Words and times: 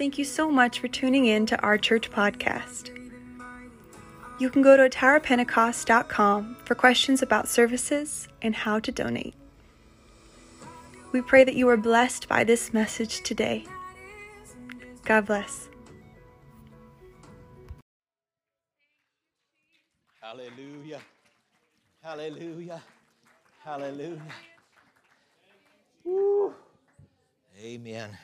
Thank 0.00 0.16
you 0.16 0.24
so 0.24 0.50
much 0.50 0.80
for 0.80 0.88
tuning 0.88 1.26
in 1.26 1.44
to 1.44 1.60
our 1.60 1.76
church 1.76 2.10
podcast. 2.10 2.88
You 4.38 4.48
can 4.48 4.62
go 4.62 4.74
to 4.74 4.88
atarapentecost.com 4.88 6.56
for 6.64 6.74
questions 6.74 7.20
about 7.20 7.48
services 7.48 8.26
and 8.40 8.54
how 8.54 8.80
to 8.80 8.90
donate. 8.90 9.34
We 11.12 11.20
pray 11.20 11.44
that 11.44 11.54
you 11.54 11.68
are 11.68 11.76
blessed 11.76 12.28
by 12.30 12.44
this 12.44 12.72
message 12.72 13.20
today. 13.24 13.66
God 15.04 15.26
bless. 15.26 15.68
Hallelujah. 20.22 21.00
Hallelujah. 22.02 22.82
Hallelujah. 23.62 24.22
Woo. 26.04 26.54
Amen. 27.62 28.16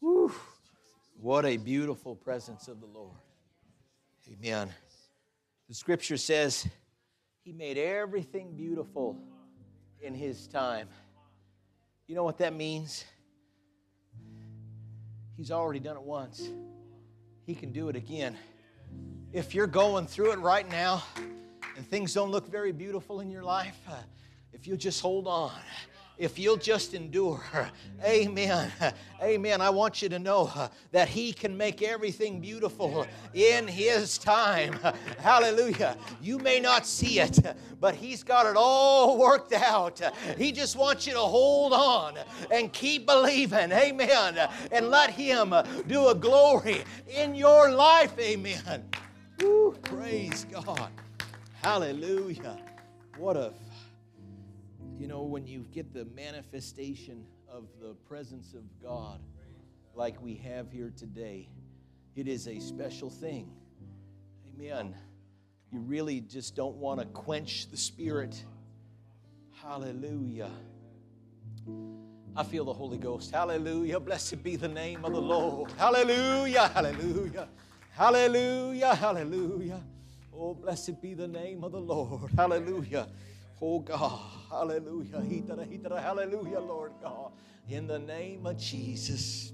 Woo. 0.00 0.32
What 1.20 1.44
a 1.44 1.58
beautiful 1.58 2.16
presence 2.16 2.66
of 2.66 2.80
the 2.80 2.86
Lord. 2.86 3.18
Amen. 4.32 4.72
The 5.68 5.74
scripture 5.74 6.16
says 6.16 6.66
he 7.44 7.52
made 7.52 7.76
everything 7.76 8.56
beautiful 8.56 9.18
in 10.00 10.14
his 10.14 10.46
time. 10.46 10.88
You 12.06 12.14
know 12.14 12.24
what 12.24 12.38
that 12.38 12.54
means? 12.54 13.04
He's 15.36 15.50
already 15.50 15.78
done 15.78 15.96
it 15.96 16.02
once. 16.02 16.48
He 17.44 17.54
can 17.54 17.70
do 17.70 17.90
it 17.90 17.96
again. 17.96 18.34
If 19.34 19.54
you're 19.54 19.66
going 19.66 20.06
through 20.06 20.32
it 20.32 20.38
right 20.38 20.68
now 20.70 21.02
and 21.76 21.86
things 21.86 22.14
don't 22.14 22.30
look 22.30 22.50
very 22.50 22.72
beautiful 22.72 23.20
in 23.20 23.30
your 23.30 23.42
life, 23.42 23.78
uh, 23.90 23.96
if 24.54 24.66
you 24.66 24.74
just 24.74 25.02
hold 25.02 25.26
on, 25.26 25.52
if 26.20 26.38
you'll 26.38 26.58
just 26.58 26.92
endure. 26.92 27.42
Amen. 28.04 28.70
Amen. 29.22 29.60
I 29.60 29.70
want 29.70 30.02
you 30.02 30.08
to 30.10 30.18
know 30.18 30.50
uh, 30.54 30.68
that 30.92 31.08
He 31.08 31.32
can 31.32 31.56
make 31.56 31.82
everything 31.82 32.40
beautiful 32.40 33.06
in 33.34 33.66
His 33.66 34.18
time. 34.18 34.78
Hallelujah. 35.18 35.96
You 36.22 36.38
may 36.38 36.60
not 36.60 36.86
see 36.86 37.20
it, 37.20 37.38
but 37.80 37.94
He's 37.94 38.22
got 38.22 38.46
it 38.46 38.54
all 38.56 39.18
worked 39.18 39.54
out. 39.54 40.00
He 40.36 40.52
just 40.52 40.76
wants 40.76 41.06
you 41.06 41.14
to 41.14 41.18
hold 41.18 41.72
on 41.72 42.18
and 42.50 42.72
keep 42.72 43.06
believing. 43.06 43.72
Amen. 43.72 44.48
And 44.70 44.90
let 44.90 45.10
Him 45.10 45.54
do 45.88 46.08
a 46.08 46.14
glory 46.14 46.82
in 47.08 47.34
your 47.34 47.72
life. 47.72 48.16
Amen. 48.18 48.84
Woo, 49.40 49.74
praise 49.82 50.44
God. 50.50 50.90
Hallelujah. 51.62 52.58
What 53.16 53.36
a 53.36 53.52
you 55.00 55.06
know, 55.06 55.22
when 55.22 55.46
you 55.46 55.64
get 55.72 55.94
the 55.94 56.04
manifestation 56.14 57.24
of 57.48 57.64
the 57.80 57.94
presence 58.06 58.52
of 58.52 58.62
God 58.82 59.18
like 59.94 60.20
we 60.22 60.34
have 60.34 60.70
here 60.70 60.92
today, 60.94 61.48
it 62.16 62.28
is 62.28 62.46
a 62.46 62.60
special 62.60 63.08
thing. 63.08 63.50
Amen. 64.54 64.94
You 65.72 65.78
really 65.78 66.20
just 66.20 66.54
don't 66.54 66.76
want 66.76 67.00
to 67.00 67.06
quench 67.06 67.70
the 67.70 67.78
Spirit. 67.78 68.44
Hallelujah. 69.62 70.50
I 72.36 72.44
feel 72.44 72.66
the 72.66 72.74
Holy 72.74 72.98
Ghost. 72.98 73.30
Hallelujah. 73.30 74.00
Blessed 74.00 74.42
be 74.42 74.56
the 74.56 74.68
name 74.68 75.02
of 75.06 75.12
the 75.12 75.22
Lord. 75.22 75.72
Hallelujah. 75.78 76.68
Hallelujah. 76.68 77.48
Hallelujah. 77.92 78.94
Hallelujah. 78.94 79.80
Oh, 80.36 80.52
blessed 80.52 81.00
be 81.00 81.14
the 81.14 81.28
name 81.28 81.64
of 81.64 81.72
the 81.72 81.80
Lord. 81.80 82.30
Hallelujah. 82.36 83.08
Oh 83.62 83.80
God, 83.80 84.20
hallelujah. 84.48 85.20
Hallelujah, 86.00 86.60
Lord 86.60 86.92
God. 87.02 87.32
In 87.68 87.86
the 87.86 87.98
name 87.98 88.46
of 88.46 88.56
Jesus. 88.56 89.52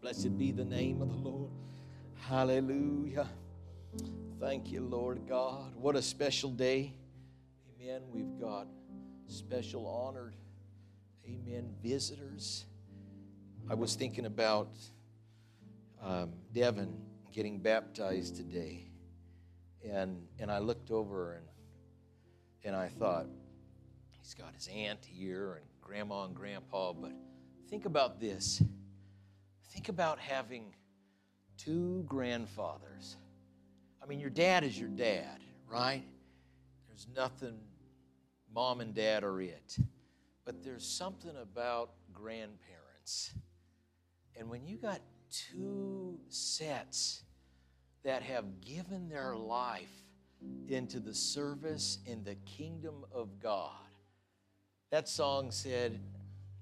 Blessed 0.00 0.38
be 0.38 0.52
the 0.52 0.64
name 0.64 1.02
of 1.02 1.08
the 1.08 1.16
Lord. 1.16 1.50
Hallelujah. 2.14 3.28
Thank 4.38 4.70
you, 4.70 4.80
Lord 4.80 5.26
God. 5.28 5.74
What 5.74 5.96
a 5.96 6.02
special 6.02 6.50
day. 6.50 6.94
Amen. 7.74 8.02
We've 8.12 8.38
got 8.40 8.68
special 9.26 9.88
honored, 9.88 10.36
amen, 11.24 11.74
visitors. 11.82 12.66
I 13.68 13.74
was 13.74 13.96
thinking 13.96 14.26
about 14.26 14.68
um, 16.00 16.32
Devin 16.52 16.96
getting 17.32 17.58
baptized 17.58 18.36
today. 18.36 18.86
And, 19.84 20.28
and 20.38 20.50
I 20.50 20.58
looked 20.58 20.92
over 20.92 21.32
and 21.32 21.44
and 22.66 22.74
I 22.74 22.88
thought, 22.88 23.26
he's 24.20 24.34
got 24.34 24.52
his 24.52 24.68
aunt 24.68 24.98
here 25.04 25.54
and 25.54 25.64
grandma 25.80 26.24
and 26.24 26.34
grandpa, 26.34 26.92
but 26.92 27.12
think 27.70 27.84
about 27.84 28.20
this. 28.20 28.60
Think 29.68 29.88
about 29.88 30.18
having 30.18 30.74
two 31.56 32.04
grandfathers. 32.08 33.16
I 34.02 34.06
mean, 34.06 34.18
your 34.18 34.30
dad 34.30 34.64
is 34.64 34.78
your 34.78 34.88
dad, 34.88 35.38
right? 35.70 36.02
There's 36.88 37.06
nothing, 37.14 37.56
mom 38.52 38.80
and 38.80 38.92
dad 38.92 39.22
are 39.22 39.40
it. 39.40 39.78
But 40.44 40.64
there's 40.64 40.84
something 40.84 41.36
about 41.40 41.90
grandparents. 42.12 43.32
And 44.36 44.50
when 44.50 44.66
you 44.66 44.76
got 44.76 45.00
two 45.30 46.18
sets 46.28 47.22
that 48.02 48.22
have 48.22 48.60
given 48.60 49.08
their 49.08 49.36
life 49.36 50.05
into 50.68 51.00
the 51.00 51.14
service 51.14 51.98
in 52.06 52.24
the 52.24 52.34
kingdom 52.46 53.04
of 53.12 53.40
God. 53.40 53.70
That 54.90 55.08
song 55.08 55.50
said, 55.50 56.00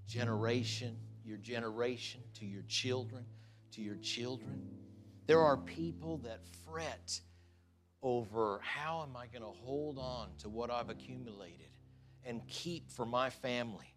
generation, 0.06 0.96
your 1.24 1.38
generation 1.38 2.20
to 2.34 2.46
your 2.46 2.64
children, 2.68 3.24
to 3.72 3.82
your 3.82 3.96
children. 3.96 4.68
There 5.26 5.40
are 5.40 5.56
people 5.56 6.18
that 6.18 6.40
fret 6.64 7.20
over 8.02 8.60
how 8.62 9.02
am 9.02 9.16
I 9.16 9.26
going 9.26 9.42
to 9.42 9.58
hold 9.64 9.98
on 9.98 10.28
to 10.38 10.48
what 10.48 10.70
I've 10.70 10.90
accumulated 10.90 11.70
and 12.24 12.46
keep 12.46 12.90
for 12.90 13.06
my 13.06 13.30
family 13.30 13.94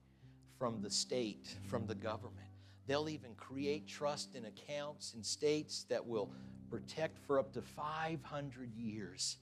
from 0.57 0.81
the 0.81 0.89
state, 0.89 1.55
from 1.67 1.85
the 1.85 1.95
government. 1.95 2.47
They'll 2.87 3.09
even 3.09 3.35
create 3.35 3.87
trust 3.87 4.35
in 4.35 4.45
accounts 4.45 5.13
in 5.13 5.23
states 5.23 5.85
that 5.89 6.05
will 6.05 6.31
protect 6.69 7.19
for 7.19 7.37
up 7.37 7.51
to 7.53 7.61
500 7.61 8.73
years 8.73 9.37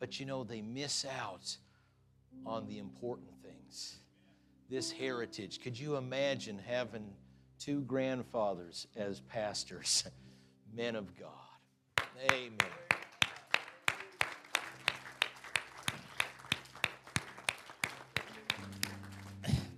but 0.00 0.18
you 0.18 0.26
know, 0.26 0.42
they 0.42 0.62
miss 0.62 1.04
out 1.20 1.56
on 2.46 2.66
the 2.66 2.78
important 2.78 3.30
things. 3.42 3.98
This 4.70 4.90
heritage. 4.90 5.60
Could 5.60 5.78
you 5.78 5.96
imagine 5.96 6.58
having 6.58 7.12
two 7.58 7.82
grandfathers 7.82 8.86
as 8.96 9.20
pastors, 9.20 10.04
men 10.74 10.96
of 10.96 11.14
God? 11.16 11.28
Amen. 12.32 12.56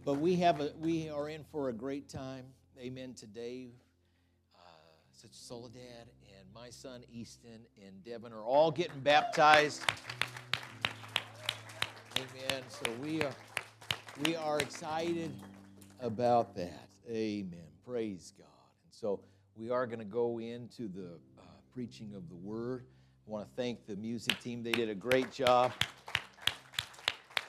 But 0.05 0.15
we 0.15 0.37
have 0.37 0.61
a, 0.61 0.73
we 0.81 1.09
are 1.09 1.29
in 1.29 1.45
for 1.51 1.69
a 1.69 1.73
great 1.73 2.09
time. 2.09 2.45
Amen. 2.79 3.15
Today, 3.15 3.71
uh, 4.57 5.29
Soledad 5.31 6.09
my 6.55 6.69
son 6.71 7.03
Easton 7.11 7.61
and 7.85 8.05
Devin 8.05 8.33
are 8.33 8.43
all 8.43 8.71
getting 8.71 9.01
baptized. 9.01 9.83
Amen. 12.17 12.63
So 12.69 12.91
we 13.03 13.23
are 13.23 13.33
we 14.25 14.37
are 14.37 14.59
excited 14.59 15.33
about 16.01 16.55
that. 16.57 16.89
Amen. 17.09 17.67
Praise 17.87 18.33
God. 18.37 18.47
And 18.85 18.93
so 18.93 19.21
we 19.57 19.71
are 19.71 19.87
going 19.87 20.01
to 20.01 20.05
go 20.05 20.41
into 20.41 20.89
the 20.89 21.19
uh, 21.39 21.43
preaching 21.73 22.13
of 22.15 22.29
the 22.29 22.37
word. 22.37 22.85
I 23.27 23.31
want 23.31 23.49
to 23.49 23.57
thank 23.57 23.87
the 23.87 23.97
music 23.97 24.39
team. 24.41 24.63
They 24.63 24.73
did 24.73 24.91
a 24.91 24.95
great 24.95 25.31
job. 25.33 25.73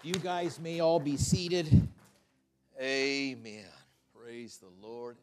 You 0.02 0.14
guys 0.14 0.60
may 0.60 0.80
all 0.80 1.00
be 1.00 1.18
seated. 1.18 1.88
Amen. 2.80 3.66
Praise 4.14 4.58
the 4.58 4.70
Lord 4.86 5.18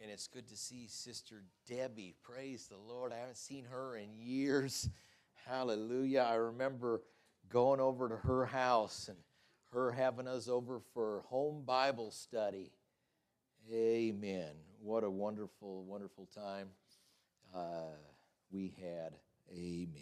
and 0.00 0.10
it's 0.10 0.26
good 0.26 0.48
to 0.48 0.56
see 0.56 0.86
Sister 0.88 1.42
Debbie. 1.68 2.14
Praise 2.22 2.68
the 2.68 2.76
Lord. 2.76 3.12
I 3.12 3.18
haven't 3.18 3.36
seen 3.36 3.64
her 3.70 3.96
in 3.96 4.08
years. 4.18 4.88
Hallelujah. 5.46 6.26
I 6.28 6.34
remember 6.34 7.02
going 7.50 7.80
over 7.80 8.08
to 8.08 8.16
her 8.16 8.46
house 8.46 9.08
and 9.08 9.18
her 9.72 9.92
having 9.92 10.26
us 10.26 10.48
over 10.48 10.80
for 10.94 11.22
home 11.26 11.64
Bible 11.64 12.10
study. 12.10 12.72
Amen. 13.72 14.52
What 14.80 15.04
a 15.04 15.10
wonderful, 15.10 15.84
wonderful 15.84 16.28
time 16.34 16.68
uh, 17.54 17.92
we 18.50 18.74
had. 18.80 19.16
Amen. 19.52 19.98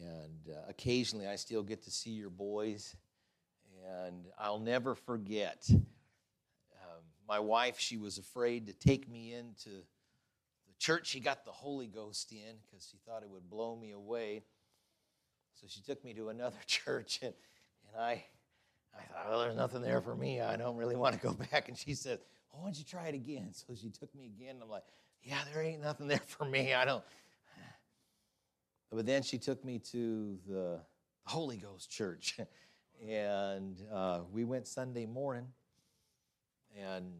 And 0.00 0.54
uh, 0.54 0.60
occasionally 0.68 1.26
I 1.26 1.36
still 1.36 1.62
get 1.62 1.82
to 1.84 1.90
see 1.90 2.10
your 2.10 2.30
boys, 2.30 2.96
and 4.04 4.26
I'll 4.38 4.58
never 4.58 4.94
forget 4.94 5.68
my 7.28 7.38
wife, 7.40 7.78
she 7.78 7.96
was 7.96 8.18
afraid 8.18 8.66
to 8.66 8.72
take 8.72 9.08
me 9.08 9.34
into 9.34 9.70
the 9.70 10.74
church 10.78 11.06
she 11.06 11.20
got 11.20 11.44
the 11.44 11.50
Holy 11.50 11.86
Ghost 11.86 12.32
in 12.32 12.56
because 12.62 12.86
she 12.90 12.98
thought 13.06 13.22
it 13.22 13.30
would 13.30 13.48
blow 13.48 13.76
me 13.76 13.92
away. 13.92 14.42
So 15.60 15.66
she 15.68 15.80
took 15.80 16.04
me 16.04 16.14
to 16.14 16.28
another 16.28 16.58
church, 16.66 17.20
and, 17.22 17.34
and 17.88 18.02
I, 18.02 18.24
I 18.94 19.02
thought, 19.02 19.28
well, 19.30 19.40
there's 19.40 19.56
nothing 19.56 19.82
there 19.82 20.00
for 20.00 20.14
me. 20.14 20.40
I 20.40 20.56
don't 20.56 20.76
really 20.76 20.96
want 20.96 21.14
to 21.14 21.20
go 21.20 21.32
back. 21.50 21.68
And 21.68 21.76
she 21.76 21.94
said, 21.94 22.18
well, 22.52 22.62
why 22.62 22.68
don't 22.68 22.78
you 22.78 22.84
try 22.84 23.08
it 23.08 23.14
again? 23.14 23.52
So 23.52 23.74
she 23.74 23.90
took 23.90 24.14
me 24.14 24.26
again. 24.26 24.56
And 24.56 24.62
I'm 24.62 24.70
like, 24.70 24.84
yeah, 25.22 25.38
there 25.52 25.62
ain't 25.62 25.82
nothing 25.82 26.06
there 26.08 26.22
for 26.26 26.44
me. 26.44 26.74
I 26.74 26.84
don't. 26.84 27.04
But 28.92 29.04
then 29.04 29.24
she 29.24 29.36
took 29.36 29.64
me 29.64 29.80
to 29.90 30.38
the 30.48 30.80
Holy 31.24 31.56
Ghost 31.56 31.90
Church. 31.90 32.38
And 33.06 33.76
uh, 33.92 34.20
we 34.32 34.44
went 34.44 34.66
Sunday 34.66 35.04
morning, 35.04 35.48
and 36.76 37.12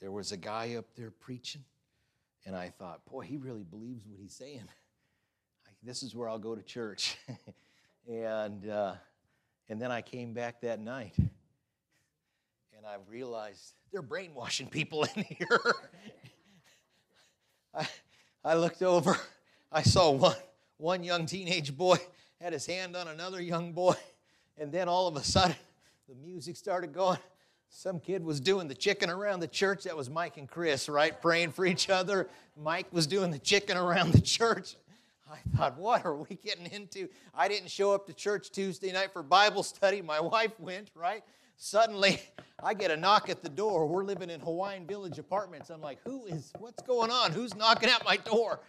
there 0.00 0.10
was 0.10 0.32
a 0.32 0.36
guy 0.36 0.74
up 0.74 0.86
there 0.96 1.10
preaching. 1.10 1.64
And 2.44 2.54
I 2.54 2.70
thought, 2.70 3.04
boy, 3.06 3.22
he 3.22 3.36
really 3.36 3.64
believes 3.64 4.06
what 4.06 4.20
he's 4.20 4.34
saying. 4.34 4.64
This 5.82 6.02
is 6.02 6.16
where 6.16 6.28
I'll 6.28 6.38
go 6.38 6.56
to 6.56 6.62
church. 6.62 7.16
and, 8.10 8.68
uh, 8.68 8.94
and 9.68 9.80
then 9.80 9.92
I 9.92 10.02
came 10.02 10.32
back 10.32 10.62
that 10.62 10.80
night, 10.80 11.14
and 11.16 12.84
I 12.84 12.96
realized 13.08 13.74
they're 13.92 14.02
brainwashing 14.02 14.66
people 14.68 15.04
in 15.14 15.22
here. 15.22 15.60
I, 17.72 17.86
I 18.44 18.54
looked 18.54 18.82
over, 18.82 19.16
I 19.70 19.82
saw 19.82 20.10
one, 20.10 20.34
one 20.78 21.04
young 21.04 21.26
teenage 21.26 21.76
boy 21.76 21.98
had 22.40 22.52
his 22.52 22.66
hand 22.66 22.96
on 22.96 23.06
another 23.06 23.40
young 23.40 23.72
boy 23.72 23.94
and 24.58 24.72
then 24.72 24.88
all 24.88 25.06
of 25.06 25.16
a 25.16 25.22
sudden, 25.22 25.56
the 26.08 26.14
music 26.14 26.56
started 26.56 26.92
going. 26.92 27.18
Some 27.78 28.00
kid 28.00 28.24
was 28.24 28.40
doing 28.40 28.68
the 28.68 28.74
chicken 28.74 29.10
around 29.10 29.40
the 29.40 29.46
church. 29.46 29.84
That 29.84 29.94
was 29.94 30.08
Mike 30.08 30.38
and 30.38 30.48
Chris, 30.48 30.88
right? 30.88 31.20
Praying 31.20 31.50
for 31.50 31.66
each 31.66 31.90
other. 31.90 32.26
Mike 32.56 32.86
was 32.90 33.06
doing 33.06 33.30
the 33.30 33.38
chicken 33.38 33.76
around 33.76 34.12
the 34.12 34.20
church. 34.22 34.76
I 35.30 35.36
thought, 35.54 35.76
what 35.76 36.06
are 36.06 36.16
we 36.16 36.36
getting 36.36 36.64
into? 36.72 37.06
I 37.34 37.48
didn't 37.48 37.68
show 37.68 37.92
up 37.92 38.06
to 38.06 38.14
church 38.14 38.50
Tuesday 38.50 38.92
night 38.92 39.12
for 39.12 39.22
Bible 39.22 39.62
study. 39.62 40.00
My 40.00 40.20
wife 40.20 40.58
went, 40.58 40.90
right? 40.94 41.22
Suddenly, 41.58 42.18
I 42.62 42.72
get 42.72 42.90
a 42.90 42.96
knock 42.96 43.28
at 43.28 43.42
the 43.42 43.50
door. 43.50 43.86
We're 43.86 44.04
living 44.04 44.30
in 44.30 44.40
Hawaiian 44.40 44.86
Village 44.86 45.18
apartments. 45.18 45.68
I'm 45.68 45.82
like, 45.82 45.98
who 46.02 46.24
is, 46.24 46.54
what's 46.58 46.82
going 46.82 47.10
on? 47.10 47.32
Who's 47.32 47.54
knocking 47.54 47.90
at 47.90 48.02
my 48.06 48.16
door? 48.16 48.60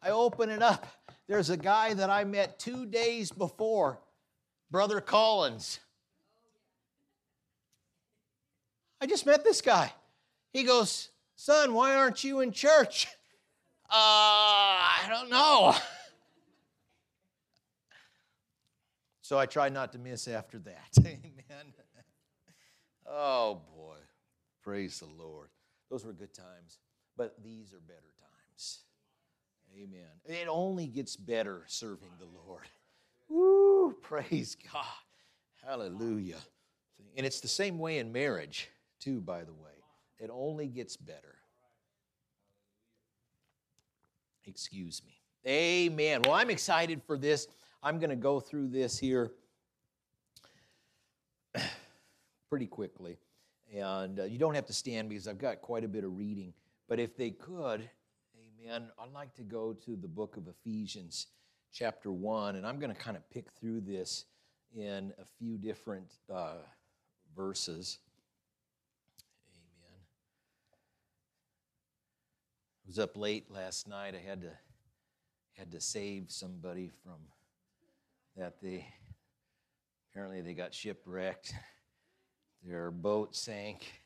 I 0.00 0.10
open 0.10 0.50
it 0.50 0.62
up. 0.62 0.86
There's 1.26 1.50
a 1.50 1.56
guy 1.56 1.94
that 1.94 2.10
I 2.10 2.22
met 2.22 2.60
two 2.60 2.86
days 2.86 3.32
before 3.32 3.98
Brother 4.70 5.00
Collins. 5.00 5.80
I 9.02 9.06
just 9.06 9.26
met 9.26 9.42
this 9.42 9.60
guy. 9.60 9.92
He 10.52 10.62
goes, 10.62 11.08
Son, 11.34 11.74
why 11.74 11.96
aren't 11.96 12.22
you 12.22 12.40
in 12.40 12.52
church? 12.52 13.08
Uh, 13.94 13.94
I 13.94 15.02
don't 15.10 15.28
know. 15.28 15.74
So 19.20 19.38
I 19.38 19.46
tried 19.46 19.72
not 19.72 19.92
to 19.92 19.98
miss 19.98 20.28
after 20.28 20.58
that. 20.60 20.88
Amen. 20.98 21.72
Oh 23.06 23.60
boy. 23.76 23.96
Praise 24.62 24.98
the 24.98 25.22
Lord. 25.22 25.48
Those 25.90 26.04
were 26.04 26.12
good 26.12 26.34
times, 26.34 26.78
but 27.16 27.34
these 27.42 27.72
are 27.72 27.80
better 27.80 28.12
times. 28.18 28.80
Amen. 29.74 30.08
It 30.24 30.48
only 30.48 30.86
gets 30.86 31.16
better 31.16 31.62
serving 31.66 32.10
the 32.18 32.28
Lord. 32.46 32.64
Woo, 33.28 33.94
praise 34.02 34.56
God. 34.72 34.84
Hallelujah. 35.66 36.40
And 37.16 37.26
it's 37.26 37.40
the 37.40 37.48
same 37.48 37.78
way 37.78 37.98
in 37.98 38.12
marriage, 38.12 38.70
too, 39.02 39.20
by 39.20 39.44
the 39.44 39.52
way. 39.52 39.70
It 40.18 40.30
only 40.32 40.68
gets 40.68 40.96
better. 40.96 41.36
Excuse 44.44 45.02
me. 45.04 45.12
Amen. 45.46 46.22
Well, 46.24 46.34
I'm 46.34 46.50
excited 46.50 47.02
for 47.06 47.16
this. 47.18 47.48
I'm 47.82 47.98
going 47.98 48.10
to 48.10 48.16
go 48.16 48.38
through 48.38 48.68
this 48.68 48.98
here 48.98 49.32
pretty 52.48 52.66
quickly. 52.66 53.18
And 53.74 54.20
uh, 54.20 54.24
you 54.24 54.38
don't 54.38 54.54
have 54.54 54.66
to 54.66 54.72
stand 54.72 55.08
because 55.08 55.26
I've 55.26 55.38
got 55.38 55.62
quite 55.62 55.84
a 55.84 55.88
bit 55.88 56.04
of 56.04 56.16
reading. 56.16 56.52
But 56.88 57.00
if 57.00 57.16
they 57.16 57.30
could, 57.30 57.88
amen, 58.36 58.88
I'd 59.00 59.12
like 59.12 59.34
to 59.36 59.42
go 59.42 59.72
to 59.72 59.96
the 59.96 60.08
book 60.08 60.36
of 60.36 60.46
Ephesians 60.46 61.28
chapter 61.72 62.12
1, 62.12 62.56
and 62.56 62.66
I'm 62.66 62.78
going 62.78 62.94
to 62.94 63.00
kind 63.00 63.16
of 63.16 63.28
pick 63.30 63.50
through 63.50 63.80
this 63.80 64.26
in 64.76 65.12
a 65.18 65.24
few 65.38 65.56
different 65.56 66.18
uh, 66.32 66.56
verses. 67.34 67.98
Amen. 69.50 70.00
I 72.81 72.81
was 72.92 72.98
up 72.98 73.16
late 73.16 73.50
last 73.50 73.88
night. 73.88 74.14
I 74.14 74.18
had 74.18 74.42
to 74.42 74.50
had 75.54 75.72
to 75.72 75.80
save 75.80 76.26
somebody 76.28 76.90
from 77.02 77.14
that 78.36 78.60
they 78.60 78.86
apparently 80.10 80.42
they 80.42 80.52
got 80.52 80.74
shipwrecked. 80.74 81.54
Their 82.62 82.90
boat 82.90 83.34
sank. 83.34 84.02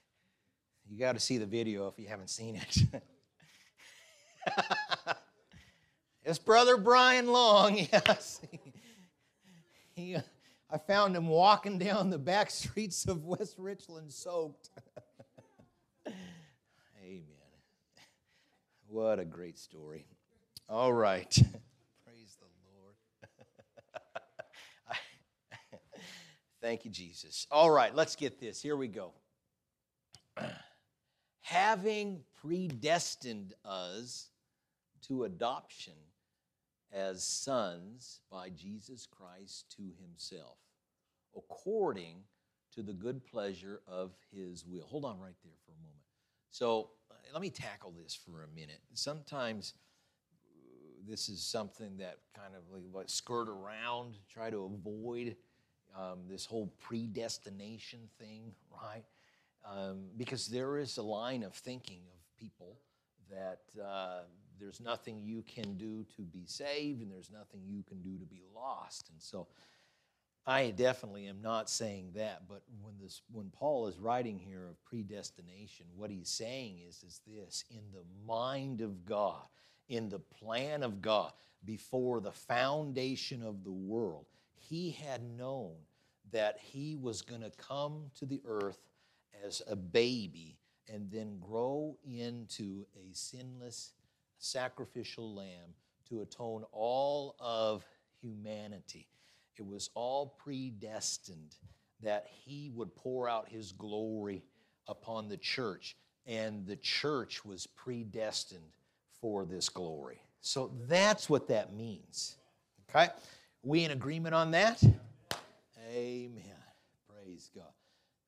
You 0.88 1.00
got 1.00 1.14
to 1.14 1.18
see 1.18 1.36
the 1.36 1.46
video 1.46 1.88
if 1.88 1.98
you 1.98 2.06
haven't 2.06 2.30
seen 2.30 2.54
it. 2.54 2.84
It's 6.24 6.40
Brother 6.40 6.76
Brian 6.76 7.28
Long, 7.28 7.78
yes. 7.92 8.40
he, 9.94 10.16
I 10.68 10.78
found 10.78 11.14
him 11.14 11.28
walking 11.28 11.78
down 11.78 12.10
the 12.10 12.18
back 12.18 12.50
streets 12.50 13.06
of 13.06 13.24
West 13.24 13.54
Richland 13.58 14.12
soaked. 14.12 14.70
Amen. 17.00 17.36
What 18.88 19.18
a 19.18 19.24
great 19.24 19.58
story. 19.58 20.06
All 20.68 20.92
right. 20.92 21.30
Praise 22.04 22.36
the 22.38 22.46
Lord. 22.64 22.94
Thank 26.60 26.84
you, 26.84 26.90
Jesus. 26.90 27.46
All 27.50 27.70
right, 27.70 27.94
let's 27.94 28.16
get 28.16 28.40
this. 28.40 28.62
Here 28.62 28.76
we 28.76 28.88
go. 28.88 29.12
Having 31.40 32.20
predestined 32.40 33.54
us 33.64 34.30
to 35.02 35.24
adoption 35.24 35.94
as 36.92 37.22
sons 37.22 38.20
by 38.30 38.50
Jesus 38.50 39.06
Christ 39.06 39.74
to 39.76 39.82
himself, 40.00 40.58
according 41.36 42.22
to 42.74 42.82
the 42.82 42.92
good 42.92 43.24
pleasure 43.24 43.80
of 43.86 44.12
his 44.32 44.64
will. 44.64 44.86
Hold 44.86 45.04
on 45.04 45.18
right 45.18 45.34
there 45.44 45.52
for 45.64 45.72
a 45.72 45.82
moment. 45.82 46.02
So 46.50 46.90
let 47.32 47.42
me 47.42 47.50
tackle 47.50 47.92
this 48.02 48.14
for 48.14 48.42
a 48.42 48.48
minute. 48.54 48.80
Sometimes 48.94 49.74
this 51.08 51.28
is 51.28 51.42
something 51.42 51.96
that 51.98 52.18
kind 52.34 52.54
of 52.54 52.62
like 52.92 53.08
skirt 53.08 53.48
around, 53.48 54.16
try 54.32 54.50
to 54.50 54.64
avoid 54.64 55.36
um, 55.96 56.20
this 56.28 56.44
whole 56.44 56.72
predestination 56.80 58.00
thing, 58.18 58.52
right? 58.72 59.04
Um, 59.64 60.06
because 60.16 60.46
there 60.46 60.78
is 60.78 60.96
a 60.96 61.02
line 61.02 61.42
of 61.42 61.54
thinking 61.54 62.00
of 62.12 62.38
people 62.38 62.78
that 63.30 63.60
uh, 63.82 64.20
there's 64.60 64.80
nothing 64.80 65.20
you 65.22 65.42
can 65.42 65.76
do 65.76 66.04
to 66.16 66.22
be 66.22 66.44
saved, 66.46 67.02
and 67.02 67.10
there's 67.10 67.30
nothing 67.30 67.60
you 67.66 67.82
can 67.82 68.00
do 68.02 68.16
to 68.18 68.24
be 68.24 68.42
lost. 68.54 69.10
And 69.10 69.20
so 69.20 69.48
I 70.46 70.70
definitely 70.70 71.26
am 71.26 71.42
not 71.42 71.68
saying 71.68 72.12
that, 72.14 72.42
but 72.48 72.62
when 72.80 72.94
this 73.00 73.22
when 73.32 73.50
Paul 73.50 73.88
is 73.88 73.98
writing 73.98 74.38
here 74.38 74.68
of 74.68 74.82
predestination, 74.84 75.86
what 75.96 76.10
he's 76.10 76.28
saying 76.28 76.78
is, 76.86 77.02
is 77.02 77.20
this 77.26 77.64
in 77.70 77.82
the 77.92 78.04
mind 78.26 78.80
of 78.80 79.04
God, 79.04 79.42
in 79.88 80.08
the 80.08 80.20
plan 80.20 80.84
of 80.84 81.02
God, 81.02 81.32
before 81.64 82.20
the 82.20 82.30
foundation 82.30 83.42
of 83.42 83.64
the 83.64 83.72
world, 83.72 84.26
he 84.54 84.92
had 84.92 85.22
known 85.36 85.72
that 86.30 86.58
he 86.60 86.96
was 86.96 87.22
going 87.22 87.40
to 87.40 87.50
come 87.50 88.04
to 88.18 88.24
the 88.24 88.40
earth 88.46 88.78
as 89.44 89.62
a 89.68 89.74
baby 89.74 90.56
and 90.88 91.10
then 91.10 91.38
grow 91.40 91.96
into 92.04 92.86
a 92.96 93.12
sinless 93.12 93.94
sacrificial 94.38 95.34
lamb 95.34 95.74
to 96.08 96.20
atone 96.20 96.64
all 96.70 97.34
of 97.40 97.84
humanity. 98.20 99.08
It 99.58 99.66
was 99.66 99.90
all 99.94 100.34
predestined 100.38 101.56
that 102.02 102.26
he 102.28 102.70
would 102.74 102.94
pour 102.94 103.28
out 103.28 103.48
his 103.48 103.72
glory 103.72 104.44
upon 104.86 105.28
the 105.28 105.36
church, 105.36 105.96
and 106.26 106.66
the 106.66 106.76
church 106.76 107.44
was 107.44 107.66
predestined 107.66 108.72
for 109.20 109.44
this 109.44 109.68
glory. 109.68 110.20
So 110.40 110.72
that's 110.88 111.28
what 111.28 111.48
that 111.48 111.74
means. 111.74 112.36
Okay? 112.90 113.08
We 113.62 113.84
in 113.84 113.90
agreement 113.90 114.34
on 114.34 114.52
that? 114.52 114.82
Amen. 115.90 116.42
Praise 117.08 117.50
God. 117.54 117.64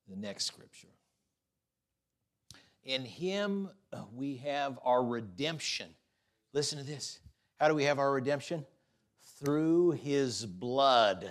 The 0.08 0.16
next 0.16 0.47
scripture. 0.47 0.88
In 2.85 3.04
him 3.04 3.68
uh, 3.92 4.02
we 4.14 4.37
have 4.37 4.78
our 4.82 5.04
redemption. 5.04 5.88
Listen 6.54 6.78
to 6.78 6.85
this. 6.85 7.20
How 7.61 7.68
do 7.68 7.75
we 7.75 7.85
have 7.85 7.99
our 7.99 8.11
redemption? 8.12 8.64
Through 9.42 9.92
his 9.92 10.45
blood. 10.45 11.30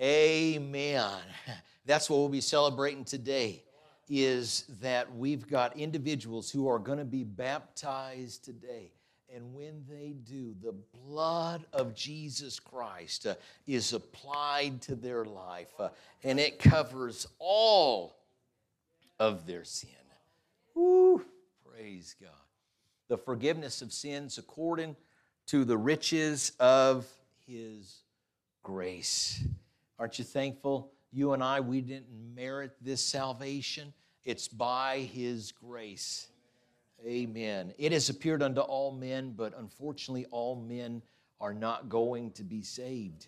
Amen. 0.00 1.20
That's 1.86 2.10
what 2.10 2.18
we'll 2.18 2.28
be 2.28 2.40
celebrating 2.40 3.04
today 3.04 3.62
is 4.08 4.64
that 4.80 5.14
we've 5.14 5.46
got 5.46 5.76
individuals 5.76 6.50
who 6.50 6.68
are 6.68 6.78
going 6.78 6.98
to 6.98 7.04
be 7.04 7.24
baptized 7.24 8.44
today. 8.44 8.90
And 9.34 9.54
when 9.54 9.84
they 9.88 10.14
do, 10.28 10.54
the 10.62 10.74
blood 11.06 11.64
of 11.72 11.94
Jesus 11.94 12.60
Christ 12.60 13.26
uh, 13.26 13.34
is 13.66 13.92
applied 13.92 14.80
to 14.82 14.94
their 14.94 15.24
life, 15.24 15.72
uh, 15.78 15.88
and 16.22 16.38
it 16.38 16.58
covers 16.58 17.26
all 17.38 18.16
of 19.18 19.46
their 19.46 19.64
sin. 19.64 19.90
Woo! 20.74 21.24
Praise 21.64 22.14
God. 22.20 22.30
the 23.08 23.18
forgiveness 23.18 23.82
of 23.82 23.92
sins 23.92 24.38
according 24.38 24.96
to 25.46 25.64
the 25.64 25.76
riches 25.76 26.52
of 26.58 27.06
his 27.46 28.02
grace. 28.62 29.44
Aren't 29.98 30.18
you 30.18 30.24
thankful? 30.24 30.92
You 31.12 31.32
and 31.32 31.42
I, 31.42 31.60
we 31.60 31.80
didn't 31.80 32.34
merit 32.34 32.72
this 32.80 33.00
salvation. 33.00 33.92
It's 34.24 34.48
by 34.48 35.00
his 35.12 35.52
grace. 35.52 36.28
Amen. 37.06 37.72
It 37.78 37.92
has 37.92 38.08
appeared 38.08 38.42
unto 38.42 38.62
all 38.62 38.90
men, 38.92 39.34
but 39.36 39.56
unfortunately, 39.58 40.26
all 40.30 40.56
men 40.56 41.02
are 41.40 41.52
not 41.52 41.88
going 41.88 42.30
to 42.32 42.42
be 42.42 42.62
saved. 42.62 43.26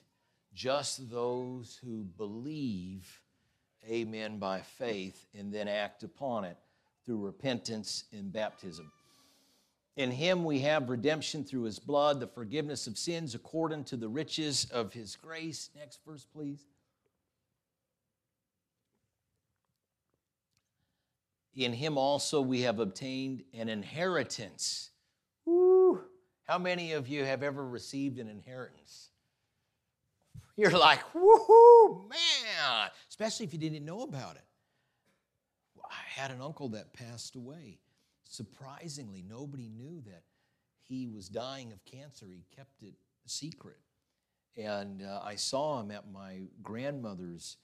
Just 0.55 1.11
those 1.11 1.79
who 1.85 2.05
believe, 2.17 3.21
amen, 3.89 4.39
by 4.39 4.61
faith 4.63 5.27
and 5.39 5.53
then 5.53 5.69
act 5.69 6.03
upon 6.03 6.45
it 6.45 6.57
through 7.05 7.19
repentance 7.19 8.05
and 8.13 8.33
baptism. 8.33 8.91
In 9.97 10.11
him 10.11 10.45
we 10.45 10.61
have 10.61 10.91
redemption 10.91 11.43
through 11.43 11.63
his 11.63 11.79
blood, 11.79 12.21
the 12.21 12.27
forgiveness 12.27 12.87
of 12.87 12.99
sins 12.99 13.35
according 13.35 13.85
to 13.85 13.97
the 13.97 14.09
riches 14.09 14.67
of 14.71 14.93
his 14.93 15.17
grace. 15.17 15.71
Next 15.75 16.01
verse, 16.07 16.27
please. 16.35 16.67
In 21.55 21.73
him 21.73 21.97
also 21.97 22.43
we 22.43 22.61
have 22.63 22.79
obtained 22.79 23.43
an 23.55 23.71
inheritance. 23.71 24.91
Woo! 25.47 26.03
How 26.45 26.59
many 26.59 26.93
of 26.93 27.09
you 27.09 27.25
have 27.25 27.43
ever 27.43 27.67
received 27.67 28.19
an 28.19 28.29
inheritance? 28.29 29.09
You're 30.59 30.71
like, 30.71 31.01
woohoo, 31.15 32.09
man! 32.09 32.91
Especially 33.09 33.47
if 33.47 33.55
you 33.55 33.59
didn't 33.59 33.85
know 33.85 34.03
about 34.03 34.37
it. 34.37 34.45
I 35.91 36.21
had 36.21 36.31
an 36.31 36.43
uncle 36.43 36.69
that 36.71 36.93
passed 36.93 37.37
away. 37.37 37.79
Surprisingly, 38.29 39.25
nobody 39.29 39.69
knew 39.69 40.03
that 40.07 40.23
he 40.83 41.07
was 41.07 41.29
dying 41.29 41.73
of 41.73 41.85
cancer. 41.85 42.27
He 42.29 42.45
kept 42.55 42.83
it 42.83 42.95
secret. 43.27 43.79
And 44.57 45.03
uh, 45.03 45.21
I 45.25 45.37
saw 45.37 45.81
him 45.81 45.91
at 45.91 46.11
my 46.11 46.43
grandmother's 46.63 47.57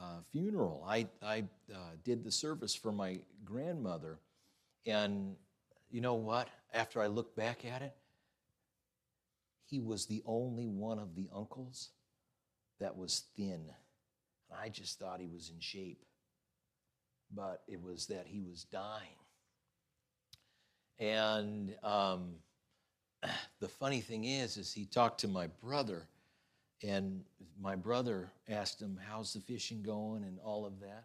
uh, 0.00 0.20
funeral. 0.30 0.84
I, 0.86 1.06
I 1.22 1.44
uh, 1.72 1.92
did 2.04 2.24
the 2.24 2.30
service 2.30 2.74
for 2.74 2.92
my 2.92 3.20
grandmother. 3.44 4.18
And 4.86 5.36
you 5.90 6.00
know 6.00 6.14
what? 6.14 6.48
After 6.74 7.00
I 7.00 7.06
look 7.06 7.36
back 7.36 7.64
at 7.64 7.82
it, 7.82 7.94
he 9.66 9.80
was 9.80 10.06
the 10.06 10.22
only 10.26 10.66
one 10.66 10.98
of 10.98 11.14
the 11.14 11.28
uncles 11.34 11.90
that 12.80 12.96
was 12.96 13.24
thin. 13.36 13.70
I 14.60 14.68
just 14.68 14.98
thought 14.98 15.20
he 15.20 15.28
was 15.28 15.50
in 15.50 15.60
shape. 15.60 16.04
But 17.34 17.62
it 17.68 17.80
was 17.80 18.06
that 18.06 18.26
he 18.26 18.42
was 18.42 18.64
dying. 18.64 19.16
And 20.98 21.74
um, 21.82 22.34
the 23.60 23.68
funny 23.68 24.00
thing 24.00 24.24
is, 24.24 24.56
is 24.56 24.72
he 24.72 24.84
talked 24.84 25.20
to 25.20 25.28
my 25.28 25.48
brother, 25.62 26.06
and 26.82 27.24
my 27.60 27.76
brother 27.76 28.30
asked 28.48 28.80
him, 28.80 28.98
"How's 29.08 29.32
the 29.32 29.40
fishing 29.40 29.82
going?" 29.82 30.24
and 30.24 30.38
all 30.44 30.66
of 30.66 30.80
that. 30.80 31.04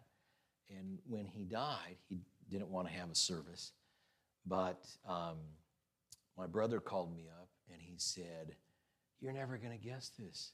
And 0.70 0.98
when 1.06 1.24
he 1.24 1.44
died, 1.44 1.96
he 2.08 2.20
didn't 2.50 2.68
want 2.68 2.88
to 2.88 2.94
have 2.94 3.10
a 3.10 3.14
service, 3.14 3.72
but 4.46 4.86
um, 5.06 5.38
my 6.36 6.46
brother 6.46 6.80
called 6.80 7.14
me 7.14 7.26
up 7.40 7.48
and 7.72 7.80
he 7.80 7.94
said, 7.96 8.54
"You're 9.20 9.32
never 9.32 9.56
going 9.56 9.76
to 9.76 9.84
guess 9.84 10.10
this. 10.18 10.52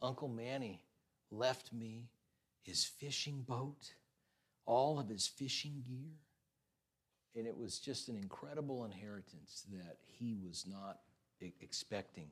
Uncle 0.00 0.28
Manny 0.28 0.84
left 1.30 1.72
me 1.72 2.08
his 2.62 2.84
fishing 2.84 3.42
boat, 3.42 3.94
all 4.66 4.98
of 4.98 5.08
his 5.08 5.26
fishing 5.26 5.84
gear." 5.86 6.18
And 7.36 7.46
it 7.46 7.56
was 7.56 7.78
just 7.78 8.08
an 8.08 8.16
incredible 8.16 8.84
inheritance 8.84 9.64
that 9.72 9.96
he 10.06 10.36
was 10.46 10.66
not 10.68 11.00
expecting. 11.60 12.28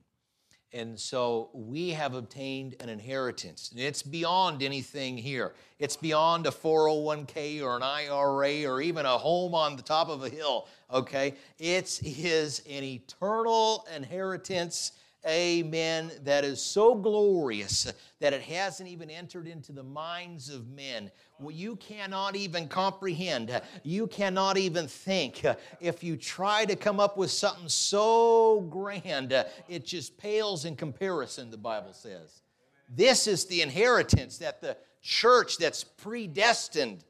And 0.73 0.97
so 0.97 1.49
we 1.53 1.89
have 1.89 2.13
obtained 2.13 2.75
an 2.79 2.87
inheritance. 2.87 3.71
And 3.71 3.81
it's 3.81 4.01
beyond 4.01 4.63
anything 4.63 5.17
here. 5.17 5.53
It's 5.79 5.97
beyond 5.97 6.47
a 6.47 6.51
401k 6.51 7.61
or 7.61 7.75
an 7.75 7.83
IRA 7.83 8.65
or 8.65 8.79
even 8.79 9.05
a 9.05 9.17
home 9.17 9.53
on 9.53 9.75
the 9.75 9.81
top 9.81 10.07
of 10.07 10.23
a 10.23 10.29
hill, 10.29 10.67
okay? 10.89 11.33
It's 11.59 11.97
his 11.97 12.59
an 12.69 12.83
eternal 12.83 13.85
inheritance 13.93 14.93
amen, 15.27 16.11
that 16.23 16.43
is 16.43 16.61
so 16.61 16.95
glorious 16.95 17.91
that 18.19 18.33
it 18.33 18.41
hasn't 18.41 18.89
even 18.89 19.09
entered 19.09 19.47
into 19.47 19.71
the 19.71 19.83
minds 19.83 20.49
of 20.49 20.67
men. 20.69 21.11
Well, 21.39 21.51
you 21.51 21.75
cannot 21.75 22.35
even 22.35 22.67
comprehend, 22.67 23.61
you 23.83 24.07
cannot 24.07 24.57
even 24.57 24.87
think. 24.87 25.45
If 25.79 26.03
you 26.03 26.17
try 26.17 26.65
to 26.65 26.75
come 26.75 26.99
up 26.99 27.17
with 27.17 27.31
something 27.31 27.69
so 27.69 28.61
grand, 28.69 29.31
it 29.67 29.85
just 29.85 30.17
pales 30.17 30.65
in 30.65 30.75
comparison, 30.75 31.51
the 31.51 31.57
Bible 31.57 31.93
says. 31.93 32.41
This 32.89 33.27
is 33.27 33.45
the 33.45 33.61
inheritance 33.61 34.39
that 34.39 34.59
the 34.61 34.75
church 35.01 35.57
that's 35.57 35.83
predestined. 35.83 37.03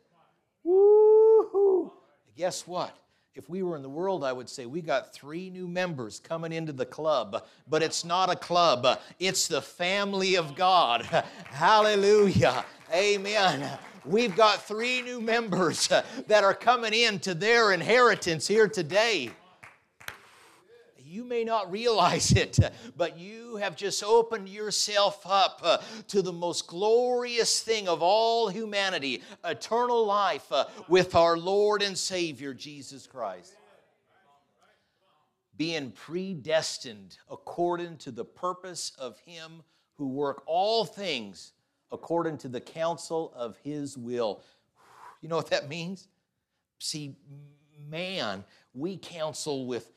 Woo-hoo. 0.63 1.91
Guess 2.35 2.67
what? 2.67 2.95
If 3.33 3.49
we 3.49 3.63
were 3.63 3.77
in 3.77 3.81
the 3.81 3.89
world, 3.89 4.25
I 4.25 4.33
would 4.33 4.49
say 4.49 4.65
we 4.65 4.81
got 4.81 5.13
three 5.13 5.49
new 5.49 5.67
members 5.67 6.19
coming 6.19 6.51
into 6.51 6.73
the 6.73 6.85
club, 6.85 7.45
but 7.69 7.81
it's 7.81 8.03
not 8.03 8.29
a 8.29 8.35
club, 8.35 8.99
it's 9.19 9.47
the 9.47 9.61
family 9.61 10.35
of 10.35 10.55
God. 10.55 11.03
Hallelujah. 11.45 12.65
Amen. 12.93 13.69
We've 14.03 14.35
got 14.35 14.67
three 14.67 15.01
new 15.01 15.21
members 15.21 15.87
that 16.27 16.43
are 16.43 16.53
coming 16.53 16.93
into 16.93 17.33
their 17.33 17.71
inheritance 17.71 18.47
here 18.47 18.67
today. 18.67 19.29
You 21.11 21.25
may 21.25 21.43
not 21.43 21.69
realize 21.69 22.31
it, 22.37 22.57
but 22.95 23.17
you 23.17 23.57
have 23.57 23.75
just 23.75 24.01
opened 24.01 24.47
yourself 24.47 25.21
up 25.25 25.59
uh, 25.61 25.77
to 26.07 26.21
the 26.21 26.31
most 26.31 26.67
glorious 26.67 27.61
thing 27.61 27.89
of 27.89 28.01
all 28.01 28.47
humanity 28.47 29.21
eternal 29.43 30.05
life 30.05 30.49
uh, 30.53 30.67
with 30.87 31.13
our 31.13 31.37
Lord 31.37 31.81
and 31.81 31.97
Savior, 31.97 32.53
Jesus 32.53 33.07
Christ. 33.07 33.53
Being 35.57 35.91
predestined 35.91 37.17
according 37.29 37.97
to 37.97 38.11
the 38.11 38.25
purpose 38.25 38.93
of 38.97 39.19
Him 39.19 39.63
who 39.95 40.07
work 40.07 40.43
all 40.45 40.85
things 40.85 41.51
according 41.91 42.37
to 42.37 42.47
the 42.47 42.61
counsel 42.61 43.33
of 43.35 43.57
His 43.57 43.97
will. 43.97 44.41
You 45.21 45.27
know 45.27 45.35
what 45.35 45.49
that 45.49 45.67
means? 45.67 46.07
See, 46.79 47.17
man, 47.89 48.45
we 48.73 48.95
counsel 48.95 49.65
with 49.65 49.91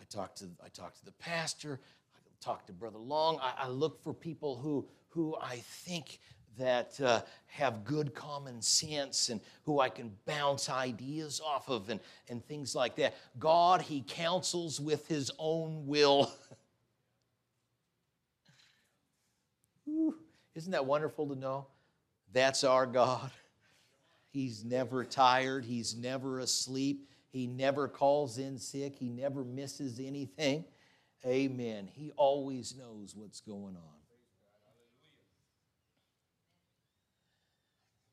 I 0.00 0.04
talk 0.08 0.34
to, 0.36 0.46
I 0.64 0.68
talk 0.68 0.94
to 0.94 1.04
the 1.04 1.12
pastor, 1.12 1.80
I 2.14 2.18
talk 2.40 2.66
to 2.66 2.72
Brother 2.72 2.98
Long. 2.98 3.38
I, 3.40 3.64
I 3.64 3.68
look 3.68 4.02
for 4.02 4.12
people 4.12 4.56
who, 4.56 4.86
who 5.08 5.36
I 5.40 5.56
think 5.56 6.18
that 6.58 7.00
uh, 7.00 7.22
have 7.46 7.84
good 7.84 8.14
common 8.14 8.62
sense 8.62 9.28
and 9.28 9.40
who 9.64 9.80
I 9.80 9.88
can 9.88 10.12
bounce 10.26 10.70
ideas 10.70 11.40
off 11.44 11.68
of 11.68 11.90
and, 11.90 12.00
and 12.28 12.44
things 12.44 12.74
like 12.74 12.96
that. 12.96 13.14
God, 13.38 13.82
He 13.82 14.04
counsels 14.06 14.80
with 14.80 15.06
His 15.08 15.30
own 15.38 15.86
will. 15.86 16.32
isn't 20.54 20.72
that 20.72 20.86
wonderful 20.86 21.28
to 21.28 21.36
know? 21.36 21.66
That's 22.32 22.64
our 22.64 22.86
God. 22.86 23.30
He's 24.30 24.64
never 24.64 25.04
tired, 25.04 25.64
He's 25.64 25.96
never 25.96 26.40
asleep. 26.40 27.08
He 27.34 27.48
never 27.48 27.88
calls 27.88 28.38
in 28.38 28.58
sick. 28.58 28.94
He 28.94 29.08
never 29.08 29.42
misses 29.42 29.98
anything. 29.98 30.64
Amen. 31.26 31.90
He 31.92 32.12
always 32.16 32.76
knows 32.78 33.16
what's 33.16 33.40
going 33.40 33.74
on. 33.74 33.98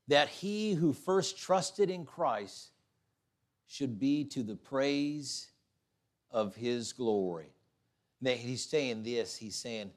That 0.07 0.27
he 0.27 0.73
who 0.73 0.91
first 0.91 1.37
trusted 1.37 1.91
in 1.91 2.03
Christ 2.03 2.71
should 3.67 3.99
be 3.99 4.25
to 4.25 4.41
the 4.41 4.55
praise 4.55 5.51
of 6.31 6.55
his 6.55 6.91
glory. 6.91 7.53
Now, 8.21 8.31
he's 8.31 8.65
saying 8.65 9.03
this, 9.03 9.37
he's 9.37 9.55
saying, 9.55 9.91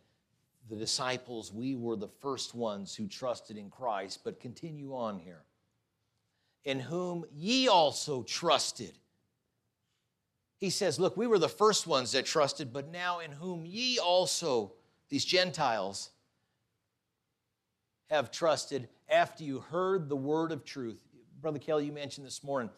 the 0.68 0.76
disciples, 0.76 1.50
we 1.50 1.76
were 1.76 1.96
the 1.96 2.08
first 2.20 2.54
ones 2.54 2.94
who 2.94 3.06
trusted 3.06 3.56
in 3.56 3.70
Christ, 3.70 4.20
but 4.22 4.38
continue 4.38 4.94
on 4.94 5.18
here. 5.18 5.44
In 6.66 6.78
whom 6.78 7.24
ye 7.32 7.68
also 7.68 8.22
trusted 8.22 8.92
he 10.64 10.70
says, 10.70 10.98
Look, 10.98 11.14
we 11.14 11.26
were 11.26 11.38
the 11.38 11.48
first 11.48 11.86
ones 11.86 12.12
that 12.12 12.24
trusted, 12.24 12.72
but 12.72 12.90
now 12.90 13.20
in 13.20 13.30
whom 13.30 13.66
ye 13.66 13.98
also, 13.98 14.72
these 15.10 15.24
Gentiles, 15.24 16.10
have 18.08 18.30
trusted 18.30 18.88
after 19.10 19.44
you 19.44 19.60
heard 19.60 20.08
the 20.08 20.16
word 20.16 20.52
of 20.52 20.64
truth. 20.64 21.04
Brother 21.42 21.58
Kelly, 21.58 21.84
you 21.84 21.92
mentioned 21.92 22.26
this 22.26 22.42
morning, 22.42 22.70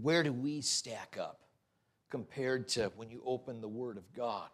where 0.00 0.22
do 0.22 0.32
we 0.32 0.62
stack 0.62 1.18
up 1.20 1.40
compared 2.08 2.66
to 2.68 2.90
when 2.96 3.10
you 3.10 3.22
open 3.26 3.60
the 3.60 3.68
word 3.68 3.98
of 3.98 4.10
God? 4.14 4.48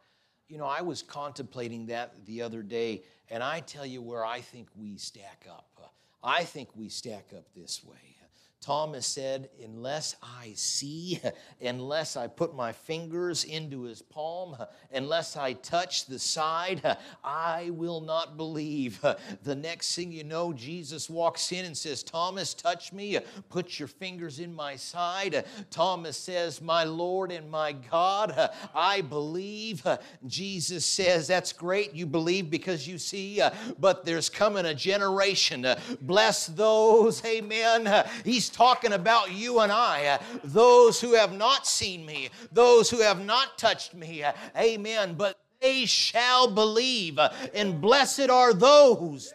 You 0.48 0.58
know, 0.58 0.66
I 0.66 0.80
was 0.80 1.00
contemplating 1.00 1.86
that 1.86 2.26
the 2.26 2.42
other 2.42 2.64
day, 2.64 3.02
and 3.30 3.40
I 3.40 3.60
tell 3.60 3.86
you 3.86 4.02
where 4.02 4.26
I 4.26 4.40
think 4.40 4.66
we 4.74 4.96
stack 4.96 5.46
up. 5.48 5.92
I 6.24 6.42
think 6.42 6.70
we 6.74 6.88
stack 6.88 7.32
up 7.36 7.44
this 7.54 7.84
way 7.84 8.17
Thomas 8.60 9.06
said, 9.06 9.48
Unless 9.64 10.16
I 10.22 10.52
see, 10.54 11.20
unless 11.60 12.16
I 12.16 12.26
put 12.26 12.54
my 12.54 12.72
fingers 12.72 13.44
into 13.44 13.82
his 13.82 14.02
palm, 14.02 14.56
unless 14.92 15.36
I 15.36 15.52
touch 15.52 16.06
the 16.06 16.18
side, 16.18 16.96
I 17.22 17.70
will 17.70 18.00
not 18.00 18.36
believe. 18.36 19.00
The 19.44 19.54
next 19.54 19.94
thing 19.94 20.12
you 20.12 20.24
know, 20.24 20.52
Jesus 20.52 21.08
walks 21.08 21.52
in 21.52 21.64
and 21.64 21.76
says, 21.76 22.02
Thomas, 22.02 22.52
touch 22.52 22.92
me, 22.92 23.18
put 23.48 23.78
your 23.78 23.88
fingers 23.88 24.40
in 24.40 24.52
my 24.54 24.76
side. 24.76 25.44
Thomas 25.70 26.16
says, 26.16 26.60
My 26.60 26.84
Lord 26.84 27.30
and 27.30 27.50
my 27.50 27.72
God, 27.72 28.50
I 28.74 29.02
believe. 29.02 29.86
Jesus 30.26 30.84
says, 30.84 31.28
That's 31.28 31.52
great, 31.52 31.94
you 31.94 32.06
believe 32.06 32.50
because 32.50 32.88
you 32.88 32.98
see, 32.98 33.40
but 33.78 34.04
there's 34.04 34.28
coming 34.28 34.66
a 34.66 34.74
generation. 34.74 35.66
Bless 36.00 36.46
those, 36.46 37.24
amen. 37.24 38.04
He's 38.24 38.47
Talking 38.48 38.92
about 38.92 39.32
you 39.32 39.60
and 39.60 39.72
I, 39.72 40.06
uh, 40.06 40.18
those 40.44 41.00
who 41.00 41.14
have 41.14 41.32
not 41.32 41.66
seen 41.66 42.04
me, 42.04 42.30
those 42.52 42.90
who 42.90 43.00
have 43.00 43.24
not 43.24 43.58
touched 43.58 43.94
me. 43.94 44.22
Uh, 44.22 44.32
amen. 44.56 45.14
But 45.14 45.38
they 45.60 45.86
shall 45.86 46.50
believe, 46.50 47.18
uh, 47.18 47.30
and 47.54 47.80
blessed 47.80 48.30
are 48.30 48.52
those. 48.52 49.32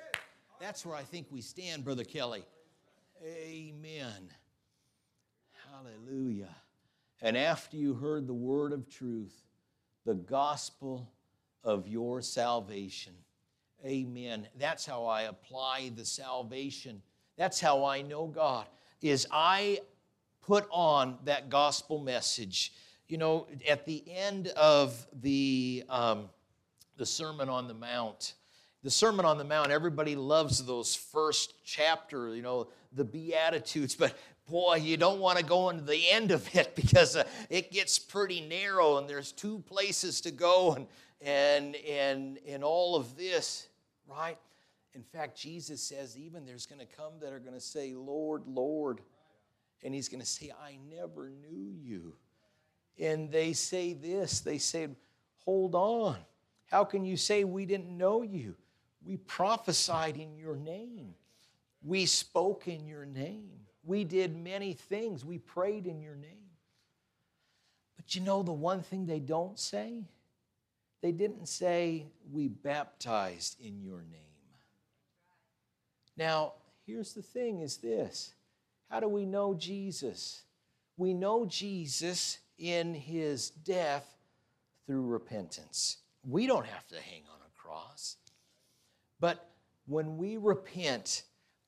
That's 0.60 0.86
where 0.86 0.96
I 0.96 1.04
think 1.04 1.28
we 1.30 1.42
stand, 1.42 1.84
Brother 1.84 2.04
Kelly. 2.04 2.44
Amen. 3.26 4.30
Hallelujah. 5.72 6.56
And 7.22 7.38
after 7.38 7.78
you 7.78 7.94
heard 7.94 8.28
the 8.28 8.34
word 8.34 8.74
of 8.74 8.90
truth, 8.90 9.34
the 10.06 10.14
gospel 10.14 11.10
of 11.64 11.88
your 11.88 12.22
salvation. 12.22 13.14
Amen. 13.86 14.48
That's 14.58 14.86
how 14.86 15.06
I 15.06 15.24
apply 15.24 15.92
the 15.96 16.06
salvation. 16.06 17.02
That's 17.38 17.60
how 17.60 17.86
I 17.86 18.02
know 18.02 18.28
God 18.28 18.68
is 19.04 19.28
I 19.32 19.80
put 20.42 20.66
on 20.72 21.18
that 21.26 21.50
gospel 21.50 22.00
message. 22.00 22.74
You 23.08 23.18
know, 23.18 23.48
at 23.68 23.86
the 23.86 24.04
end 24.08 24.48
of 24.50 25.06
the, 25.22 25.84
um, 25.90 26.30
the 26.98 27.06
Sermon 27.06 27.50
on 27.50 27.68
the 27.68 27.74
Mount, 27.74 28.34
the 28.82 28.90
Sermon 28.90 29.26
on 29.26 29.38
the 29.38 29.44
Mount, 29.44 29.72
everybody 29.72 30.16
loves 30.16 30.64
those 30.66 30.96
first 30.96 31.54
chapter, 31.64 32.36
you 32.36 32.42
know, 32.42 32.68
the 32.94 33.04
Beatitudes, 33.04 33.96
but 33.96 34.16
boy, 34.50 34.76
you 34.76 34.98
don't 34.98 35.20
want 35.20 35.38
to 35.38 35.46
go 35.46 35.70
into 35.70 35.84
the 35.84 36.10
end 36.10 36.32
of 36.32 36.56
it 36.56 36.76
because 36.76 37.16
uh, 37.16 37.24
it 37.50 37.72
gets 37.72 38.00
pretty 38.00 38.42
narrow 38.42 38.98
and 38.98 39.10
there's 39.10 39.32
two 39.32 39.60
places 39.60 40.22
to 40.22 40.32
go 40.32 40.74
and, 40.74 40.88
and, 41.22 41.76
and, 41.76 42.40
and 42.48 42.64
all 42.64 42.96
of 42.96 43.16
this, 43.16 43.68
right? 44.08 44.38
In 44.96 45.04
fact, 45.04 45.38
Jesus 45.38 45.82
says 45.82 46.18
even 46.18 46.46
there's 46.46 46.66
going 46.66 46.80
to 46.80 46.86
come 46.86 47.14
that 47.22 47.34
are 47.34 47.40
going 47.40 47.56
to 47.56 47.60
say, 47.60 47.94
Lord, 47.94 48.44
Lord. 48.46 49.02
And 49.84 49.94
he's 49.94 50.08
going 50.08 50.22
to 50.22 50.26
say, 50.26 50.52
I 50.64 50.78
never 50.90 51.30
knew 51.30 51.74
you. 51.82 52.14
And 53.00 53.32
they 53.32 53.54
say 53.54 53.94
this 53.94 54.42
they 54.42 54.58
say, 54.58 54.90
Hold 55.46 55.76
on. 55.76 56.18
How 56.68 56.84
can 56.84 57.06
you 57.06 57.18
say 57.18 57.44
we 57.44 57.66
didn't 57.66 57.96
know 57.96 58.22
you? 58.22 58.56
We 59.06 59.18
prophesied 59.18 60.18
in 60.18 60.38
your 60.38 60.56
name, 60.56 61.16
we 61.84 62.06
spoke 62.06 62.68
in 62.68 62.88
your 62.88 63.06
name, 63.06 63.50
we 63.84 64.06
did 64.06 64.36
many 64.36 64.74
things, 64.74 65.26
we 65.26 65.40
prayed 65.40 65.86
in 65.86 66.02
your 66.02 66.16
name. 66.16 66.30
But 67.98 68.16
you 68.16 68.22
know 68.22 68.44
the 68.44 68.54
one 68.54 68.82
thing 68.82 69.06
they 69.06 69.20
don't 69.20 69.60
say? 69.60 70.06
They 71.02 71.12
didn't 71.12 71.48
say, 71.48 72.06
We 72.32 72.48
baptized 72.48 73.60
in 73.60 73.82
your 73.82 74.02
name. 74.02 74.33
Now, 76.18 76.54
here's 76.86 77.14
the 77.14 77.22
thing 77.22 77.62
is 77.62 77.78
this. 77.78 78.34
How 78.90 79.00
do 79.00 79.08
we 79.08 79.26
know 79.26 79.54
Jesus? 79.54 80.44
We 80.98 81.14
know 81.14 81.46
Jesus 81.46 82.40
in 82.58 82.94
his 82.94 83.50
death 83.50 84.06
through 84.86 85.06
repentance. 85.08 85.98
We 86.28 86.46
don't 86.46 86.68
have 86.68 86.88
to 86.90 86.96
hang 86.96 87.24
on 87.32 87.40
a 87.42 87.62
cross. 87.62 88.18
But 89.20 89.50
when 89.88 90.18
we 90.18 90.38
repent, 90.38 91.24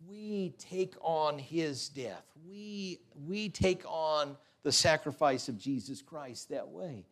we 0.08 0.53
take 0.60 0.93
on 1.01 1.39
his 1.39 1.89
death. 1.89 2.23
We, 2.47 2.99
we 3.25 3.49
take 3.49 3.84
on 3.88 4.38
the 4.63 4.71
sacrifice 4.71 5.49
of 5.49 5.58
Jesus 5.58 6.01
Christ 6.01 6.49
that 6.49 6.67
way 6.67 7.05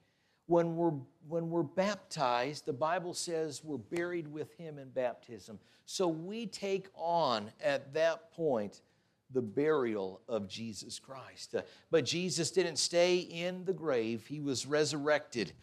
when 0.47 0.75
we're, 0.75 0.93
when 1.27 1.49
we're 1.49 1.63
baptized, 1.63 2.65
the 2.65 2.73
Bible 2.73 3.13
says 3.13 3.63
we're 3.63 3.77
buried 3.77 4.27
with 4.27 4.53
him 4.57 4.77
in 4.77 4.89
baptism. 4.89 5.59
So 5.85 6.07
we 6.07 6.45
take 6.45 6.87
on 6.95 7.51
at 7.61 7.93
that 7.93 8.31
point 8.31 8.81
the 9.31 9.41
burial 9.41 10.21
of 10.27 10.47
Jesus 10.47 10.99
Christ. 10.99 11.55
Uh, 11.55 11.61
but 11.91 12.05
Jesus 12.05 12.51
didn't 12.51 12.77
stay 12.77 13.17
in 13.17 13.65
the 13.65 13.73
grave, 13.73 14.25
he 14.27 14.39
was 14.39 14.65
resurrected. 14.65 15.53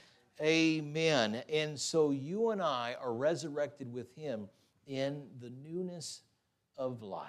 Amen. 0.40 1.42
And 1.52 1.78
so 1.78 2.12
you 2.12 2.48
and 2.50 2.62
I 2.62 2.96
are 3.00 3.12
resurrected 3.12 3.92
with 3.92 4.14
him 4.16 4.48
in 4.86 5.24
the 5.38 5.50
newness 5.62 6.22
of 6.78 7.02
life. 7.02 7.28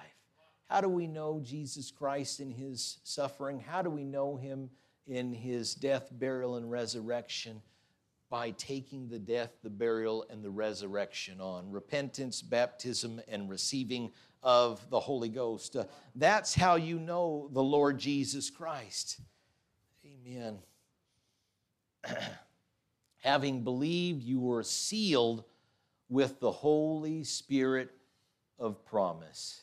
How 0.69 0.79
do 0.79 0.87
we 0.87 1.07
know 1.07 1.41
Jesus 1.43 1.91
Christ 1.91 2.39
in 2.39 2.49
his 2.49 2.99
suffering? 3.03 3.59
How 3.59 3.81
do 3.81 3.89
we 3.89 4.05
know 4.05 4.37
him 4.37 4.69
in 5.07 5.33
his 5.33 5.73
death, 5.75 6.09
burial, 6.11 6.55
and 6.55 6.69
resurrection 6.69 7.61
by 8.29 8.51
taking 8.51 9.09
the 9.09 9.19
death, 9.19 9.51
the 9.61 9.69
burial, 9.69 10.25
and 10.29 10.43
the 10.43 10.49
resurrection 10.49 11.41
on 11.41 11.69
repentance, 11.69 12.41
baptism, 12.41 13.21
and 13.27 13.49
receiving 13.49 14.11
of 14.41 14.89
the 14.89 14.99
Holy 14.99 15.29
Ghost. 15.29 15.75
Uh, 15.75 15.83
that's 16.15 16.55
how 16.55 16.75
you 16.75 16.97
know 16.97 17.49
the 17.51 17.61
Lord 17.61 17.99
Jesus 17.99 18.49
Christ. 18.49 19.19
Amen. 20.05 20.59
Having 23.17 23.63
believed, 23.63 24.23
you 24.23 24.39
were 24.39 24.63
sealed 24.63 25.43
with 26.09 26.39
the 26.39 26.51
Holy 26.51 27.23
Spirit 27.23 27.91
of 28.57 28.83
promise. 28.85 29.61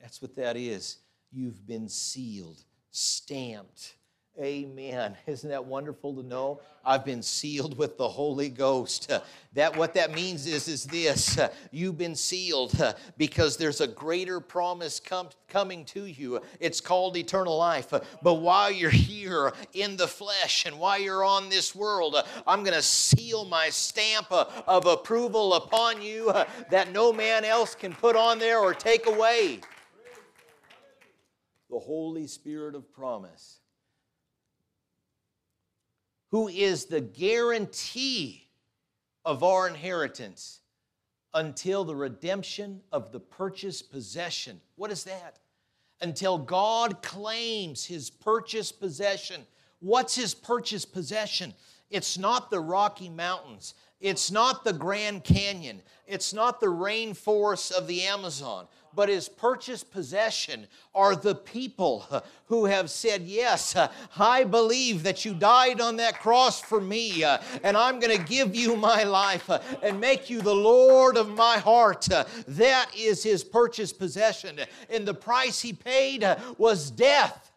That's 0.00 0.20
what 0.20 0.34
that 0.36 0.56
is. 0.56 0.98
You've 1.30 1.66
been 1.66 1.88
sealed, 1.88 2.64
stamped 2.90 3.94
Amen. 4.40 5.14
Isn't 5.26 5.50
that 5.50 5.64
wonderful 5.64 6.14
to 6.14 6.22
know? 6.22 6.60
I've 6.84 7.04
been 7.04 7.22
sealed 7.22 7.76
with 7.76 7.96
the 7.96 8.08
Holy 8.08 8.48
Ghost. 8.48 9.10
That 9.54 9.76
what 9.76 9.92
that 9.92 10.14
means 10.14 10.46
is 10.46 10.66
is 10.66 10.84
this: 10.84 11.38
you've 11.72 11.98
been 11.98 12.14
sealed 12.14 12.74
because 13.18 13.58
there's 13.58 13.82
a 13.82 13.86
greater 13.86 14.40
promise 14.40 14.98
com- 14.98 15.28
coming 15.46 15.84
to 15.84 16.06
you. 16.06 16.40
It's 16.58 16.80
called 16.80 17.18
eternal 17.18 17.58
life. 17.58 17.92
But 18.22 18.34
while 18.36 18.70
you're 18.70 18.88
here 18.88 19.52
in 19.74 19.98
the 19.98 20.08
flesh 20.08 20.64
and 20.64 20.78
while 20.78 20.98
you're 20.98 21.22
on 21.22 21.50
this 21.50 21.74
world, 21.74 22.16
I'm 22.46 22.60
going 22.64 22.72
to 22.72 22.80
seal 22.80 23.44
my 23.44 23.68
stamp 23.68 24.28
uh, 24.32 24.46
of 24.66 24.86
approval 24.86 25.52
upon 25.52 26.00
you 26.00 26.32
that 26.70 26.90
no 26.90 27.12
man 27.12 27.44
else 27.44 27.74
can 27.74 27.92
put 27.92 28.16
on 28.16 28.38
there 28.38 28.58
or 28.58 28.72
take 28.72 29.06
away. 29.06 29.60
The 31.68 31.78
Holy 31.78 32.26
Spirit 32.26 32.74
of 32.74 32.90
promise 32.90 33.58
who 36.32 36.48
is 36.48 36.86
the 36.86 37.00
guarantee 37.00 38.48
of 39.24 39.44
our 39.44 39.68
inheritance 39.68 40.60
until 41.34 41.84
the 41.84 41.94
redemption 41.94 42.80
of 42.90 43.12
the 43.12 43.20
purchased 43.20 43.92
possession. 43.92 44.60
What 44.76 44.90
is 44.90 45.04
that? 45.04 45.38
Until 46.00 46.38
God 46.38 47.02
claims 47.02 47.84
his 47.84 48.10
purchased 48.10 48.80
possession. 48.80 49.42
What's 49.80 50.16
his 50.16 50.34
purchased 50.34 50.92
possession? 50.92 51.54
It's 51.90 52.18
not 52.18 52.50
the 52.50 52.60
Rocky 52.60 53.10
Mountains. 53.10 53.74
It's 54.00 54.30
not 54.30 54.64
the 54.64 54.72
Grand 54.72 55.24
Canyon. 55.24 55.82
It's 56.06 56.32
not 56.32 56.60
the 56.60 56.66
rainforests 56.66 57.70
of 57.72 57.86
the 57.86 58.02
Amazon 58.02 58.66
but 58.94 59.08
his 59.08 59.28
purchased 59.28 59.90
possession 59.90 60.66
are 60.94 61.16
the 61.16 61.34
people 61.34 62.06
who 62.46 62.66
have 62.66 62.90
said, 62.90 63.22
Yes, 63.22 63.76
I 64.18 64.44
believe 64.44 65.02
that 65.04 65.24
you 65.24 65.34
died 65.34 65.80
on 65.80 65.96
that 65.96 66.20
cross 66.20 66.60
for 66.60 66.80
me, 66.80 67.24
and 67.24 67.76
I'm 67.76 68.00
going 68.00 68.16
to 68.16 68.24
give 68.24 68.54
you 68.54 68.76
my 68.76 69.04
life 69.04 69.48
and 69.82 70.00
make 70.00 70.28
you 70.28 70.42
the 70.42 70.54
Lord 70.54 71.16
of 71.16 71.28
my 71.28 71.58
heart. 71.58 72.08
That 72.48 72.90
is 72.96 73.22
his 73.22 73.44
purchased 73.44 73.98
possession. 73.98 74.60
And 74.90 75.06
the 75.06 75.14
price 75.14 75.60
he 75.60 75.72
paid 75.72 76.26
was 76.58 76.90
death 76.90 77.51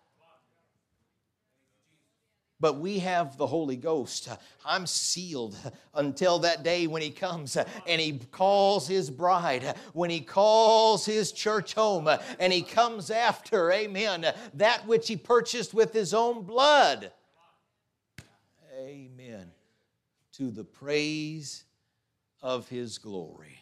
but 2.59 2.79
we 2.79 2.99
have 2.99 3.37
the 3.37 3.47
Holy 3.47 3.75
Ghost. 3.75 4.29
I'm 4.65 4.87
sealed 4.87 5.57
until 5.93 6.39
that 6.39 6.63
day 6.63 6.87
when 6.87 7.01
He 7.01 7.11
comes 7.11 7.57
and 7.57 8.01
He 8.01 8.19
calls 8.31 8.87
His 8.87 9.09
bride, 9.09 9.75
when 9.93 10.09
He 10.09 10.21
calls 10.21 11.05
His 11.05 11.31
church 11.31 11.73
home, 11.73 12.09
and 12.39 12.53
He 12.53 12.61
comes 12.61 13.11
after, 13.11 13.71
amen, 13.71 14.25
that 14.53 14.87
which 14.87 15.07
He 15.07 15.17
purchased 15.17 15.73
with 15.73 15.93
His 15.93 16.13
own 16.13 16.43
blood. 16.43 17.11
Amen. 18.77 19.51
To 20.33 20.51
the 20.51 20.63
praise 20.63 21.63
of 22.41 22.67
His 22.69 22.97
glory. 22.97 23.59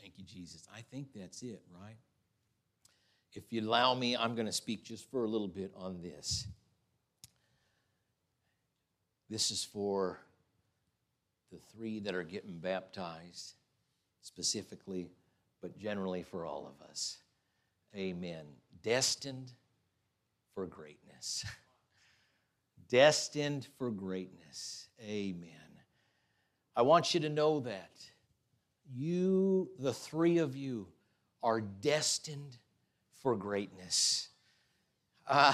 Thank 0.00 0.18
you, 0.18 0.24
Jesus. 0.24 0.66
I 0.74 0.82
think 0.82 1.08
that's 1.14 1.42
it, 1.42 1.62
right? 1.82 1.96
If 3.36 3.52
you 3.52 3.60
allow 3.60 3.94
me, 3.94 4.16
I'm 4.16 4.34
going 4.34 4.46
to 4.46 4.52
speak 4.52 4.82
just 4.82 5.10
for 5.10 5.24
a 5.24 5.28
little 5.28 5.46
bit 5.46 5.70
on 5.76 6.00
this. 6.00 6.46
This 9.28 9.50
is 9.50 9.62
for 9.62 10.20
the 11.52 11.58
three 11.74 12.00
that 12.00 12.14
are 12.14 12.22
getting 12.22 12.58
baptized, 12.58 13.52
specifically, 14.22 15.10
but 15.60 15.76
generally 15.76 16.22
for 16.22 16.46
all 16.46 16.66
of 16.66 16.88
us. 16.88 17.18
Amen. 17.94 18.46
Destined 18.82 19.52
for 20.54 20.66
greatness. 20.66 21.44
Destined 22.88 23.68
for 23.76 23.90
greatness. 23.90 24.88
Amen. 25.02 25.50
I 26.74 26.82
want 26.82 27.12
you 27.12 27.20
to 27.20 27.28
know 27.28 27.60
that 27.60 27.90
you, 28.94 29.68
the 29.78 29.92
three 29.92 30.38
of 30.38 30.56
you, 30.56 30.86
are 31.42 31.60
destined 31.60 32.56
for 33.26 33.34
greatness. 33.34 34.28
Uh, 35.26 35.52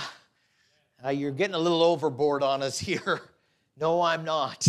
uh, 1.02 1.08
you're 1.08 1.30
getting 1.30 1.54
a 1.54 1.58
little 1.58 1.82
overboard 1.82 2.42
on 2.42 2.62
us 2.62 2.78
here. 2.78 3.22
No, 3.80 4.02
I'm 4.02 4.26
not. 4.26 4.68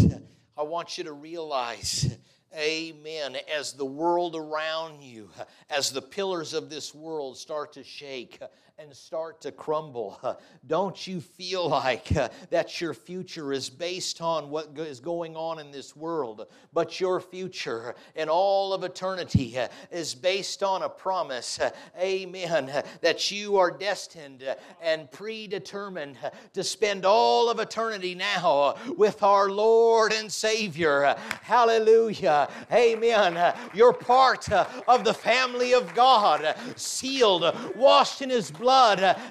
I 0.58 0.64
want 0.64 0.98
you 0.98 1.04
to 1.04 1.12
realize 1.12 2.18
Amen. 2.56 3.36
As 3.54 3.74
the 3.74 3.86
world 3.86 4.38
around 4.38 5.02
you, 5.02 5.30
as 5.70 5.92
the 5.92 6.02
pillars 6.02 6.54
of 6.54 6.70
this 6.70 6.96
world 6.96 7.38
start 7.38 7.74
to 7.74 7.84
shake 7.84 8.40
and 8.80 8.96
start 8.96 9.40
to 9.40 9.52
crumble, 9.52 10.20
don't 10.68 11.06
you 11.06 11.22
feel 11.22 11.70
like 11.70 12.16
uh, 12.16 12.28
that 12.50 12.82
your 12.82 12.96
future 12.96 13.54
is 13.54 13.70
based 13.70 14.20
on 14.20 14.50
what 14.50 14.70
is 14.76 15.00
going 15.00 15.36
on 15.36 15.60
in 15.60 15.70
this 15.70 15.96
world, 15.96 16.48
but 16.74 17.00
your 17.00 17.20
future 17.20 17.94
and 18.16 18.32
all 18.32 18.74
of 18.74 18.84
eternity 18.84 19.60
uh, 19.60 19.68
is 19.92 20.16
based 20.16 20.64
on 20.64 20.82
a 20.82 20.90
promise, 20.90 21.60
uh, 21.60 21.70
amen, 22.00 22.84
that 23.02 23.30
you 23.30 23.58
are 23.58 23.70
destined 23.70 24.44
and 24.82 25.12
predetermined 25.12 26.18
to 26.54 26.64
spend 26.64 27.06
all 27.06 27.52
of 27.52 27.60
eternity 27.60 28.16
now 28.16 28.76
with 28.98 29.22
our 29.22 29.52
Lord 29.52 30.14
and 30.14 30.32
Savior. 30.32 31.16
Hallelujah. 31.44 32.50
Amen. 32.72 33.54
You're 33.76 33.94
part 33.94 34.52
of 34.52 35.04
the 35.04 35.14
family 35.14 35.74
of 35.76 35.94
God, 35.94 36.56
sealed, 36.76 37.56
washed 37.76 38.24
in 38.24 38.32
His 38.32 38.50
blood. 38.50 38.63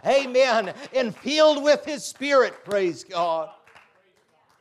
Amen. 0.07 0.75
And 0.95 1.17
filled 1.17 1.63
with 1.63 1.85
His 1.85 2.05
Spirit. 2.05 2.65
Praise 2.65 3.05
God. 3.05 3.51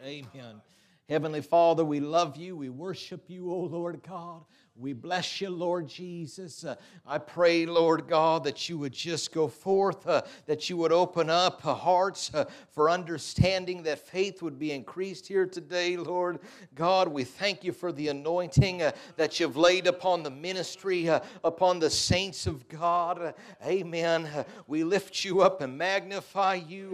Amen. 0.04 0.62
Heavenly 1.10 1.42
Father, 1.42 1.84
we 1.84 2.00
love 2.00 2.38
you. 2.38 2.56
We 2.56 2.70
worship 2.70 3.26
you, 3.28 3.52
O 3.52 3.60
Lord 3.60 4.02
God. 4.08 4.44
We 4.78 4.94
bless 4.94 5.42
you, 5.42 5.50
Lord 5.50 5.88
Jesus. 5.88 6.64
Uh, 6.64 6.76
I 7.06 7.18
pray, 7.18 7.66
Lord 7.66 8.08
God, 8.08 8.46
that 8.46 8.70
you 8.70 8.78
would 8.78 8.94
just 8.94 9.34
go 9.34 9.50
forth, 9.50 10.08
uh, 10.08 10.22
that 10.46 10.70
you 10.70 10.78
would 10.78 10.94
open 10.94 11.30
up 11.30 11.66
uh, 11.66 11.76
hearts 11.76 12.34
uh, 12.34 12.46
for 12.70 12.90
understanding, 12.90 13.84
that 13.84 14.00
faith 14.00 14.42
would 14.42 14.58
be 14.58 14.72
increased 14.72 15.28
here 15.28 15.46
today, 15.46 15.98
Lord 15.98 16.40
God. 16.74 17.10
We 17.10 17.26
thank 17.26 17.66
you 17.66 17.74
for 17.74 17.92
the 17.92 18.08
anointing 18.08 18.82
uh, 18.82 18.94
that 19.18 19.42
you've 19.42 19.58
laid 19.58 19.88
upon 19.88 20.24
the 20.24 20.32
ministry, 20.32 21.10
uh, 21.10 21.20
upon 21.44 21.80
the 21.80 21.90
saints 21.90 22.48
of 22.48 22.68
God. 22.70 23.34
Amen. 23.66 24.30
we 24.68 24.86
lift 24.86 25.26
you 25.26 25.42
up 25.42 25.60
and 25.60 25.78
magnify 25.78 26.56
you. 26.56 26.92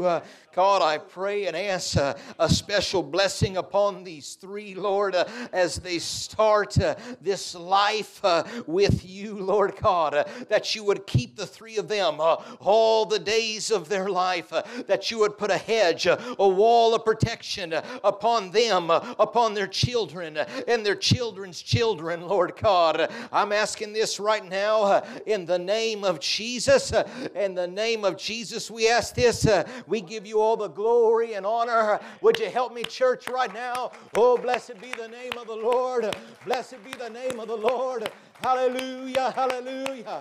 God, 0.52 0.82
I 0.82 0.98
pray 0.98 1.46
and 1.46 1.56
ask 1.56 1.96
a 1.96 2.50
special 2.50 3.04
blessing 3.04 3.58
upon 3.58 4.04
these 4.04 4.34
three, 4.34 4.74
Lord, 4.74 5.16
as 5.54 5.76
they 5.76 6.00
start 6.00 6.76
this 7.22 7.54
life 7.68 8.24
uh, 8.24 8.44
with 8.66 9.06
you, 9.06 9.36
Lord 9.36 9.76
God, 9.82 10.14
uh, 10.14 10.24
that 10.50 10.74
you 10.76 10.84
would 10.84 11.06
keep 11.06 11.36
the 11.36 11.46
three 11.46 11.78
of 11.78 11.88
them 11.88 12.20
uh, 12.20 12.38
all 12.60 13.06
the 13.06 13.20
days 13.20 13.72
of 13.72 13.90
their 13.90 14.10
life, 14.10 14.54
uh, 14.54 14.64
that 14.88 15.12
you 15.12 15.20
would 15.20 15.38
put 15.38 15.52
a 15.52 15.58
hedge, 15.58 16.08
uh, 16.08 16.18
a 16.40 16.48
wall 16.48 16.96
of 16.96 17.04
protection 17.04 17.74
uh, 17.74 17.84
upon 18.04 18.52
them, 18.52 18.90
upon 18.90 19.54
their 19.54 19.68
children, 19.68 20.38
and 20.68 20.86
their 20.86 20.96
children's 20.96 21.62
children, 21.62 22.28
Lord 22.28 22.54
God. 22.56 23.12
I'm 23.32 23.52
asking 23.52 23.94
this 23.94 24.20
right 24.20 24.48
now 24.48 25.04
in 25.26 25.46
the 25.46 25.60
name 25.60 26.04
of 26.04 26.20
Jesus. 26.20 26.94
In 27.36 27.56
the 27.56 27.68
name 27.68 28.06
of 28.06 28.18
Jesus, 28.18 28.72
we 28.72 28.90
ask 28.90 29.14
this. 29.14 29.46
We 29.88 30.02
give 30.02 30.26
you 30.26 30.40
all 30.40 30.56
the 30.56 30.70
glory 30.70 31.34
and 31.34 31.46
honor. 31.46 32.00
Would 32.22 32.40
you 32.40 32.50
help 32.50 32.74
me, 32.74 32.84
church, 32.84 33.28
right 33.28 33.54
now? 33.54 33.92
Oh, 34.16 34.38
blessed 34.38 34.80
be 34.82 34.92
the 34.98 35.08
name 35.08 35.34
of 35.38 35.48
the 35.48 35.56
Lord. 35.56 36.16
Blessed 36.46 36.84
be 36.84 36.94
the 36.98 37.10
name 37.10 37.40
of 37.40 37.48
the 37.48 37.57
Lord. 37.58 38.10
Hallelujah, 38.42 39.32
hallelujah. 39.32 40.20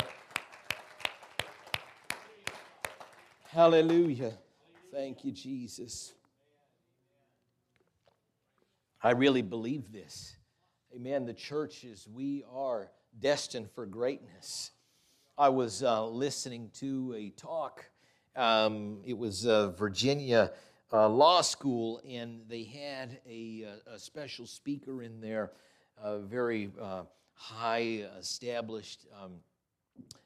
Hallelujah. 3.45 4.33
Thank 4.93 5.25
you, 5.25 5.33
Jesus. 5.33 6.15
I 9.03 9.11
really 9.11 9.43
believe 9.43 9.93
this. 9.93 10.37
Amen. 10.95 11.27
The 11.27 11.35
churches, 11.35 12.09
we 12.13 12.45
are 12.53 12.91
destined 13.21 13.71
for 13.71 13.87
greatness. 13.87 14.71
I 15.39 15.51
was 15.51 15.83
uh, 15.83 16.07
listening 16.07 16.71
to 16.81 17.15
a 17.17 17.31
talk. 17.31 17.85
Um, 18.35 19.01
it 19.05 19.17
was 19.17 19.47
uh, 19.47 19.71
Virginia 19.71 20.53
uh, 20.93 21.09
Law 21.09 21.43
School, 21.43 22.01
and 22.09 22.41
they 22.49 22.65
had 22.65 23.21
a, 23.29 23.67
uh, 23.67 23.95
a 23.95 23.99
special 23.99 24.47
speaker 24.47 25.03
in 25.03 25.21
there, 25.21 25.53
a 26.03 26.19
very 26.19 26.71
uh, 26.81 27.03
high 27.37 28.05
established 28.19 29.07
um, 29.23 29.33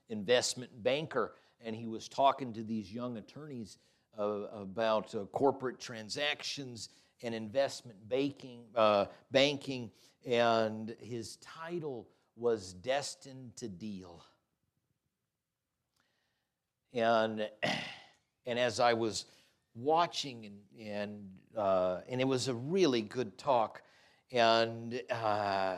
investment 0.08 0.70
banker, 0.82 1.34
and 1.64 1.76
he 1.76 1.86
was 1.86 2.08
talking 2.08 2.52
to 2.54 2.62
these 2.62 2.92
young 2.92 3.18
attorneys 3.18 3.78
uh, 4.18 4.46
about 4.52 5.14
uh, 5.14 5.24
corporate 5.26 5.78
transactions 5.78 6.88
and 7.22 7.34
investment 7.34 7.98
banking, 8.08 8.62
uh, 8.74 9.06
banking, 9.30 9.90
and 10.26 10.96
his 11.00 11.36
title 11.36 12.08
was 12.36 12.72
Destined 12.72 13.54
to 13.56 13.68
Deal. 13.68 14.24
And, 16.94 17.48
and 18.46 18.58
as 18.58 18.80
I 18.80 18.94
was 18.94 19.26
watching, 19.74 20.46
and, 20.46 20.88
and, 20.88 21.28
uh, 21.56 22.00
and 22.08 22.20
it 22.20 22.26
was 22.26 22.48
a 22.48 22.54
really 22.54 23.02
good 23.02 23.36
talk, 23.36 23.82
and 24.32 25.00
uh, 25.10 25.76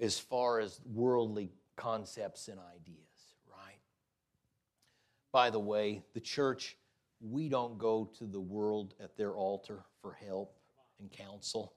as 0.00 0.18
far 0.18 0.60
as 0.60 0.80
worldly 0.84 1.50
concepts 1.76 2.48
and 2.48 2.58
ideas, 2.58 2.98
right? 3.50 3.78
By 5.32 5.50
the 5.50 5.60
way, 5.60 6.02
the 6.14 6.20
church, 6.20 6.76
we 7.20 7.48
don't 7.48 7.78
go 7.78 8.10
to 8.18 8.24
the 8.24 8.40
world 8.40 8.94
at 9.02 9.16
their 9.16 9.32
altar 9.32 9.84
for 10.02 10.12
help 10.12 10.56
and 11.00 11.10
counsel. 11.10 11.74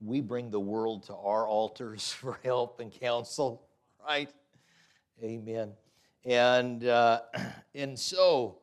We 0.00 0.20
bring 0.20 0.50
the 0.50 0.60
world 0.60 1.04
to 1.04 1.14
our 1.14 1.46
altars 1.46 2.12
for 2.12 2.38
help 2.44 2.80
and 2.80 2.92
counsel, 2.92 3.66
right? 4.06 4.30
Amen. 5.22 5.72
And, 6.24 6.84
uh, 6.84 7.22
and 7.74 7.98
so, 7.98 8.58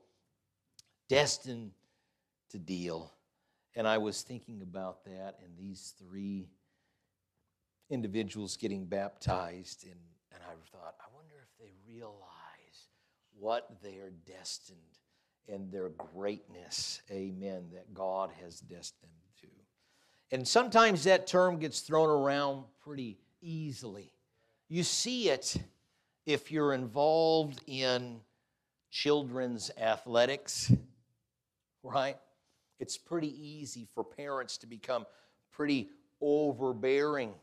destined 1.08 1.72
to 2.50 2.58
deal. 2.58 3.14
And 3.76 3.88
I 3.88 3.98
was 3.98 4.22
thinking 4.22 4.62
about 4.62 5.04
that 5.06 5.40
in 5.44 5.52
these 5.58 5.94
three 6.00 6.48
individuals 7.90 8.58
getting 8.58 8.86
baptized, 8.86 9.86
and, 9.86 10.00
and 10.34 10.42
I 10.44 10.54
thought, 10.72 10.96
I 11.00 11.06
wonder 11.16 11.36
if 11.42 11.58
they 11.60 11.72
realize 11.88 12.90
what 13.38 13.70
they 13.84 13.98
are 13.98 14.12
destined 14.26 14.80
and 15.48 15.72
their 15.72 15.90
greatness, 15.90 17.02
amen, 17.12 17.66
that 17.74 17.94
God 17.94 18.32
has 18.42 18.60
destined 18.60 19.12
to. 19.42 19.48
And 20.32 20.48
sometimes 20.48 21.04
that 21.04 21.28
term 21.28 21.60
gets 21.60 21.82
thrown 21.82 22.10
around 22.10 22.64
pretty 22.84 23.20
easily. 23.42 24.12
You 24.70 24.84
see 24.84 25.30
it 25.30 25.56
if 26.26 26.52
you're 26.52 26.74
involved 26.74 27.62
in 27.68 28.20
children's 28.90 29.70
athletics, 29.78 30.72
right? 31.84 32.18
It's 32.80 32.98
pretty 32.98 33.30
easy 33.40 33.88
for 33.94 34.04
parents 34.04 34.58
to 34.60 34.68
become 34.68 35.06
pretty 35.52 35.90
overbearing 36.20 37.36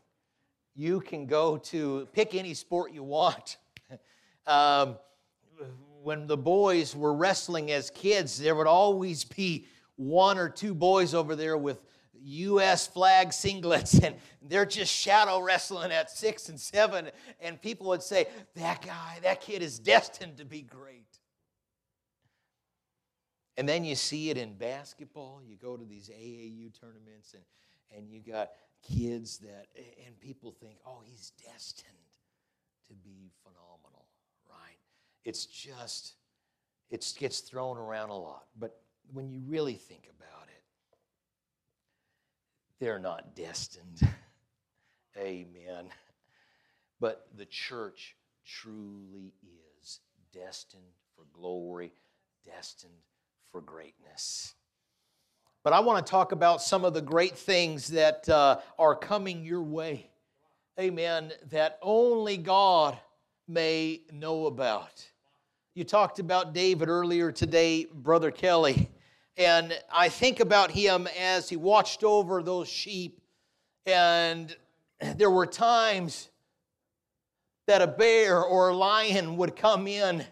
you 0.75 1.01
can 1.01 1.25
go 1.25 1.57
to 1.57 2.07
pick 2.13 2.35
any 2.35 2.53
sport 2.53 2.93
you 2.93 3.03
want. 3.03 3.57
um, 4.47 4.97
when 6.01 6.27
the 6.27 6.37
boys 6.37 6.95
were 6.95 7.13
wrestling 7.13 7.71
as 7.71 7.89
kids, 7.89 8.37
there 8.37 8.55
would 8.55 8.67
always 8.67 9.23
be 9.23 9.67
one 9.95 10.37
or 10.37 10.49
two 10.49 10.73
boys 10.73 11.13
over 11.13 11.35
there 11.35 11.57
with 11.57 11.81
U.S. 12.25 12.87
flag 12.87 13.29
singlets, 13.29 14.03
and 14.05 14.15
they're 14.41 14.65
just 14.65 14.93
shadow 14.93 15.39
wrestling 15.39 15.91
at 15.91 16.09
six 16.11 16.49
and 16.49 16.59
seven. 16.59 17.09
And 17.39 17.61
people 17.61 17.87
would 17.87 18.03
say, 18.03 18.27
That 18.55 18.81
guy, 18.81 19.19
that 19.23 19.41
kid 19.41 19.61
is 19.61 19.79
destined 19.79 20.37
to 20.37 20.45
be 20.45 20.61
great. 20.61 21.07
And 23.55 23.69
then 23.69 23.85
you 23.85 23.95
see 23.95 24.31
it 24.31 24.37
in 24.37 24.55
basketball. 24.55 25.41
You 25.45 25.55
go 25.57 25.77
to 25.77 25.85
these 25.85 26.09
AAU 26.09 26.73
tournaments, 26.79 27.35
and, 27.35 27.43
and 27.95 28.09
you 28.09 28.19
got 28.19 28.49
kids 28.83 29.39
that, 29.39 29.67
and 30.05 30.19
people 30.19 30.51
think, 30.51 30.77
oh, 30.85 31.01
he's 31.05 31.31
destined 31.45 31.87
to 32.87 32.93
be 32.93 33.31
phenomenal, 33.43 34.05
right? 34.49 34.77
it's 35.25 35.45
just, 35.45 36.13
it 36.89 37.13
gets 37.17 37.39
thrown 37.39 37.77
around 37.77 38.09
a 38.09 38.17
lot. 38.17 38.45
But 38.57 38.79
when 39.11 39.29
you 39.29 39.41
really 39.47 39.75
think 39.75 40.09
about 40.17 40.47
it, 40.47 40.63
they're 42.79 42.99
not 42.99 43.35
destined. 43.35 44.07
Amen. 45.17 45.89
But 46.99 47.27
the 47.37 47.45
church 47.45 48.15
truly 48.45 49.33
is 49.81 49.99
destined 50.33 50.83
for 51.15 51.25
glory, 51.33 51.93
destined 52.45 52.93
for 53.51 53.61
greatness. 53.61 54.55
But 55.63 55.71
I 55.71 55.79
want 55.79 56.05
to 56.05 56.09
talk 56.09 56.33
about 56.33 56.61
some 56.61 56.83
of 56.83 56.93
the 56.93 57.01
great 57.01 57.37
things 57.37 57.87
that 57.87 58.27
uh, 58.27 58.59
are 58.77 58.95
coming 58.95 59.45
your 59.45 59.63
way. 59.63 60.09
Amen. 60.77 61.31
That 61.51 61.79
only 61.81 62.35
God 62.35 62.97
may 63.47 64.01
know 64.11 64.47
about. 64.47 65.09
You 65.73 65.85
talked 65.85 66.19
about 66.19 66.53
David 66.53 66.89
earlier 66.89 67.31
today, 67.31 67.85
Brother 67.85 68.29
Kelly. 68.29 68.89
And 69.37 69.73
I 69.89 70.09
think 70.09 70.41
about 70.41 70.69
him 70.69 71.07
as 71.17 71.47
he 71.47 71.55
watched 71.55 72.03
over 72.03 72.43
those 72.43 72.67
sheep. 72.67 73.21
And 73.85 74.53
there 75.15 75.31
were 75.31 75.45
times 75.45 76.29
that 77.67 77.81
a 77.81 77.87
bear 77.87 78.43
or 78.43 78.67
a 78.67 78.75
lion 78.75 79.37
would 79.37 79.55
come 79.55 79.87
in 79.87 80.25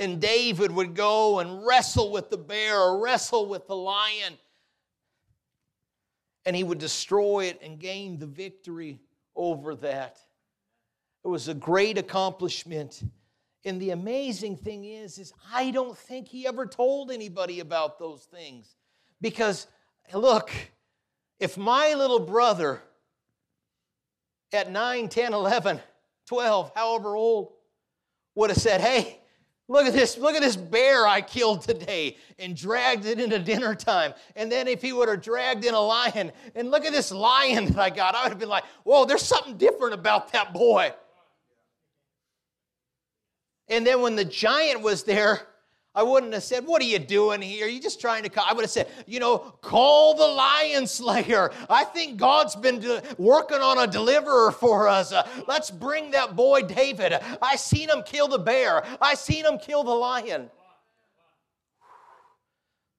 and 0.00 0.18
David 0.18 0.72
would 0.72 0.94
go 0.94 1.40
and 1.40 1.64
wrestle 1.64 2.10
with 2.10 2.30
the 2.30 2.38
bear 2.38 2.80
or 2.80 3.04
wrestle 3.04 3.46
with 3.46 3.66
the 3.66 3.76
lion. 3.76 4.38
And 6.46 6.56
he 6.56 6.64
would 6.64 6.78
destroy 6.78 7.44
it 7.44 7.60
and 7.62 7.78
gain 7.78 8.18
the 8.18 8.26
victory 8.26 8.98
over 9.36 9.74
that. 9.76 10.18
It 11.22 11.28
was 11.28 11.48
a 11.48 11.54
great 11.54 11.98
accomplishment. 11.98 13.02
And 13.66 13.78
the 13.78 13.90
amazing 13.90 14.56
thing 14.56 14.86
is, 14.86 15.18
is 15.18 15.34
I 15.52 15.70
don't 15.70 15.96
think 15.96 16.28
he 16.28 16.46
ever 16.46 16.64
told 16.64 17.10
anybody 17.10 17.60
about 17.60 17.98
those 17.98 18.24
things. 18.24 18.74
Because, 19.20 19.66
look, 20.14 20.50
if 21.38 21.58
my 21.58 21.92
little 21.92 22.20
brother 22.20 22.80
at 24.50 24.72
9, 24.72 25.08
10, 25.10 25.34
11, 25.34 25.78
12, 26.26 26.72
however 26.74 27.16
old, 27.16 27.52
would 28.34 28.48
have 28.48 28.58
said, 28.58 28.80
Hey, 28.80 29.19
Look 29.70 29.86
at 29.86 29.92
this, 29.92 30.18
look 30.18 30.34
at 30.34 30.42
this 30.42 30.56
bear 30.56 31.06
I 31.06 31.20
killed 31.20 31.62
today 31.62 32.16
and 32.40 32.56
dragged 32.56 33.06
it 33.06 33.20
into 33.20 33.38
dinner 33.38 33.76
time. 33.76 34.14
And 34.34 34.50
then 34.50 34.66
if 34.66 34.82
he 34.82 34.92
would 34.92 35.08
have 35.08 35.22
dragged 35.22 35.64
in 35.64 35.74
a 35.74 35.80
lion, 35.80 36.32
and 36.56 36.72
look 36.72 36.84
at 36.84 36.90
this 36.90 37.12
lion 37.12 37.66
that 37.66 37.78
I 37.78 37.88
got, 37.88 38.16
I 38.16 38.24
would 38.24 38.30
have 38.30 38.40
been 38.40 38.48
like, 38.48 38.64
whoa, 38.82 39.04
there's 39.04 39.22
something 39.22 39.56
different 39.56 39.94
about 39.94 40.32
that 40.32 40.52
boy. 40.52 40.92
And 43.68 43.86
then 43.86 44.02
when 44.02 44.16
the 44.16 44.24
giant 44.24 44.82
was 44.82 45.04
there, 45.04 45.46
I 45.92 46.04
wouldn't 46.04 46.32
have 46.34 46.44
said, 46.44 46.66
What 46.66 46.80
are 46.82 46.86
you 46.86 47.00
doing 47.00 47.42
here? 47.42 47.66
You 47.66 47.80
just 47.80 48.00
trying 48.00 48.22
to 48.22 48.28
call? 48.28 48.44
I 48.48 48.54
would 48.54 48.62
have 48.62 48.70
said, 48.70 48.88
You 49.06 49.18
know, 49.18 49.38
call 49.60 50.14
the 50.14 50.26
lion 50.26 50.86
slayer. 50.86 51.50
I 51.68 51.84
think 51.84 52.16
God's 52.16 52.54
been 52.54 53.02
working 53.18 53.58
on 53.58 53.78
a 53.78 53.86
deliverer 53.86 54.52
for 54.52 54.86
us. 54.86 55.12
Uh, 55.12 55.26
let's 55.48 55.70
bring 55.70 56.12
that 56.12 56.36
boy 56.36 56.62
David. 56.62 57.14
I 57.42 57.56
seen 57.56 57.90
him 57.90 58.02
kill 58.04 58.28
the 58.28 58.38
bear, 58.38 58.84
I 59.00 59.14
seen 59.14 59.44
him 59.44 59.58
kill 59.58 59.82
the 59.82 59.90
lion 59.90 60.50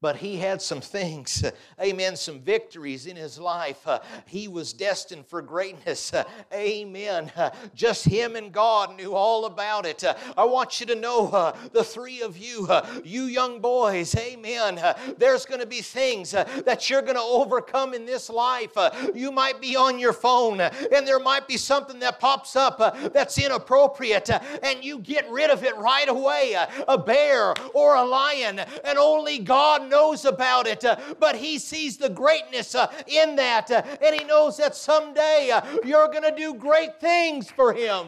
but 0.01 0.15
he 0.15 0.37
had 0.37 0.61
some 0.61 0.81
things, 0.81 1.43
amen, 1.81 2.15
some 2.15 2.39
victories 2.39 3.05
in 3.05 3.15
his 3.15 3.39
life. 3.39 3.87
Uh, 3.87 3.99
he 4.25 4.47
was 4.47 4.73
destined 4.73 5.25
for 5.27 5.41
greatness, 5.41 6.13
uh, 6.13 6.23
amen. 6.51 7.31
Uh, 7.37 7.51
just 7.75 8.05
him 8.05 8.35
and 8.35 8.51
God 8.51 8.97
knew 8.97 9.13
all 9.13 9.45
about 9.45 9.85
it. 9.85 10.03
Uh, 10.03 10.15
I 10.35 10.43
want 10.45 10.79
you 10.79 10.87
to 10.87 10.95
know, 10.95 11.27
uh, 11.27 11.55
the 11.71 11.83
three 11.83 12.21
of 12.21 12.37
you, 12.37 12.65
uh, 12.67 12.85
you 13.03 13.23
young 13.23 13.61
boys, 13.61 14.15
amen, 14.15 14.81
there's 15.17 15.45
going 15.45 15.59
to 15.59 15.67
be 15.67 15.81
things 15.81 16.31
that 16.31 16.89
you're 16.89 17.03
going 17.03 17.15
to 17.15 17.21
overcome 17.21 17.93
in 17.93 18.05
this 18.05 18.29
life. 18.29 18.75
you 19.13 19.31
might 19.31 19.61
be 19.61 19.75
on 19.75 19.99
your 19.99 20.13
phone, 20.13 20.59
and 20.61 21.07
there 21.07 21.19
might 21.19 21.47
be 21.47 21.57
something 21.57 21.99
that 21.99 22.19
pops 22.19 22.55
up 22.55 22.79
that's 23.13 23.37
inappropriate, 23.37 24.29
and 24.63 24.83
you 24.83 24.97
get 24.97 25.29
rid 25.29 25.51
of 25.51 25.63
it 25.63 25.77
right 25.77 26.09
away 26.09 26.55
a 26.87 26.97
bear 26.97 27.53
or 27.75 27.95
a 27.95 28.03
lion, 28.03 28.59
and 28.83 28.97
only 28.97 29.37
God 29.37 29.90
knows 29.91 30.25
about 30.25 30.65
it, 30.65 30.83
uh, 30.83 30.97
but 31.19 31.35
he 31.35 31.59
sees 31.59 31.97
the 31.97 32.09
greatness 32.09 32.73
uh, 32.73 32.91
in 33.05 33.35
that, 33.35 33.69
uh, 33.69 33.83
and 34.01 34.15
he 34.15 34.23
knows 34.23 34.57
that 34.57 34.75
someday 34.75 35.51
you're 35.85 36.07
going 36.07 36.23
to 36.23 36.35
do 36.35 36.55
great 36.55 36.99
things 36.99 37.51
for 37.51 37.73
him. 37.73 38.07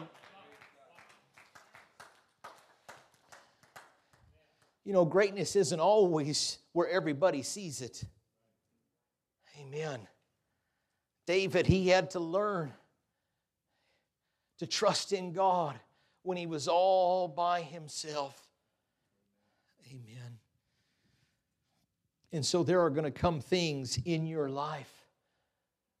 You 4.84 4.92
know, 4.92 5.04
greatness 5.04 5.56
isn't 5.56 5.80
always 5.80 6.58
where 6.72 6.88
everybody 6.88 7.42
sees 7.42 7.80
it. 7.80 8.04
Amen. 9.60 10.00
David, 11.26 11.66
he 11.66 11.88
had 11.88 12.10
to 12.10 12.20
learn 12.20 12.72
to 14.58 14.66
trust 14.66 15.12
in 15.12 15.32
God 15.32 15.78
when 16.22 16.36
he 16.36 16.46
was 16.46 16.68
all 16.68 17.28
by 17.28 17.62
himself. 17.62 18.40
Amen. 19.90 20.23
And 22.34 22.44
so 22.44 22.64
there 22.64 22.80
are 22.80 22.90
going 22.90 23.04
to 23.04 23.12
come 23.12 23.40
things 23.40 23.96
in 24.04 24.26
your 24.26 24.48
life 24.48 24.90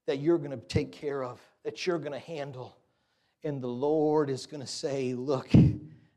that 0.08 0.18
you're 0.18 0.36
going 0.36 0.50
to 0.50 0.56
take 0.56 0.90
care 0.90 1.22
of, 1.22 1.40
that 1.62 1.86
you're 1.86 2.00
going 2.00 2.10
to 2.10 2.18
handle. 2.18 2.76
And 3.44 3.62
the 3.62 3.68
Lord 3.68 4.28
is 4.28 4.44
going 4.44 4.60
to 4.60 4.66
say, 4.66 5.14
Look 5.14 5.54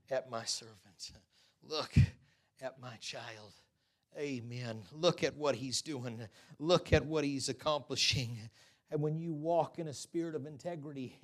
at 0.10 0.32
my 0.32 0.44
servant. 0.44 1.12
Look 1.62 1.94
at 2.64 2.82
my 2.82 2.96
child. 2.96 3.54
Amen. 4.18 4.82
Look 4.92 5.24
at 5.24 5.38
what 5.38 5.54
he's 5.54 5.84
doing. 5.84 6.20
Look 6.58 6.94
at 6.94 7.06
what 7.06 7.24
he's 7.24 7.48
accomplishing. 7.48 8.40
And 8.90 9.04
when 9.04 9.20
you 9.20 9.34
walk 9.34 9.78
in 9.78 9.88
a 9.88 9.94
spirit 9.94 10.34
of 10.34 10.48
integrity, 10.48 11.16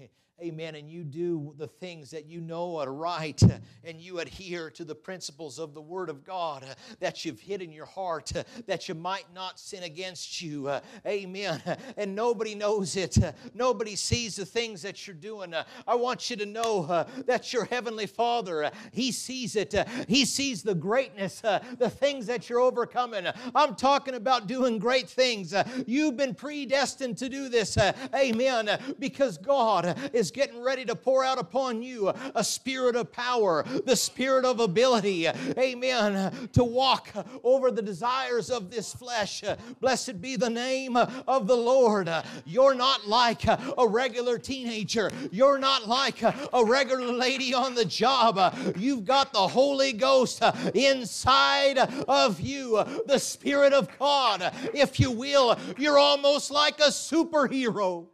amen, 0.41 0.75
and 0.75 0.89
you 0.89 1.03
do 1.03 1.53
the 1.57 1.67
things 1.67 2.11
that 2.11 2.25
you 2.25 2.41
know 2.41 2.77
are 2.77 2.91
right, 2.91 3.41
and 3.83 4.01
you 4.01 4.19
adhere 4.19 4.69
to 4.71 4.83
the 4.83 4.95
principles 4.95 5.59
of 5.59 5.73
the 5.73 5.81
Word 5.81 6.09
of 6.09 6.25
God 6.25 6.65
that 6.99 7.23
you've 7.23 7.39
hid 7.39 7.61
in 7.61 7.71
your 7.71 7.85
heart, 7.85 8.31
that 8.65 8.89
you 8.89 8.95
might 8.95 9.25
not 9.33 9.59
sin 9.59 9.83
against 9.83 10.41
you, 10.41 10.69
amen. 11.05 11.61
And 11.95 12.15
nobody 12.15 12.55
knows 12.55 12.97
it, 12.97 13.17
nobody 13.53 13.95
sees 13.95 14.35
the 14.35 14.45
things 14.45 14.81
that 14.81 15.07
you're 15.07 15.15
doing. 15.15 15.53
I 15.87 15.95
want 15.95 16.29
you 16.29 16.35
to 16.37 16.45
know 16.45 17.05
that 17.25 17.53
your 17.53 17.65
Heavenly 17.65 18.07
Father, 18.07 18.71
He 18.91 19.11
sees 19.11 19.55
it, 19.55 19.73
He 20.07 20.25
sees 20.25 20.63
the 20.63 20.75
greatness, 20.75 21.41
the 21.41 21.89
things 21.89 22.25
that 22.25 22.49
you're 22.49 22.59
overcoming. 22.59 23.27
I'm 23.55 23.75
talking 23.75 24.15
about 24.15 24.47
doing 24.47 24.79
great 24.79 25.09
things. 25.09 25.53
You've 25.85 26.17
been 26.17 26.35
predestined 26.35 27.17
to 27.19 27.29
do 27.29 27.49
this, 27.49 27.77
amen, 28.13 28.79
because 28.99 29.37
God 29.37 29.97
is 30.11 30.22
getting 30.31 30.61
ready 30.61 30.85
to 30.85 30.95
pour 30.95 31.23
out 31.23 31.39
upon 31.39 31.81
you 31.83 32.11
a 32.35 32.43
spirit 32.43 32.95
of 32.95 33.11
power, 33.11 33.63
the 33.85 33.95
spirit 33.95 34.45
of 34.45 34.59
ability, 34.59 35.27
amen, 35.57 36.49
to 36.53 36.63
walk 36.63 37.09
over 37.43 37.71
the 37.71 37.81
desires 37.81 38.49
of 38.49 38.71
this 38.71 38.93
flesh. 38.93 39.43
Blessed 39.79 40.21
be 40.21 40.35
the 40.35 40.49
name 40.49 40.95
of 40.95 41.47
the 41.47 41.57
Lord. 41.57 42.09
You're 42.45 42.75
not 42.75 43.07
like 43.07 43.45
a 43.45 43.87
regular 43.87 44.37
teenager, 44.37 45.11
you're 45.31 45.57
not 45.57 45.87
like 45.87 46.21
a 46.21 46.63
regular 46.65 47.11
lady 47.11 47.53
on 47.53 47.75
the 47.75 47.85
job. 47.85 48.55
You've 48.77 49.05
got 49.05 49.33
the 49.33 49.47
Holy 49.47 49.93
Ghost 49.93 50.41
inside 50.73 51.77
of 52.07 52.39
you, 52.39 52.83
the 53.05 53.19
Spirit 53.19 53.73
of 53.73 53.87
God, 53.99 54.53
if 54.73 54.99
you 54.99 55.11
will. 55.11 55.57
You're 55.77 55.99
almost 55.99 56.51
like 56.51 56.79
a 56.79 56.89
superhero. 56.89 58.07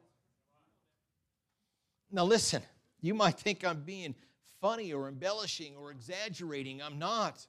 Now, 2.11 2.25
listen, 2.25 2.63
you 3.01 3.13
might 3.13 3.39
think 3.39 3.63
I'm 3.63 3.81
being 3.81 4.15
funny 4.61 4.93
or 4.93 5.07
embellishing 5.07 5.75
or 5.75 5.91
exaggerating. 5.91 6.81
I'm 6.81 6.99
not. 6.99 7.45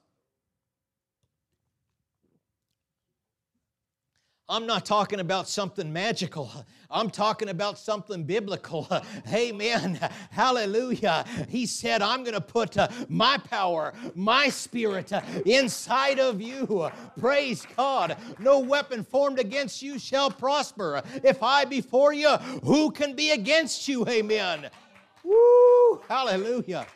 I'm 4.51 4.67
not 4.67 4.85
talking 4.85 5.21
about 5.21 5.49
something 5.49 5.93
magical. 5.93 6.51
I'm 6.91 7.09
talking 7.09 7.51
about 7.51 7.79
something 7.79 8.25
biblical. 8.25 8.89
Amen. 9.33 10.01
Hallelujah. 10.33 11.25
He 11.49 11.67
said, 11.67 12.03
I'm 12.03 12.25
going 12.25 12.35
to 12.35 12.41
put 12.41 12.77
uh, 12.77 12.89
my 13.09 13.39
power, 13.39 13.95
my 14.17 14.49
spirit 14.49 15.13
uh, 15.13 15.21
inside 15.47 16.19
of 16.19 16.43
you. 16.43 16.91
Praise 17.21 17.65
God. 17.77 18.17
No 18.41 18.59
weapon 18.59 19.05
formed 19.05 19.39
against 19.39 19.83
you 19.83 20.01
shall 20.01 20.33
prosper. 20.33 21.01
If 21.23 21.45
I 21.45 21.65
be 21.65 21.81
for 21.81 22.13
you, 22.13 22.31
who 22.65 22.91
can 22.91 23.15
be 23.15 23.31
against 23.31 23.87
you? 23.87 24.05
Amen. 24.09 24.69
Woo. 25.23 26.01
Hallelujah. 26.09 26.89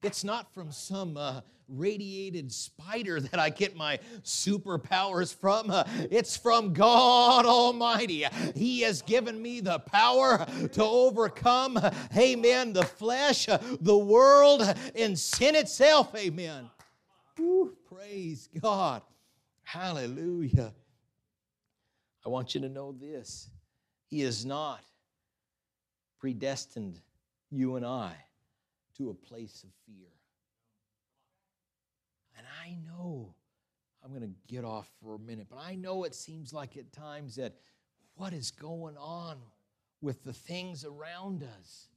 It's 0.00 0.22
not 0.22 0.54
from 0.54 0.70
some 0.70 1.16
uh, 1.16 1.40
radiated 1.70 2.52
spider 2.52 3.20
that 3.20 3.38
I 3.38 3.50
get 3.50 3.76
my 3.76 3.98
superpowers 4.22 5.34
from. 5.34 5.70
Uh, 5.70 5.84
it's 6.10 6.36
from 6.36 6.72
God 6.72 7.46
Almighty. 7.46 8.24
He 8.54 8.80
has 8.80 9.02
given 9.02 9.40
me 9.40 9.60
the 9.60 9.78
power 9.78 10.46
to 10.72 10.84
overcome, 10.84 11.78
amen, 12.16 12.72
the 12.72 12.84
flesh, 12.84 13.46
the 13.80 13.98
world, 13.98 14.62
and 14.94 15.18
sin 15.18 15.54
itself, 15.54 16.14
amen. 16.14 16.68
Woo, 17.38 17.74
praise 17.88 18.48
God. 18.60 19.02
Hallelujah. 19.62 20.74
I 22.24 22.28
want 22.28 22.54
you 22.54 22.60
to 22.62 22.68
know 22.68 22.92
this 22.92 23.48
He 24.08 24.22
is 24.22 24.44
not 24.44 24.84
predestined 26.18 27.00
you 27.50 27.76
and 27.76 27.86
I 27.86 28.12
to 28.98 29.10
a 29.10 29.14
place 29.14 29.64
of 29.64 29.70
fear. 29.86 30.08
I 32.70 32.76
know, 32.86 33.34
I'm 34.04 34.10
going 34.10 34.22
to 34.22 34.52
get 34.52 34.64
off 34.64 34.88
for 35.02 35.14
a 35.14 35.18
minute, 35.18 35.46
but 35.50 35.58
I 35.58 35.74
know 35.74 36.04
it 36.04 36.14
seems 36.14 36.52
like 36.52 36.76
at 36.76 36.92
times 36.92 37.36
that 37.36 37.54
what 38.14 38.32
is 38.32 38.50
going 38.50 38.96
on 38.96 39.38
with 40.00 40.22
the 40.24 40.32
things 40.32 40.84
around 40.84 41.42
us? 41.42 41.88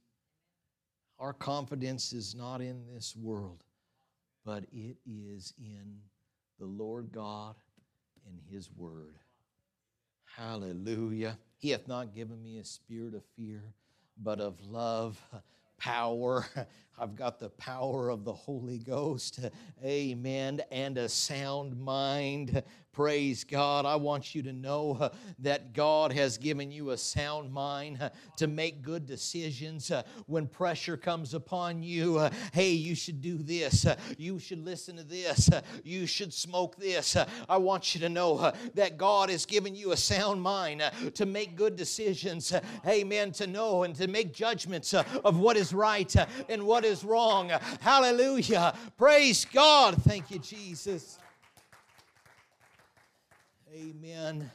Our 1.18 1.32
confidence 1.32 2.12
is 2.12 2.34
not 2.34 2.60
in 2.60 2.86
this 2.92 3.14
world, 3.14 3.62
but 4.44 4.64
it 4.72 4.96
is 5.06 5.54
in 5.58 5.98
the 6.58 6.66
Lord 6.66 7.12
God 7.12 7.54
and 8.26 8.40
His 8.50 8.68
Word. 8.76 9.14
Hallelujah. 10.36 11.38
He 11.58 11.70
hath 11.70 11.86
not 11.86 12.14
given 12.14 12.42
me 12.42 12.58
a 12.58 12.64
spirit 12.64 13.14
of 13.14 13.22
fear, 13.36 13.62
but 14.20 14.40
of 14.40 14.60
love, 14.66 15.20
power. 15.78 16.46
I've 16.96 17.16
got 17.16 17.40
the 17.40 17.50
power 17.50 18.08
of 18.08 18.24
the 18.24 18.32
Holy 18.32 18.78
Ghost. 18.78 19.40
Amen. 19.84 20.60
And 20.70 20.96
a 20.96 21.08
sound 21.08 21.76
mind. 21.76 22.62
Praise 22.92 23.42
God. 23.42 23.84
I 23.86 23.96
want 23.96 24.36
you 24.36 24.42
to 24.44 24.52
know 24.52 25.10
that 25.40 25.72
God 25.72 26.12
has 26.12 26.38
given 26.38 26.70
you 26.70 26.90
a 26.90 26.96
sound 26.96 27.52
mind 27.52 27.98
to 28.36 28.46
make 28.46 28.82
good 28.82 29.04
decisions. 29.04 29.90
When 30.26 30.46
pressure 30.46 30.96
comes 30.96 31.34
upon 31.34 31.82
you, 31.82 32.30
hey, 32.52 32.70
you 32.70 32.94
should 32.94 33.20
do 33.20 33.38
this. 33.38 33.84
You 34.16 34.38
should 34.38 34.64
listen 34.64 34.96
to 34.96 35.02
this. 35.02 35.50
You 35.82 36.06
should 36.06 36.32
smoke 36.32 36.76
this. 36.76 37.16
I 37.48 37.56
want 37.56 37.96
you 37.96 38.00
to 38.02 38.08
know 38.08 38.52
that 38.74 38.96
God 38.96 39.28
has 39.28 39.44
given 39.44 39.74
you 39.74 39.90
a 39.90 39.96
sound 39.96 40.40
mind 40.40 40.88
to 41.14 41.26
make 41.26 41.56
good 41.56 41.74
decisions. 41.74 42.52
Amen. 42.86 43.32
To 43.32 43.48
know 43.48 43.82
and 43.82 43.96
to 43.96 44.06
make 44.06 44.32
judgments 44.32 44.94
of 44.94 45.36
what 45.36 45.56
is 45.56 45.74
right 45.74 46.14
and 46.48 46.62
what 46.62 46.83
is 46.84 47.04
wrong. 47.04 47.50
Hallelujah. 47.80 48.74
Praise 48.96 49.44
God. 49.44 50.02
Thank 50.02 50.30
you, 50.30 50.38
Jesus. 50.38 51.18
Amen. 53.72 54.50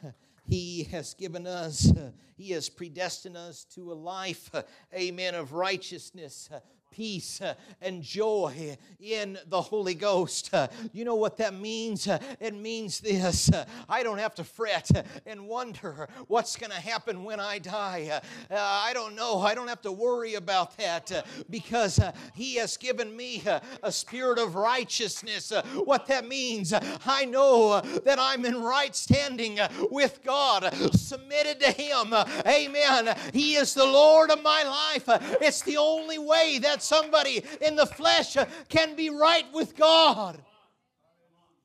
He 0.47 0.83
has 0.85 1.13
given 1.13 1.45
us, 1.45 1.91
He 2.35 2.51
has 2.51 2.69
predestined 2.69 3.37
us 3.37 3.65
to 3.75 3.91
a 3.91 3.93
life, 3.93 4.49
amen, 4.93 5.35
of 5.35 5.53
righteousness, 5.53 6.49
peace 6.91 7.41
uh, 7.41 7.53
and 7.81 8.01
joy 8.01 8.77
in 8.99 9.37
the 9.47 9.61
Holy 9.61 9.95
Ghost. 9.95 10.49
Uh, 10.53 10.67
you 10.91 11.05
know 11.05 11.15
what 11.15 11.37
that 11.37 11.53
means? 11.53 12.07
Uh, 12.07 12.19
it 12.39 12.53
means 12.53 12.99
this 12.99 13.51
uh, 13.51 13.65
I 13.87 14.03
don't 14.03 14.17
have 14.17 14.35
to 14.35 14.43
fret 14.43 14.89
and 15.25 15.47
wonder 15.47 16.07
what's 16.27 16.55
going 16.55 16.71
to 16.71 16.77
happen 16.77 17.23
when 17.23 17.39
I 17.39 17.59
die. 17.59 18.09
Uh, 18.11 18.53
uh, 18.53 18.57
I 18.57 18.93
don't 18.93 19.15
know. 19.15 19.39
I 19.39 19.55
don't 19.55 19.67
have 19.67 19.81
to 19.83 19.91
worry 19.91 20.35
about 20.35 20.77
that 20.77 21.25
because 21.49 21.99
He 22.33 22.55
has 22.55 22.77
given 22.77 23.15
me 23.15 23.43
a 23.83 23.91
spirit 23.91 24.39
of 24.39 24.55
righteousness. 24.55 25.51
What 25.83 26.07
that 26.07 26.27
means, 26.27 26.73
I 27.05 27.25
know 27.25 27.81
that 27.81 28.19
I'm 28.19 28.45
in 28.45 28.61
right 28.61 28.95
standing 28.95 29.59
with 29.89 30.23
God, 30.23 30.73
submitted 30.93 31.59
to 31.61 31.71
Him. 31.71 32.13
Amen. 32.47 33.15
He 33.33 33.55
is 33.55 33.73
the 33.73 33.85
Lord 33.85 34.31
of 34.31 34.43
my 34.43 34.63
life. 34.63 35.37
It's 35.41 35.61
the 35.61 35.77
only 35.77 36.17
way 36.17 36.59
that 36.59 36.78
somebody 36.81 37.43
in 37.61 37.75
the 37.75 37.85
flesh 37.85 38.37
can 38.69 38.95
be 38.95 39.09
right 39.09 39.45
with 39.53 39.75
God. 39.75 40.41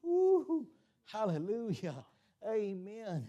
Ooh, 0.04 0.66
hallelujah. 1.06 2.04
Amen. 2.46 3.28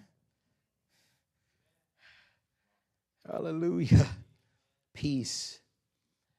Hallelujah. 3.29 4.07
Peace. 4.93 5.59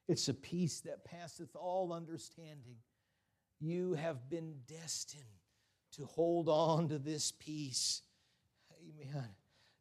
It's 0.09 0.29
a 0.29 0.35
peace 0.35 0.81
that 0.81 1.05
passeth 1.05 1.55
all 1.57 1.93
understanding. 1.93 2.77
You 3.61 3.95
have 3.95 4.29
been 4.29 4.55
destined 4.69 5.25
to 5.93 6.05
hold 6.05 6.49
on 6.49 6.89
to 6.89 6.99
this 6.99 7.33
peace. 7.33 8.03
Amen. 8.79 9.29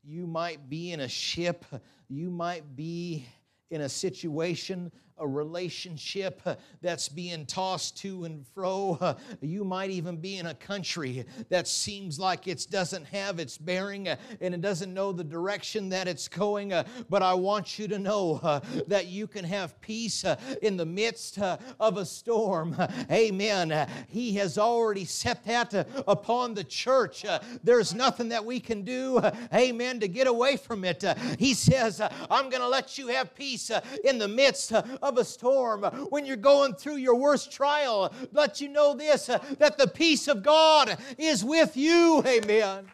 You 0.03 0.25
might 0.25 0.69
be 0.69 0.91
in 0.91 1.01
a 1.01 1.07
ship, 1.07 1.65
you 2.07 2.29
might 2.29 2.75
be 2.75 3.27
in 3.69 3.81
a 3.81 3.89
situation 3.89 4.91
a 5.17 5.27
relationship 5.27 6.41
uh, 6.45 6.55
that's 6.81 7.07
being 7.07 7.45
tossed 7.45 7.97
to 7.97 8.25
and 8.25 8.45
fro. 8.53 8.97
Uh, 8.99 9.13
you 9.41 9.63
might 9.63 9.89
even 9.89 10.17
be 10.17 10.37
in 10.37 10.47
a 10.47 10.53
country 10.53 11.25
that 11.49 11.67
seems 11.67 12.19
like 12.19 12.47
it 12.47 12.67
doesn't 12.69 13.05
have 13.05 13.39
its 13.39 13.57
bearing 13.57 14.09
uh, 14.09 14.15
and 14.41 14.53
it 14.53 14.61
doesn't 14.61 14.93
know 14.93 15.13
the 15.13 15.23
direction 15.23 15.87
that 15.87 16.07
it's 16.07 16.27
going. 16.27 16.73
Uh, 16.73 16.83
but 17.09 17.21
I 17.21 17.33
want 17.33 17.79
you 17.79 17.87
to 17.87 17.99
know 17.99 18.41
uh, 18.43 18.59
that 18.87 19.07
you 19.07 19.25
can 19.25 19.45
have 19.45 19.79
peace 19.79 20.25
uh, 20.25 20.35
in 20.61 20.75
the 20.75 20.85
midst 20.85 21.39
of 21.39 21.97
a 21.97 22.05
storm. 22.05 22.75
Amen. 23.11 23.87
He 24.09 24.33
has 24.35 24.57
already 24.57 25.05
set 25.05 25.45
that 25.45 25.87
upon 26.07 26.53
the 26.53 26.63
church. 26.63 27.25
There's 27.63 27.93
nothing 27.93 28.29
that 28.29 28.43
we 28.43 28.59
can 28.59 28.81
do, 28.81 29.21
amen, 29.53 29.99
to 30.01 30.07
get 30.07 30.27
away 30.27 30.57
from 30.57 30.83
it. 30.83 31.03
He 31.39 31.53
says, 31.53 32.01
I'm 32.01 32.49
going 32.49 32.61
to 32.61 32.67
let 32.67 32.97
you 32.97 33.07
have 33.07 33.33
peace 33.35 33.71
in 34.03 34.17
the 34.17 34.27
midst 34.27 34.73
of 35.05 35.17
a 35.17 35.23
storm, 35.23 35.83
when 36.09 36.25
you're 36.25 36.35
going 36.35 36.73
through 36.73 36.97
your 36.97 37.15
worst 37.15 37.51
trial, 37.51 38.11
let 38.31 38.59
you 38.59 38.67
know 38.67 38.95
this 38.95 39.27
that 39.27 39.77
the 39.77 39.87
peace 39.87 40.27
of 40.27 40.43
God 40.43 40.97
is 41.17 41.43
with 41.45 41.77
you. 41.77 42.23
Amen. 42.25 42.87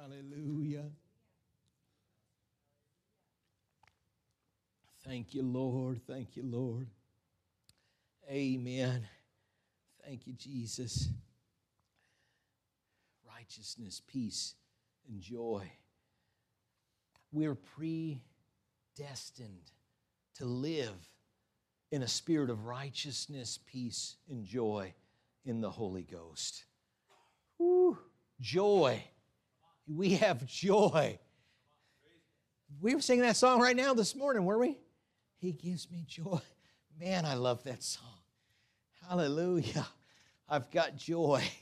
Hallelujah. 0.00 0.84
Thank 5.04 5.34
you, 5.34 5.42
Lord. 5.42 6.00
Thank 6.06 6.36
you, 6.36 6.44
Lord. 6.44 6.86
Amen. 8.30 9.06
Thank 10.06 10.26
you, 10.26 10.32
Jesus. 10.34 11.08
Righteousness, 13.28 14.00
peace, 14.06 14.54
and 15.08 15.20
joy. 15.20 15.70
We're 17.32 17.56
predestined 17.56 18.20
to 20.36 20.44
live 20.44 20.94
in 21.90 22.02
a 22.02 22.08
spirit 22.08 22.50
of 22.50 22.64
righteousness, 22.64 23.58
peace, 23.66 24.16
and 24.28 24.44
joy 24.44 24.94
in 25.44 25.60
the 25.60 25.70
Holy 25.70 26.02
Ghost. 26.02 26.64
Woo, 27.58 27.98
joy. 28.40 29.02
We 29.86 30.14
have 30.14 30.46
joy. 30.46 31.18
We 32.80 32.94
were 32.94 33.00
singing 33.00 33.22
that 33.22 33.36
song 33.36 33.60
right 33.60 33.76
now 33.76 33.94
this 33.94 34.16
morning, 34.16 34.44
were 34.44 34.58
we? 34.58 34.78
He 35.38 35.52
gives 35.52 35.90
me 35.90 36.04
joy. 36.06 36.40
Man, 36.98 37.24
I 37.24 37.34
love 37.34 37.64
that 37.64 37.82
song. 37.82 38.04
Hallelujah. 39.08 39.86
I've 40.48 40.70
got 40.70 40.96
joy. 40.96 41.42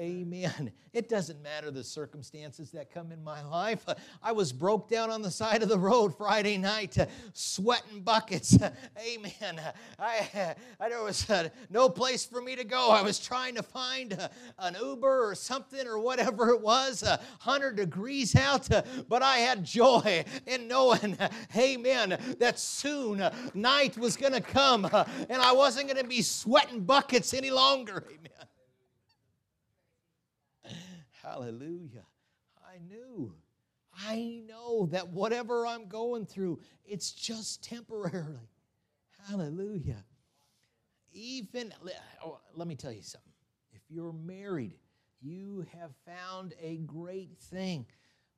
Amen. 0.00 0.72
It 0.92 1.08
doesn't 1.08 1.40
matter 1.40 1.70
the 1.70 1.84
circumstances 1.84 2.72
that 2.72 2.92
come 2.92 3.12
in 3.12 3.22
my 3.22 3.44
life. 3.44 3.86
I 4.24 4.32
was 4.32 4.52
broke 4.52 4.88
down 4.88 5.08
on 5.08 5.22
the 5.22 5.30
side 5.30 5.62
of 5.62 5.68
the 5.68 5.78
road 5.78 6.16
Friday 6.16 6.58
night, 6.58 6.96
sweating 7.32 8.00
buckets. 8.00 8.58
Amen. 8.98 9.60
I, 10.00 10.56
I 10.80 10.88
there 10.88 11.00
was 11.04 11.30
uh, 11.30 11.48
no 11.68 11.88
place 11.88 12.26
for 12.26 12.42
me 12.42 12.56
to 12.56 12.64
go. 12.64 12.90
I 12.90 13.02
was 13.02 13.20
trying 13.20 13.54
to 13.54 13.62
find 13.62 14.14
uh, 14.14 14.26
an 14.58 14.76
Uber 14.82 15.30
or 15.30 15.36
something 15.36 15.86
or 15.86 16.00
whatever 16.00 16.48
it 16.48 16.60
was, 16.60 17.02
100 17.04 17.76
degrees 17.76 18.34
out, 18.34 18.68
uh, 18.72 18.82
but 19.08 19.22
I 19.22 19.36
had 19.36 19.62
joy 19.62 20.24
in 20.44 20.66
knowing, 20.66 21.16
amen, 21.56 22.18
that 22.40 22.58
soon 22.58 23.22
night 23.54 23.96
was 23.96 24.16
going 24.16 24.32
to 24.32 24.40
come 24.40 24.86
and 24.86 25.40
I 25.40 25.52
wasn't 25.52 25.86
going 25.86 26.02
to 26.02 26.08
be 26.08 26.22
sweating 26.22 26.80
buckets 26.80 27.32
any 27.32 27.52
longer. 27.52 28.04
Amen. 28.08 28.49
Hallelujah. 31.22 32.04
I 32.66 32.78
knew. 32.88 33.34
I 33.92 34.42
know 34.46 34.86
that 34.92 35.08
whatever 35.08 35.66
I'm 35.66 35.86
going 35.88 36.26
through, 36.26 36.60
it's 36.84 37.10
just 37.10 37.64
temporarily. 37.64 38.48
Hallelujah. 39.28 40.04
Even, 41.12 41.72
oh, 42.24 42.38
let 42.54 42.68
me 42.68 42.76
tell 42.76 42.92
you 42.92 43.02
something. 43.02 43.32
If 43.72 43.82
you're 43.88 44.12
married, 44.12 44.78
you 45.20 45.66
have 45.78 45.90
found 46.06 46.54
a 46.62 46.78
great 46.78 47.36
thing. 47.38 47.86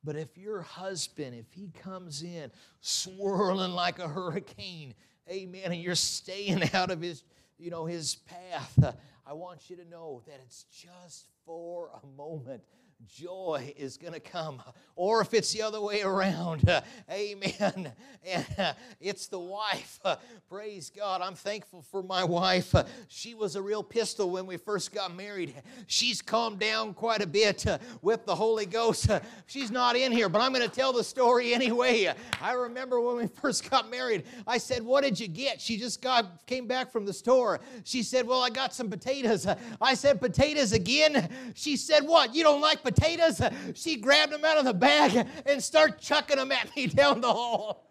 But 0.02 0.16
if 0.16 0.36
your 0.36 0.62
husband, 0.62 1.36
if 1.36 1.52
he 1.52 1.70
comes 1.70 2.22
in 2.22 2.50
swirling 2.80 3.72
like 3.72 3.98
a 3.98 4.08
hurricane, 4.08 4.94
amen, 5.30 5.66
and 5.66 5.80
you're 5.80 5.94
staying 5.94 6.62
out 6.74 6.90
of 6.90 7.00
his 7.00 7.22
you 7.62 7.70
know, 7.70 7.86
his 7.86 8.16
path, 8.16 8.76
I 9.26 9.32
want 9.34 9.70
you 9.70 9.76
to 9.76 9.88
know 9.88 10.22
that 10.26 10.40
it's 10.44 10.64
just 10.64 11.26
for 11.46 11.90
a 12.02 12.06
moment 12.16 12.62
joy 13.08 13.74
is 13.76 13.96
going 13.96 14.12
to 14.12 14.20
come. 14.20 14.62
Or 14.94 15.22
if 15.22 15.32
it's 15.34 15.52
the 15.52 15.62
other 15.62 15.80
way 15.80 16.02
around, 16.02 16.68
uh, 16.68 16.82
amen. 17.10 17.92
And 18.24 18.46
uh, 18.58 18.72
it's 19.00 19.26
the 19.26 19.38
wife. 19.38 19.98
Uh, 20.04 20.16
praise 20.48 20.90
God. 20.94 21.22
I'm 21.22 21.34
thankful 21.34 21.82
for 21.82 22.02
my 22.02 22.22
wife. 22.22 22.74
Uh, 22.74 22.84
she 23.08 23.34
was 23.34 23.56
a 23.56 23.62
real 23.62 23.82
pistol 23.82 24.30
when 24.30 24.46
we 24.46 24.56
first 24.56 24.94
got 24.94 25.14
married. 25.14 25.54
She's 25.86 26.20
calmed 26.22 26.58
down 26.58 26.94
quite 26.94 27.22
a 27.22 27.26
bit 27.26 27.66
uh, 27.66 27.78
with 28.02 28.26
the 28.26 28.34
Holy 28.34 28.66
Ghost. 28.66 29.10
Uh, 29.10 29.20
she's 29.46 29.70
not 29.70 29.96
in 29.96 30.12
here, 30.12 30.28
but 30.28 30.40
I'm 30.40 30.52
going 30.52 30.68
to 30.68 30.74
tell 30.74 30.92
the 30.92 31.04
story 31.04 31.54
anyway. 31.54 32.12
I 32.40 32.52
remember 32.52 33.00
when 33.00 33.16
we 33.16 33.26
first 33.40 33.68
got 33.68 33.90
married, 33.90 34.24
I 34.46 34.58
said, 34.58 34.82
What 34.82 35.04
did 35.04 35.18
you 35.18 35.28
get? 35.28 35.60
She 35.60 35.76
just 35.76 36.02
got 36.02 36.46
came 36.46 36.66
back 36.66 36.92
from 36.92 37.06
the 37.06 37.12
store. 37.12 37.60
She 37.84 38.02
said, 38.02 38.26
Well, 38.26 38.42
I 38.42 38.50
got 38.50 38.74
some 38.74 38.90
potatoes. 38.90 39.46
I 39.80 39.94
said, 39.94 40.20
Potatoes 40.20 40.72
again? 40.72 41.28
She 41.54 41.76
said, 41.76 42.06
What? 42.06 42.34
You 42.34 42.42
don't 42.44 42.60
like 42.60 42.82
potatoes? 42.82 42.91
Potatoes. 42.94 43.40
She 43.74 43.96
grabbed 43.96 44.32
them 44.32 44.44
out 44.44 44.58
of 44.58 44.64
the 44.64 44.74
bag 44.74 45.26
and 45.46 45.62
started 45.62 45.98
chucking 45.98 46.36
them 46.36 46.52
at 46.52 46.74
me 46.76 46.86
down 46.88 47.20
the 47.20 47.32
hall. 47.32 47.90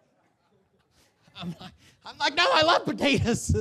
I'm 1.40 1.54
like, 1.60 1.72
I'm 2.04 2.18
like 2.18 2.36
no, 2.36 2.44
I 2.52 2.62
love 2.62 2.84
potatoes. 2.84 3.54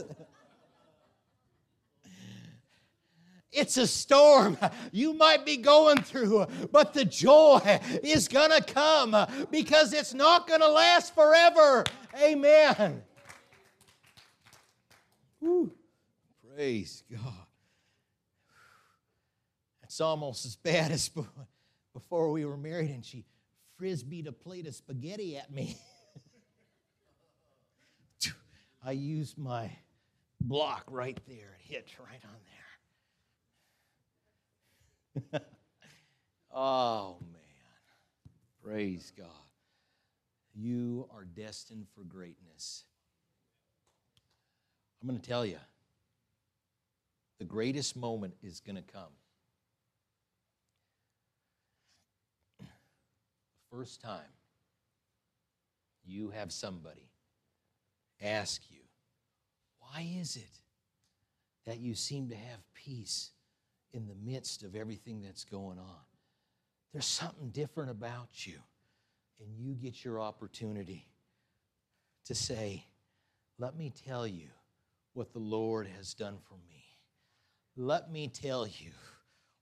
It's 3.52 3.76
a 3.76 3.86
storm 3.86 4.58
you 4.94 5.14
might 5.14 5.46
be 5.46 5.58
going 5.58 6.02
through, 6.02 6.46
but 6.72 6.94
the 6.94 7.04
joy 7.04 7.80
is 8.02 8.30
going 8.30 8.52
to 8.52 8.64
come 8.64 9.16
because 9.52 9.92
it's 9.92 10.14
not 10.14 10.48
going 10.48 10.62
to 10.62 10.70
last 10.70 11.14
forever. 11.14 11.84
Amen. 12.22 13.04
Woo. 15.42 15.74
Praise 16.56 17.04
God. 17.12 17.41
Almost 20.02 20.46
as 20.46 20.56
bad 20.56 20.92
as 20.92 21.12
before 21.94 22.32
we 22.32 22.46
were 22.46 22.58
married, 22.58 22.90
and 22.90 23.06
she 23.06 23.26
frisbeed 23.80 24.28
a 24.28 24.32
plate 24.32 24.68
of 24.68 24.76
spaghetti 24.76 25.38
at 25.38 25.52
me. 25.52 25.78
I 28.84 28.92
used 28.92 29.38
my 29.38 29.72
block 30.40 30.86
right 30.90 31.20
there. 31.28 31.58
It 31.60 31.74
hit 31.74 31.88
right 32.00 32.22
on 32.24 32.30
there. 35.32 35.42
oh, 36.54 37.18
man. 37.22 37.42
Praise 38.64 39.12
God. 39.18 39.28
You 40.54 41.08
are 41.14 41.26
destined 41.26 41.88
for 41.96 42.04
greatness. 42.04 42.84
I'm 45.02 45.08
going 45.08 45.20
to 45.20 45.28
tell 45.28 45.46
you, 45.46 45.58
the 47.40 47.46
greatest 47.46 47.96
moment 47.96 48.36
is 48.44 48.60
going 48.60 48.76
to 48.76 48.84
come. 48.84 49.14
First 53.72 54.02
time 54.02 54.20
you 56.06 56.30
have 56.30 56.52
somebody 56.52 57.10
ask 58.22 58.62
you, 58.70 58.82
why 59.80 60.08
is 60.20 60.36
it 60.36 60.60
that 61.66 61.80
you 61.80 61.96
seem 61.96 62.30
to 62.30 62.36
have 62.36 62.60
peace 62.74 63.32
in 63.94 64.08
the 64.08 64.16
midst 64.16 64.64
of 64.64 64.76
everything 64.76 65.22
that's 65.22 65.44
going 65.44 65.80
on? 65.80 66.06
There's 66.94 67.06
something 67.06 67.50
different 67.50 67.92
about 67.92 68.46
you. 68.46 68.60
And 69.40 69.58
you 69.58 69.74
get 69.74 70.04
your 70.04 70.20
opportunity 70.20 71.08
to 72.26 72.36
say, 72.36 72.86
Let 73.58 73.76
me 73.76 73.92
tell 74.06 74.28
you 74.28 74.50
what 75.14 75.34
the 75.34 75.40
Lord 75.40 75.88
has 75.98 76.14
done 76.14 76.38
for 76.48 76.56
me. 76.70 76.84
Let 77.76 78.12
me 78.12 78.28
tell 78.28 78.68
you, 78.68 78.92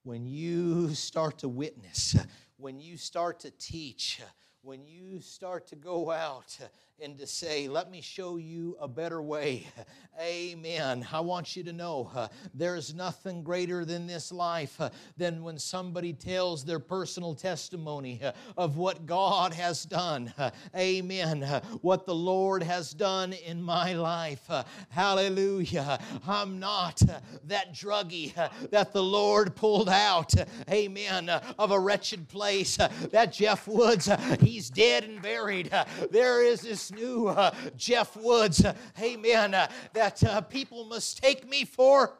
when 0.04 0.26
you 0.26 0.94
start 0.96 1.40
to 1.40 1.50
witness, 1.50 2.18
when 2.60 2.80
you 2.80 2.98
start 2.98 3.40
to 3.40 3.52
teach, 3.52 4.22
when 4.62 4.86
you 4.86 5.22
start 5.22 5.68
to 5.68 5.76
go 5.78 6.12
out 6.12 6.58
and 7.02 7.18
to 7.18 7.28
say, 7.28 7.68
Let 7.68 7.92
me 7.92 8.02
show 8.02 8.38
you 8.38 8.78
a 8.80 8.88
better 8.88 9.22
way. 9.22 9.68
Amen. 10.22 11.08
I 11.14 11.22
want 11.22 11.56
you 11.56 11.64
to 11.64 11.72
know 11.72 12.12
uh, 12.14 12.28
there's 12.54 12.94
nothing 12.94 13.42
greater 13.42 13.86
than 13.86 14.06
this 14.06 14.34
life 14.34 14.80
uh, 14.82 14.90
than 15.16 15.44
when 15.44 15.58
somebody 15.58 16.12
tells 16.12 16.66
their 16.66 16.80
personal 16.80 17.34
testimony 17.34 18.20
uh, 18.22 18.34
of 18.58 18.76
what 18.76 19.06
God 19.06 19.54
has 19.54 19.86
done. 19.86 20.34
Amen. 20.76 21.44
Uh, 21.44 21.62
what 21.82 22.06
the 22.06 22.14
Lord 22.16 22.64
has 22.64 22.92
done 22.92 23.32
in 23.32 23.62
my 23.62 23.94
life. 23.94 24.44
Uh, 24.50 24.66
hallelujah. 24.90 26.00
I'm 26.28 26.60
not 26.60 27.02
uh, 27.10 27.22
that 27.46 27.74
druggie 27.74 28.34
that 28.72 28.92
the 28.92 29.04
Lord 29.04 29.56
pulled 29.56 29.88
out. 29.88 30.34
Amen. 30.70 31.30
Of 31.30 31.72
a 31.72 31.80
wretched 31.80 32.28
place. 32.28 32.76
That 33.12 33.32
Jeff 33.32 33.70
Woods, 33.70 34.10
he's 34.42 34.70
dead 34.70 35.06
and 35.06 35.22
buried. 35.22 35.72
There 36.12 36.44
is 36.44 36.60
this 36.60 36.89
new 36.92 37.28
uh, 37.28 37.54
Jeff 37.78 38.16
Woods, 38.16 38.64
uh, 38.66 38.74
amen, 39.02 39.54
uh, 39.54 39.68
that 39.94 40.24
uh, 40.24 40.42
people 40.42 40.86
mistake 40.86 41.48
me 41.48 41.66
for. 41.66 42.18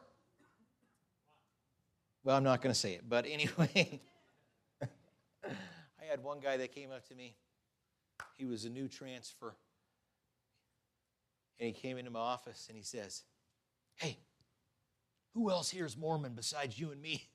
Well, 2.22 2.36
I'm 2.36 2.44
not 2.44 2.60
going 2.60 2.72
to 2.72 2.78
say 2.78 2.92
it, 2.92 3.04
but 3.08 3.26
anyway. 3.28 4.00
I 4.82 6.04
had 6.08 6.22
one 6.22 6.40
guy 6.40 6.56
that 6.56 6.74
came 6.74 6.90
up 6.90 7.06
to 7.08 7.14
me. 7.14 7.36
He 8.36 8.44
was 8.44 8.64
a 8.64 8.70
new 8.70 8.88
transfer. 8.88 9.54
And 11.58 11.66
he 11.66 11.72
came 11.72 11.98
into 11.98 12.10
my 12.10 12.20
office 12.20 12.66
and 12.68 12.76
he 12.76 12.82
says, 12.82 13.22
Hey, 13.96 14.16
who 15.34 15.50
else 15.50 15.70
here 15.70 15.84
is 15.84 15.96
Mormon 15.96 16.32
besides 16.34 16.78
you 16.78 16.90
and 16.90 17.00
me? 17.00 17.28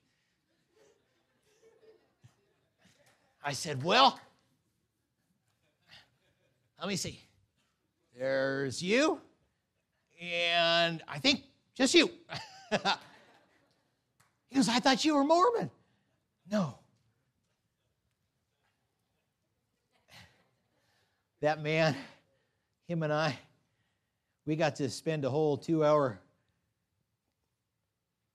I 3.43 3.53
said, 3.53 3.83
Well, 3.83 4.19
let 6.79 6.88
me 6.88 6.95
see. 6.95 7.19
There's 8.18 8.82
you, 8.82 9.20
and 10.22 11.03
I 11.05 11.20
think 11.20 11.43
just 11.76 11.93
you. 11.93 12.09
he 12.72 14.55
goes, 14.55 14.70
I 14.70 14.80
thought 14.80 15.03
you 15.03 15.16
were 15.16 15.26
Mormon. 15.26 15.70
No. 16.49 16.76
That 21.41 21.61
man, 21.61 21.93
him 22.88 23.03
and 23.03 23.11
I, 23.11 23.38
we 24.45 24.55
got 24.55 24.78
to 24.78 24.89
spend 24.89 25.26
a 25.26 25.30
whole 25.30 25.57
two 25.57 25.84
hour 25.84 26.18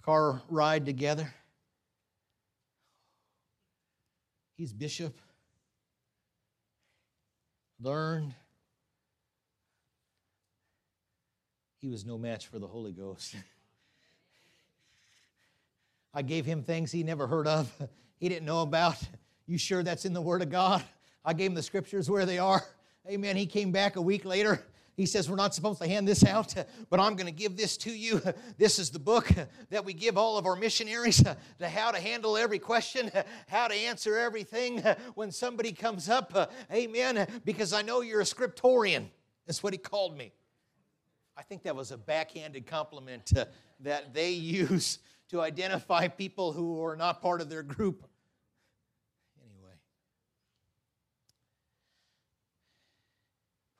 car 0.04 0.42
ride 0.50 0.84
together. 0.84 1.32
He's 4.58 4.74
bishop, 4.74 5.18
learned 7.80 8.34
he 11.80 11.88
was 11.88 12.04
no 12.04 12.18
match 12.18 12.46
for 12.46 12.58
the 12.58 12.66
Holy 12.66 12.92
Ghost. 12.92 13.34
I 16.14 16.22
gave 16.22 16.44
him 16.44 16.62
things 16.62 16.92
he 16.92 17.02
never 17.02 17.26
heard 17.26 17.46
of, 17.46 17.72
he 18.20 18.28
didn't 18.28 18.46
know 18.46 18.62
about. 18.62 18.96
You 19.46 19.58
sure 19.58 19.82
that's 19.82 20.04
in 20.04 20.12
the 20.12 20.20
Word 20.20 20.42
of 20.42 20.50
God? 20.50 20.82
I 21.24 21.32
gave 21.32 21.50
him 21.50 21.54
the 21.54 21.62
scriptures 21.62 22.08
where 22.08 22.24
they 22.24 22.38
are. 22.38 22.62
Amen. 23.08 23.36
He 23.36 23.46
came 23.46 23.72
back 23.72 23.96
a 23.96 24.00
week 24.00 24.24
later. 24.24 24.64
He 24.96 25.06
says, 25.06 25.30
We're 25.30 25.36
not 25.36 25.54
supposed 25.54 25.80
to 25.80 25.88
hand 25.88 26.06
this 26.06 26.24
out, 26.24 26.54
but 26.90 27.00
I'm 27.00 27.14
going 27.14 27.26
to 27.26 27.32
give 27.32 27.56
this 27.56 27.76
to 27.78 27.90
you. 27.90 28.20
This 28.58 28.78
is 28.78 28.90
the 28.90 28.98
book 28.98 29.30
that 29.70 29.84
we 29.84 29.94
give 29.94 30.18
all 30.18 30.36
of 30.36 30.46
our 30.46 30.56
missionaries 30.56 31.22
to 31.58 31.68
how 31.68 31.90
to 31.90 31.98
handle 31.98 32.36
every 32.36 32.58
question, 32.58 33.10
how 33.48 33.68
to 33.68 33.74
answer 33.74 34.18
everything 34.18 34.80
when 35.14 35.32
somebody 35.32 35.72
comes 35.72 36.08
up. 36.08 36.52
Amen. 36.72 37.26
Because 37.44 37.72
I 37.72 37.82
know 37.82 38.02
you're 38.02 38.20
a 38.20 38.24
scriptorian. 38.24 39.06
That's 39.46 39.62
what 39.62 39.72
he 39.72 39.78
called 39.78 40.16
me. 40.16 40.32
I 41.40 41.42
think 41.42 41.62
that 41.62 41.74
was 41.74 41.90
a 41.90 41.96
backhanded 41.96 42.66
compliment 42.66 43.32
that 43.80 44.12
they 44.12 44.30
use 44.32 44.98
to 45.30 45.40
identify 45.40 46.06
people 46.06 46.52
who 46.52 46.84
are 46.84 46.96
not 46.96 47.22
part 47.22 47.40
of 47.40 47.48
their 47.48 47.62
group. 47.62 48.06
Anyway, 49.42 49.72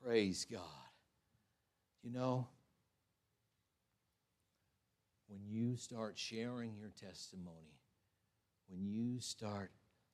praise 0.03 0.47
God. 0.51 0.63
You 2.03 2.13
know, 2.13 2.49
when 5.29 5.43
you 5.47 5.77
start 5.77 6.17
sharing 6.17 6.79
your 6.79 6.93
testimony, 6.99 7.77
when 8.69 8.87
you 8.87 9.21
start 9.21 9.71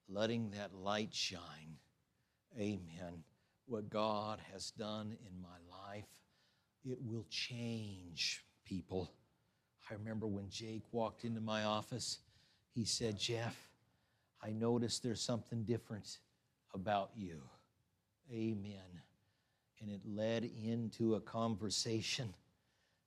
letting 0.09 0.51
that 0.51 0.75
light 0.75 1.15
shine, 1.15 1.77
amen, 2.59 3.23
what 3.67 3.89
God 3.89 4.41
has 4.53 4.73
done 4.73 5.17
in 5.25 5.41
my 5.41 5.59
life 5.71 6.09
it 6.89 6.99
will 7.03 7.27
change 7.31 8.45
people. 8.65 9.13
I 9.91 9.95
remember 9.95 10.27
when 10.27 10.49
Jake 10.49 10.85
walked 10.93 11.25
into 11.25 11.41
my 11.41 11.65
office, 11.65 12.19
he 12.75 12.85
said, 12.85 13.19
Jeff, 13.19 13.57
I 14.43 14.51
noticed 14.51 15.03
there's 15.03 15.21
something 15.21 15.65
different 15.65 16.19
about 16.75 17.11
you. 17.17 17.41
Amen. 18.33 19.01
And 19.81 19.91
it 19.91 20.01
led 20.07 20.49
into 20.63 21.15
a 21.15 21.21
conversation 21.21 22.35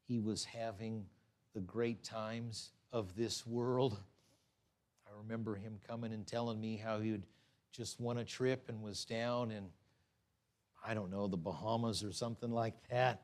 he 0.08 0.20
was 0.20 0.44
having 0.44 1.06
the 1.54 1.62
great 1.62 2.04
times 2.04 2.72
of 2.92 3.16
this 3.16 3.46
world. 3.46 4.00
I 5.08 5.12
remember 5.22 5.56
him 5.56 5.80
coming 5.88 6.14
and 6.14 6.26
telling 6.26 6.60
me 6.60 6.78
how 6.78 7.00
he 7.00 7.12
would 7.12 7.26
just 7.72 8.00
won 8.00 8.18
a 8.18 8.26
trip 8.26 8.70
and 8.70 8.82
was 8.82 9.06
down 9.06 9.52
in, 9.52 9.66
I 10.86 10.94
don't 10.94 11.12
know, 11.12 11.28
the 11.28 11.38
Bahamas 11.38 12.04
or 12.04 12.12
something 12.12 12.52
like 12.52 12.76
that. 12.90 13.24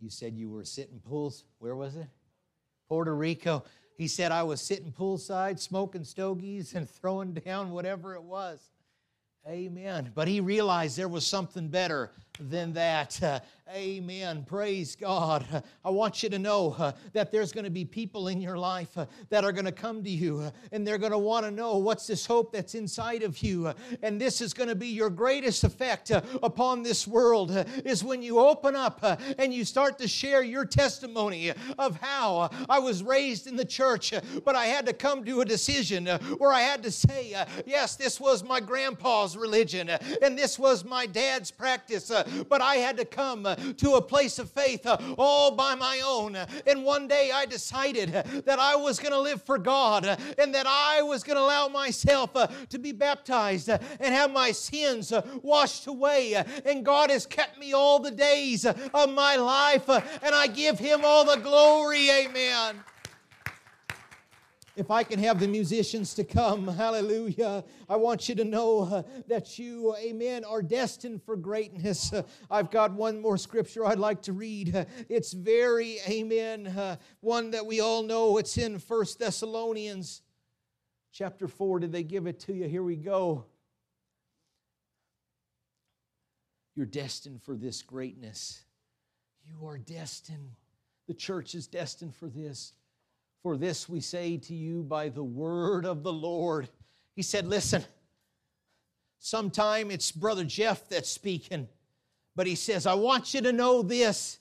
You 0.00 0.10
said 0.10 0.36
you 0.36 0.50
were 0.50 0.64
sitting 0.64 1.00
pools. 1.00 1.44
Where 1.58 1.76
was 1.76 1.96
it? 1.96 2.06
Puerto 2.88 3.14
Rico. 3.14 3.64
He 3.96 4.08
said 4.08 4.32
I 4.32 4.42
was 4.42 4.60
sitting 4.60 4.92
poolside, 4.92 5.60
smoking 5.60 6.04
stogies 6.04 6.74
and 6.74 6.88
throwing 6.88 7.32
down 7.32 7.70
whatever 7.70 8.14
it 8.14 8.22
was. 8.22 8.60
Amen. 9.48 10.10
But 10.14 10.26
he 10.26 10.40
realized 10.40 10.96
there 10.96 11.08
was 11.08 11.26
something 11.26 11.68
better 11.68 12.10
than 12.40 12.72
that. 12.72 13.22
Uh, 13.22 13.38
amen. 13.72 14.44
Praise 14.44 14.96
God. 14.96 15.62
I 15.84 15.90
want 15.90 16.22
you 16.22 16.28
to 16.30 16.38
know 16.38 16.74
uh, 16.76 16.92
that 17.12 17.30
there's 17.30 17.52
going 17.52 17.64
to 17.64 17.70
be 17.70 17.84
people 17.84 18.26
in 18.26 18.40
your 18.40 18.58
life 18.58 18.98
uh, 18.98 19.06
that 19.30 19.44
are 19.44 19.52
going 19.52 19.64
to 19.66 19.72
come 19.72 20.02
to 20.02 20.10
you 20.10 20.40
uh, 20.40 20.50
and 20.72 20.86
they're 20.86 20.98
going 20.98 21.12
to 21.12 21.18
want 21.18 21.46
to 21.46 21.52
know 21.52 21.76
what's 21.76 22.08
this 22.08 22.26
hope 22.26 22.52
that's 22.52 22.74
inside 22.74 23.22
of 23.22 23.40
you. 23.40 23.68
Uh, 23.68 23.74
and 24.02 24.20
this 24.20 24.40
is 24.40 24.52
going 24.52 24.68
to 24.68 24.74
be 24.74 24.88
your 24.88 25.10
greatest 25.10 25.62
effect 25.62 26.10
upon 26.10 26.82
this 26.82 27.06
world 27.06 27.52
is 27.84 28.02
when 28.02 28.20
you 28.20 28.40
open 28.40 28.74
up 28.74 29.00
and 29.38 29.54
you 29.54 29.64
start 29.64 29.96
to 29.98 30.08
share 30.08 30.42
your 30.42 30.64
testimony 30.64 31.52
of 31.78 31.96
how 32.00 32.50
I 32.68 32.80
was 32.80 33.02
raised 33.02 33.46
in 33.46 33.54
the 33.54 33.64
church, 33.64 34.12
but 34.44 34.56
I 34.56 34.66
had 34.66 34.86
to 34.86 34.92
come 34.92 35.24
to 35.24 35.40
a 35.40 35.44
decision 35.44 36.06
where 36.38 36.52
I 36.52 36.62
had 36.62 36.82
to 36.82 36.90
say, 36.90 37.34
yes, 37.64 37.94
this 37.94 38.18
was 38.18 38.42
my 38.42 38.60
grandpa's 38.60 39.36
religion 39.36 39.88
and 39.88 40.36
this 40.36 40.58
was 40.58 40.84
my 40.84 41.06
dad's 41.06 41.50
practice 41.50 42.10
but 42.48 42.60
I 42.60 42.76
had 42.76 42.96
to 42.98 43.04
come 43.04 43.46
uh, 43.46 43.54
to 43.54 43.94
a 43.94 44.02
place 44.02 44.38
of 44.38 44.50
faith 44.50 44.86
uh, 44.86 44.96
all 45.18 45.52
by 45.52 45.74
my 45.74 46.00
own. 46.04 46.36
And 46.66 46.84
one 46.84 47.08
day 47.08 47.30
I 47.32 47.46
decided 47.46 48.12
that 48.12 48.58
I 48.58 48.76
was 48.76 48.98
going 48.98 49.12
to 49.12 49.20
live 49.20 49.42
for 49.42 49.58
God 49.58 50.04
and 50.38 50.54
that 50.54 50.66
I 50.66 51.02
was 51.02 51.22
going 51.22 51.36
to 51.36 51.42
allow 51.42 51.68
myself 51.68 52.30
uh, 52.34 52.46
to 52.68 52.78
be 52.78 52.92
baptized 52.92 53.68
and 53.68 54.14
have 54.14 54.30
my 54.32 54.52
sins 54.52 55.12
washed 55.42 55.86
away. 55.86 56.42
And 56.64 56.84
God 56.84 57.10
has 57.10 57.26
kept 57.26 57.58
me 57.58 57.72
all 57.72 57.98
the 57.98 58.10
days 58.10 58.64
of 58.64 59.10
my 59.10 59.36
life, 59.36 59.88
and 59.88 60.34
I 60.34 60.46
give 60.46 60.78
Him 60.78 61.02
all 61.04 61.24
the 61.24 61.36
glory. 61.36 62.10
Amen. 62.10 62.84
If 64.76 64.90
I 64.90 65.04
can 65.04 65.20
have 65.20 65.38
the 65.38 65.46
musicians 65.46 66.14
to 66.14 66.24
come, 66.24 66.66
hallelujah. 66.76 67.62
I 67.88 67.94
want 67.94 68.28
you 68.28 68.34
to 68.34 68.44
know 68.44 68.80
uh, 68.80 69.02
that 69.28 69.56
you, 69.56 69.94
amen, 69.96 70.44
are 70.44 70.62
destined 70.62 71.22
for 71.22 71.36
greatness. 71.36 72.12
Uh, 72.12 72.22
I've 72.50 72.72
got 72.72 72.92
one 72.92 73.20
more 73.20 73.38
scripture 73.38 73.86
I'd 73.86 74.00
like 74.00 74.22
to 74.22 74.32
read. 74.32 74.74
Uh, 74.74 74.84
it's 75.08 75.32
very, 75.32 75.98
amen, 76.08 76.66
uh, 76.66 76.96
one 77.20 77.52
that 77.52 77.64
we 77.64 77.80
all 77.80 78.02
know. 78.02 78.38
It's 78.38 78.58
in 78.58 78.80
First 78.80 79.20
Thessalonians 79.20 80.22
chapter 81.12 81.46
4. 81.46 81.78
Did 81.80 81.92
they 81.92 82.02
give 82.02 82.26
it 82.26 82.40
to 82.40 82.52
you? 82.52 82.66
Here 82.66 82.82
we 82.82 82.96
go. 82.96 83.44
You're 86.74 86.86
destined 86.86 87.42
for 87.42 87.54
this 87.54 87.82
greatness. 87.82 88.64
You 89.46 89.68
are 89.68 89.78
destined. 89.78 90.50
The 91.06 91.14
church 91.14 91.54
is 91.54 91.68
destined 91.68 92.16
for 92.16 92.28
this. 92.28 92.72
For 93.44 93.58
this 93.58 93.90
we 93.90 94.00
say 94.00 94.38
to 94.38 94.54
you 94.54 94.82
by 94.82 95.10
the 95.10 95.22
word 95.22 95.84
of 95.84 96.02
the 96.02 96.12
Lord. 96.12 96.66
He 97.14 97.20
said, 97.20 97.46
Listen, 97.46 97.84
sometime 99.18 99.90
it's 99.90 100.10
Brother 100.10 100.44
Jeff 100.44 100.88
that's 100.88 101.10
speaking, 101.10 101.68
but 102.34 102.46
he 102.46 102.54
says, 102.54 102.86
I 102.86 102.94
want 102.94 103.34
you 103.34 103.42
to 103.42 103.52
know 103.52 103.82
this. 103.82 104.38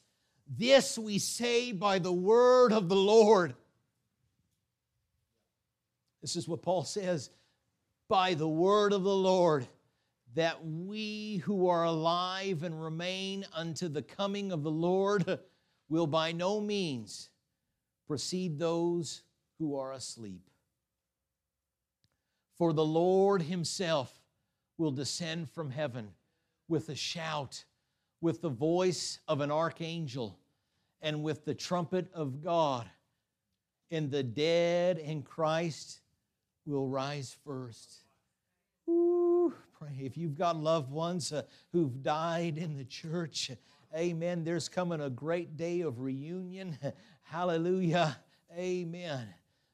This 0.48 0.98
we 0.98 1.20
say 1.20 1.74
by 1.74 2.00
the 2.00 2.14
word 2.14 2.72
of 2.72 2.88
the 2.88 2.96
Lord. 2.96 3.56
This 6.22 6.38
is 6.38 6.48
what 6.48 6.62
Paul 6.62 6.86
says 6.86 7.30
by 8.08 8.36
the 8.36 8.48
word 8.48 8.94
of 8.94 9.04
the 9.04 9.14
Lord, 9.14 9.68
that 10.36 10.66
we 10.66 11.42
who 11.44 11.68
are 11.68 11.84
alive 11.84 12.64
and 12.64 12.82
remain 12.82 13.46
unto 13.54 13.90
the 13.90 14.02
coming 14.02 14.54
of 14.54 14.64
the 14.64 14.72
Lord 14.72 15.40
will 15.90 16.08
by 16.08 16.32
no 16.32 16.62
means 16.62 17.30
precede 18.08 18.60
those 18.60 19.24
who 19.60 19.78
are 19.78 19.94
asleep. 19.94 20.50
For 22.58 22.74
the 22.74 22.86
Lord 22.86 23.42
Himself 23.42 24.20
will 24.78 24.92
descend 24.92 25.50
from 25.50 25.72
heaven 25.72 26.10
with 26.68 26.90
a 26.90 26.96
shout, 26.96 27.66
with 28.22 28.42
the 28.42 28.50
voice 28.50 29.20
of 29.28 29.42
an 29.42 29.52
archangel, 29.52 30.40
and 31.02 31.24
with 31.24 31.46
the 31.46 31.54
trumpet 31.54 32.10
of 32.14 32.44
God. 32.44 32.90
And 33.92 34.10
the 34.10 34.24
dead 34.24 34.98
in 34.98 35.22
Christ 35.22 36.02
will 36.66 36.88
rise 36.88 37.36
first. 37.46 38.04
Ooh, 38.90 39.54
pray. 39.78 40.00
If 40.02 40.18
you've 40.18 40.38
got 40.38 40.56
loved 40.56 40.92
ones 40.92 41.32
uh, 41.32 41.44
who've 41.72 42.02
died 42.02 42.58
in 42.58 42.76
the 42.76 42.86
church, 42.86 43.52
amen, 43.96 44.44
there's 44.44 44.70
coming 44.70 45.02
a 45.02 45.10
great 45.10 45.58
day 45.58 45.82
of 45.82 46.00
reunion. 46.00 46.78
Hallelujah. 47.34 48.16
Amen. 48.56 49.28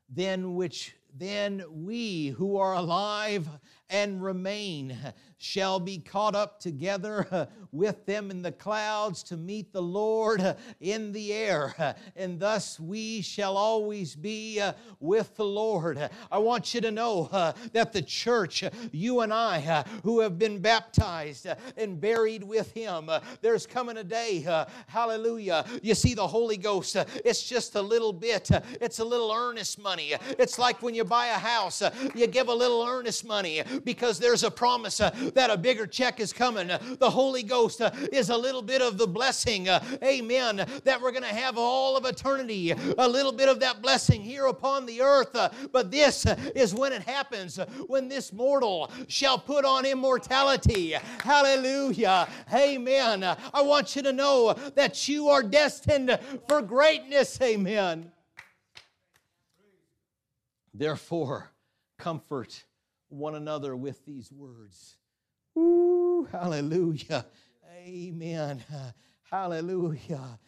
Then 0.08 0.56
which 0.56 0.96
then 1.14 1.62
we 1.70 2.28
who 2.28 2.56
are 2.56 2.74
alive 2.74 3.50
and 3.90 4.22
remain 4.24 4.98
shall 5.40 5.80
be 5.80 5.98
caught 5.98 6.36
up 6.36 6.60
together 6.60 7.48
with 7.72 8.06
them 8.06 8.30
in 8.30 8.42
the 8.42 8.52
clouds 8.52 9.24
to 9.24 9.38
meet 9.38 9.72
the 9.72 9.82
Lord 9.82 10.56
in 10.82 11.12
the 11.12 11.34
air, 11.34 11.96
and 12.16 12.40
thus 12.40 12.80
we 12.80 13.22
shall 13.22 13.58
always 13.58 14.16
be 14.16 14.60
uh, 14.60 14.74
with 15.00 15.36
the 15.36 15.46
Lord. 15.46 16.10
I 16.32 16.38
want 16.38 16.74
you 16.74 16.82
to 16.82 16.92
know 16.92 17.30
uh, 17.32 17.54
that 17.74 17.94
the 17.94 18.02
church, 18.02 18.64
uh, 18.64 18.70
you 18.92 19.22
and 19.22 19.34
I, 19.34 19.86
who 20.04 20.20
have 20.20 20.38
been 20.38 20.60
baptized 20.60 21.48
and 21.78 22.00
buried 22.00 22.44
with 22.44 22.72
Him, 22.74 23.10
there's 23.42 23.66
coming 23.66 23.98
a 23.98 24.04
day, 24.04 24.46
hallelujah. 24.88 25.66
You 25.82 25.96
see, 25.96 26.14
the 26.14 26.28
Holy 26.28 26.58
Ghost, 26.58 26.98
it's 27.24 27.44
just 27.44 27.76
a 27.76 27.82
little 27.82 28.12
bit, 28.14 28.50
it's 28.82 29.00
a 29.00 29.06
little 29.06 29.32
earnest 29.32 29.80
money. 29.80 30.14
It's 30.38 30.60
like 30.60 30.82
when 30.82 30.94
you 30.94 31.06
buy 31.06 31.28
a 31.28 31.40
house, 31.40 31.82
you 32.14 32.28
give 32.28 32.50
a 32.50 32.54
little 32.54 32.86
earnest 32.86 33.26
money 33.26 33.64
because 33.84 34.20
there's 34.20 34.44
a 34.44 34.52
promise 34.52 35.02
uh, 35.02 35.10
that 35.36 35.50
a 35.50 35.58
bigger 35.58 35.86
check 35.86 36.20
is 36.20 36.34
coming. 36.34 36.68
The 36.68 37.10
Holy 37.10 37.44
Ghost 37.44 37.82
uh, 37.82 37.92
is 38.12 38.30
a 38.30 38.38
little 38.38 38.62
bit 38.62 38.82
of 38.82 38.98
the 38.98 39.08
blessing, 39.08 39.70
uh, 39.70 39.84
amen, 40.04 40.66
that 40.84 41.02
we're 41.02 41.12
going 41.12 41.24
to 41.24 41.30
have 41.30 41.58
all 41.58 41.98
of 41.98 42.06
eternity, 42.06 42.72
a 42.72 43.08
little 43.08 43.32
bit 43.32 43.50
of 43.50 43.60
that 43.60 43.82
blessing 43.82 44.22
here 44.22 44.46
upon 44.46 44.86
the 44.86 45.02
earth. 45.02 45.36
But 45.72 45.92
this 45.92 46.26
is 46.56 46.74
when 46.74 46.94
it 46.94 47.04
happens, 47.04 47.60
when 47.88 48.08
this 48.08 48.34
mortal 48.34 48.92
shall 49.08 49.38
put 49.38 49.66
on 49.66 49.86
immortality. 49.86 50.96
Hallelujah. 51.24 52.28
Amen. 52.54 53.24
I 53.24 53.62
want 53.62 53.96
you 53.96 54.02
to 54.04 54.14
know 54.14 54.54
that 54.76 55.08
you 55.08 55.30
are 55.30 55.44
destined 55.44 56.18
for 56.48 56.62
greatness. 56.62 57.40
Amen. 57.42 58.12
Therefore, 60.74 61.52
comfort 61.98 62.64
one 63.10 63.36
another 63.36 63.76
with 63.76 64.06
these 64.06 64.32
words. 64.32 64.96
Ooh, 65.58 66.28
hallelujah. 66.32 67.26
Amen. 67.86 68.64
Hallelujah. 69.32 70.40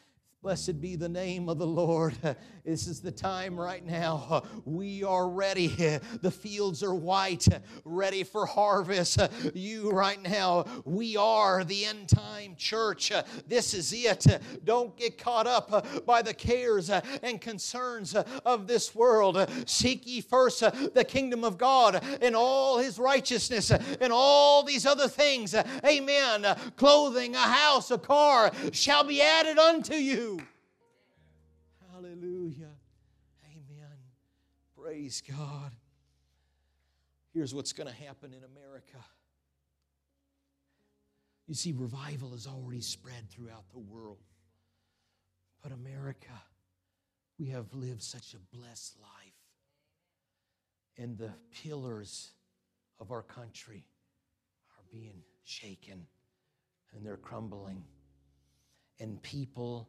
Blessed 0.43 0.81
be 0.81 0.95
the 0.95 1.07
name 1.07 1.49
of 1.49 1.59
the 1.59 1.67
Lord. 1.67 2.17
This 2.63 2.85
is 2.85 3.01
the 3.01 3.11
time 3.11 3.59
right 3.59 3.83
now. 3.83 4.43
We 4.65 5.03
are 5.03 5.27
ready. 5.27 5.67
The 6.21 6.31
fields 6.31 6.83
are 6.83 6.93
white, 6.93 7.47
ready 7.83 8.23
for 8.23 8.45
harvest. 8.45 9.19
You 9.55 9.91
right 9.91 10.21
now, 10.21 10.65
we 10.85 11.17
are 11.17 11.63
the 11.63 11.85
end 11.85 12.09
time 12.09 12.55
church. 12.55 13.11
This 13.47 13.73
is 13.73 13.91
it. 13.93 14.27
Don't 14.63 14.95
get 14.95 15.17
caught 15.17 15.47
up 15.47 16.05
by 16.05 16.21
the 16.21 16.33
cares 16.33 16.89
and 16.89 17.41
concerns 17.41 18.15
of 18.45 18.67
this 18.67 18.93
world. 18.93 19.49
Seek 19.65 20.05
ye 20.05 20.21
first 20.21 20.59
the 20.59 21.05
kingdom 21.07 21.43
of 21.43 21.57
God 21.57 22.03
and 22.21 22.35
all 22.35 22.77
his 22.77 22.99
righteousness 22.99 23.71
and 23.71 24.13
all 24.13 24.61
these 24.63 24.85
other 24.85 25.07
things. 25.07 25.55
Amen. 25.83 26.45
Clothing, 26.75 27.35
a 27.35 27.39
house, 27.39 27.89
a 27.89 27.97
car 27.97 28.51
shall 28.71 29.03
be 29.03 29.19
added 29.21 29.57
unto 29.57 29.95
you. 29.95 30.30
Hallelujah. 32.01 32.73
Amen. 33.45 33.97
Praise 34.75 35.21
God. 35.29 35.71
Here's 37.31 37.53
what's 37.53 37.73
going 37.73 37.87
to 37.87 38.03
happen 38.03 38.33
in 38.33 38.43
America. 38.43 38.97
You 41.45 41.53
see, 41.53 41.73
revival 41.73 42.31
has 42.31 42.47
already 42.47 42.81
spread 42.81 43.29
throughout 43.29 43.65
the 43.71 43.79
world. 43.79 44.17
But 45.61 45.73
America, 45.73 46.41
we 47.37 47.47
have 47.49 47.71
lived 47.75 48.01
such 48.01 48.33
a 48.33 48.57
blessed 48.57 48.97
life. 48.99 49.33
And 50.97 51.19
the 51.19 51.33
pillars 51.63 52.31
of 52.99 53.11
our 53.11 53.21
country 53.21 53.85
are 54.75 54.83
being 54.91 55.21
shaken 55.43 56.07
and 56.95 57.05
they're 57.05 57.17
crumbling. 57.17 57.83
And 58.99 59.21
people 59.21 59.87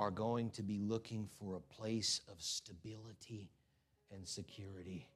are 0.00 0.10
going 0.10 0.48
to 0.48 0.62
be 0.62 0.78
looking 0.78 1.28
for 1.38 1.56
a 1.56 1.74
place 1.74 2.22
of 2.32 2.40
stability 2.40 3.50
and 4.10 4.26
security. 4.26 5.06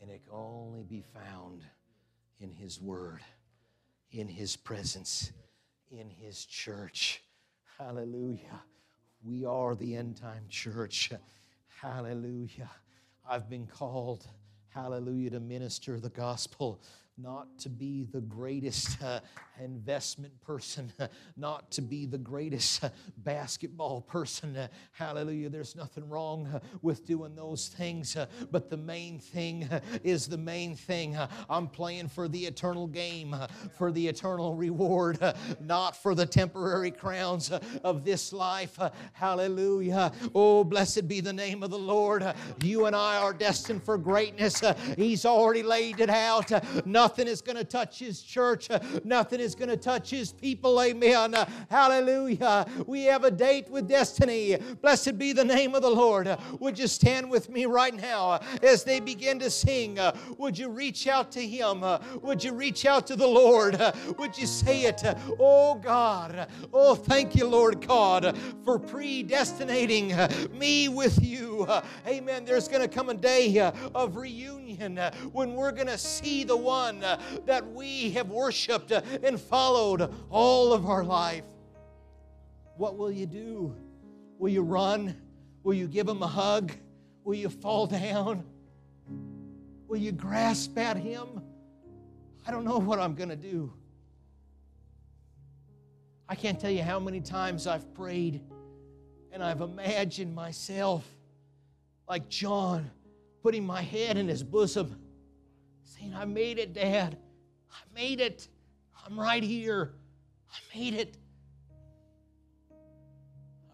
And 0.00 0.10
it 0.10 0.24
can 0.24 0.34
only 0.34 0.82
be 0.82 1.04
found 1.14 1.62
in 2.40 2.50
His 2.50 2.80
Word, 2.80 3.20
in 4.10 4.26
His 4.26 4.56
presence, 4.56 5.30
in 5.88 6.10
His 6.10 6.44
church. 6.44 7.22
Hallelujah. 7.78 8.60
We 9.22 9.44
are 9.44 9.76
the 9.76 9.94
end 9.94 10.16
time 10.16 10.46
church. 10.48 11.12
Hallelujah. 11.80 12.70
I've 13.30 13.48
been 13.48 13.68
called, 13.68 14.26
hallelujah, 14.70 15.30
to 15.30 15.40
minister 15.40 16.00
the 16.00 16.10
gospel 16.10 16.82
not 17.18 17.46
to 17.58 17.68
be 17.68 18.04
the 18.10 18.20
greatest 18.20 19.02
uh, 19.04 19.20
investment 19.62 20.32
person, 20.40 20.90
uh, 20.98 21.06
not 21.36 21.70
to 21.70 21.82
be 21.82 22.06
the 22.06 22.18
greatest 22.18 22.82
uh, 22.82 22.88
basketball 23.18 24.00
person. 24.00 24.56
Uh, 24.56 24.68
hallelujah. 24.92 25.50
There's 25.50 25.76
nothing 25.76 26.08
wrong 26.08 26.46
uh, 26.46 26.60
with 26.80 27.04
doing 27.04 27.34
those 27.36 27.68
things, 27.68 28.16
uh, 28.16 28.26
but 28.50 28.70
the 28.70 28.76
main 28.76 29.18
thing 29.18 29.68
is 30.02 30.26
the 30.26 30.38
main 30.38 30.74
thing. 30.74 31.16
I'm 31.48 31.68
playing 31.68 32.08
for 32.08 32.28
the 32.28 32.46
eternal 32.46 32.86
game, 32.86 33.36
for 33.76 33.92
the 33.92 34.08
eternal 34.08 34.54
reward, 34.54 35.18
not 35.60 35.96
for 35.96 36.14
the 36.14 36.26
temporary 36.26 36.90
crowns 36.90 37.50
of 37.84 38.04
this 38.04 38.32
life. 38.32 38.78
hallelujah. 39.12 40.12
Oh, 40.34 40.64
blessed 40.64 41.08
be 41.08 41.20
the 41.20 41.32
name 41.32 41.62
of 41.62 41.70
the 41.70 41.78
Lord. 41.78 42.24
you 42.62 42.86
and 42.86 42.96
I 42.96 43.18
are 43.18 43.32
destined 43.32 43.82
for 43.84 43.98
greatness. 43.98 44.62
He's 44.96 45.24
already 45.24 45.62
laid 45.62 46.00
it 46.00 46.10
out. 46.10 46.50
Nothing 47.02 47.26
is 47.26 47.42
going 47.42 47.56
to 47.56 47.64
touch 47.64 47.98
His 47.98 48.22
church. 48.22 48.68
Nothing 49.02 49.40
is 49.40 49.56
going 49.56 49.70
to 49.70 49.76
touch 49.76 50.10
His 50.10 50.30
people. 50.30 50.80
Amen. 50.80 51.34
Hallelujah. 51.68 52.64
We 52.86 53.02
have 53.06 53.24
a 53.24 53.30
date 53.32 53.68
with 53.68 53.88
destiny. 53.88 54.56
Blessed 54.80 55.18
be 55.18 55.32
the 55.32 55.44
name 55.44 55.74
of 55.74 55.82
the 55.82 55.90
Lord. 55.90 56.38
Would 56.60 56.78
you 56.78 56.86
stand 56.86 57.28
with 57.28 57.48
me 57.50 57.66
right 57.66 57.92
now 57.92 58.38
as 58.62 58.84
they 58.84 59.00
begin 59.00 59.40
to 59.40 59.50
sing? 59.50 59.98
Would 60.38 60.56
you 60.56 60.68
reach 60.68 61.08
out 61.08 61.32
to 61.32 61.44
Him? 61.44 61.84
Would 62.22 62.44
you 62.44 62.52
reach 62.52 62.86
out 62.86 63.08
to 63.08 63.16
the 63.16 63.26
Lord? 63.26 63.82
Would 64.16 64.38
you 64.38 64.46
say 64.46 64.82
it? 64.82 65.02
Oh 65.40 65.74
God. 65.74 66.46
Oh, 66.72 66.94
thank 66.94 67.34
you, 67.34 67.48
Lord 67.48 67.84
God, 67.84 68.38
for 68.64 68.78
predestinating 68.78 70.14
me 70.56 70.88
with 70.88 71.20
you. 71.20 71.66
Amen. 72.06 72.44
There's 72.44 72.68
going 72.68 72.82
to 72.82 72.86
come 72.86 73.08
a 73.08 73.14
day 73.14 73.58
of 73.92 74.14
reunion 74.14 74.98
when 75.32 75.54
we're 75.54 75.72
going 75.72 75.88
to 75.88 75.98
see 75.98 76.44
the 76.44 76.56
one 76.56 76.91
one 76.92 77.04
uh, 77.04 77.20
that 77.46 77.72
we 77.72 78.10
have 78.10 78.30
worshiped 78.30 78.92
uh, 78.92 79.02
and 79.22 79.40
followed 79.40 80.12
all 80.30 80.72
of 80.72 80.86
our 80.86 81.04
life. 81.04 81.44
What 82.76 82.96
will 82.96 83.10
you 83.10 83.26
do? 83.26 83.74
Will 84.38 84.50
you 84.50 84.62
run? 84.62 85.16
Will 85.62 85.74
you 85.74 85.86
give 85.86 86.08
him 86.08 86.22
a 86.22 86.26
hug? 86.26 86.72
Will 87.24 87.34
you 87.34 87.48
fall 87.48 87.86
down? 87.86 88.44
Will 89.86 89.98
you 89.98 90.12
grasp 90.12 90.76
at 90.78 90.96
him? 90.96 91.42
I 92.46 92.50
don't 92.50 92.64
know 92.64 92.78
what 92.78 92.98
I'm 92.98 93.14
going 93.14 93.28
to 93.28 93.36
do. 93.36 93.72
I 96.28 96.34
can't 96.34 96.58
tell 96.58 96.70
you 96.70 96.82
how 96.82 96.98
many 96.98 97.20
times 97.20 97.66
I've 97.66 97.92
prayed 97.94 98.40
and 99.30 99.42
I've 99.42 99.60
imagined 99.60 100.34
myself 100.34 101.04
like 102.08 102.28
John 102.28 102.90
putting 103.42 103.64
my 103.64 103.82
head 103.82 104.16
in 104.16 104.28
his 104.28 104.42
bosom 104.42 104.96
saying, 105.84 106.14
I 106.14 106.24
made 106.24 106.58
it, 106.58 106.72
Dad. 106.72 107.16
I 107.70 107.94
made 107.94 108.20
it. 108.20 108.48
I'm 109.04 109.18
right 109.18 109.42
here. 109.42 109.94
I 110.50 110.78
made 110.78 110.94
it. 110.94 111.16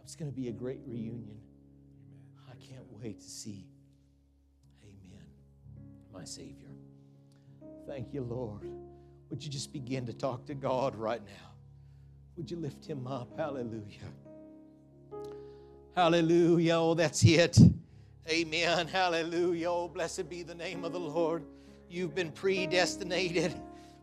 It's 0.03 0.17
going 0.17 0.31
to 0.31 0.35
be 0.35 0.49
a 0.49 0.53
great 0.53 0.81
reunion. 0.87 1.39
I 2.49 2.55
can't 2.57 2.87
wait 2.91 3.21
to 3.21 3.29
see. 3.29 3.67
Amen. 4.83 5.27
My 6.13 6.25
Savior. 6.25 6.71
Thank 7.87 8.15
you, 8.15 8.23
Lord. 8.23 8.71
Would 9.29 9.45
you 9.45 9.51
just 9.51 9.73
begin 9.73 10.07
to 10.07 10.15
talk 10.15 10.47
to 10.47 10.55
God 10.55 10.97
right 10.97 11.21
now? 11.25 11.51
Would 12.37 12.51
you 12.51 12.57
lift 12.57 12.87
him 12.87 13.07
up? 13.07 13.29
Hallelujah. 13.37 14.09
Hallelujah. 15.95 16.77
Oh, 16.77 16.95
that's 16.95 17.23
it. 17.25 17.59
Amen. 18.31 18.87
Hallelujah. 18.87 19.71
Oh, 19.71 19.89
blessed 19.89 20.29
be 20.31 20.43
the 20.43 20.55
name 20.55 20.85
of 20.85 20.93
the 20.93 21.01
Lord. 21.01 21.45
You've 21.91 22.15
been 22.15 22.31
predestinated. 22.31 23.55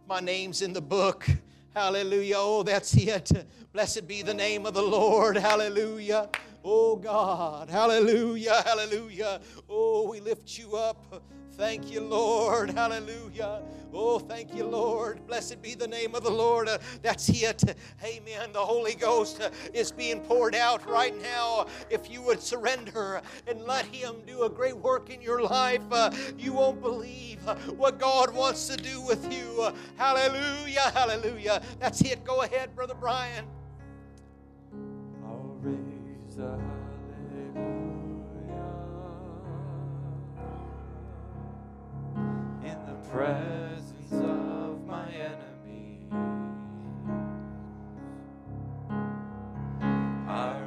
My 0.08 0.20
name's 0.20 0.64
in 0.64 0.74
the 0.74 0.82
book. 0.82 1.28
Hallelujah. 1.76 2.36
Oh, 2.38 2.64
that's 2.64 2.96
it. 2.96 3.32
Blessed 3.74 4.08
be 4.08 4.24
the 4.24 4.34
name 4.34 4.66
of 4.66 4.74
the 4.74 4.82
Lord. 4.82 5.38
Hallelujah. 5.38 6.30
Oh, 6.64 6.96
God. 6.96 7.70
Hallelujah. 7.70 8.64
Hallelujah. 8.66 9.40
Oh, 9.70 10.10
we 10.10 10.20
lift 10.20 10.58
you 10.58 10.76
up. 10.76 11.22
Thank 11.58 11.89
you, 11.89 12.01
Lord. 12.01 12.72
Hallelujah. 12.72 13.62
Oh, 13.93 14.20
thank 14.20 14.53
you, 14.53 14.66
Lord. 14.66 15.26
Blessed 15.26 15.62
be 15.62 15.74
the 15.74 15.88
name 15.88 16.14
of 16.14 16.24
the 16.24 16.30
Lord. 16.30 16.68
Uh, 16.68 16.80
that's 17.01 17.30
it. 17.30 17.64
Amen. 18.03 18.51
The 18.51 18.60
Holy 18.60 18.93
Ghost 18.93 19.41
uh, 19.41 19.49
is 19.74 19.89
being 19.89 20.20
poured 20.20 20.53
out 20.53 20.86
right 20.86 21.18
now. 21.22 21.68
If 21.89 22.12
you 22.12 22.22
would 22.24 22.41
surrender 22.41 23.22
and 23.47 23.62
let 23.62 23.86
Him 23.86 24.16
do 24.28 24.43
a 24.43 24.49
great 24.49 24.76
work 24.76 25.10
in 25.10 25.22
your 25.22 25.43
life, 25.43 25.82
uh, 25.91 26.12
you 26.38 26.51
won't 26.51 26.82
believe 26.82 27.39
uh, 27.47 27.56
what 27.78 27.99
God 27.99 28.34
wants 28.36 28.68
to 28.68 28.76
do 28.76 28.99
with 28.99 29.32
you. 29.32 29.70
Hallelujah. 29.95 30.91
Hallelujah. 30.93 31.62
That's 31.80 32.01
it. 32.01 32.26
Go 32.26 32.41
ahead, 32.41 32.76
Brother 32.76 32.95
Brian. 32.99 33.45
Presence 43.12 44.12
of 44.12 44.86
my 44.86 45.08
enemy. 45.10 46.08
I 50.28 50.64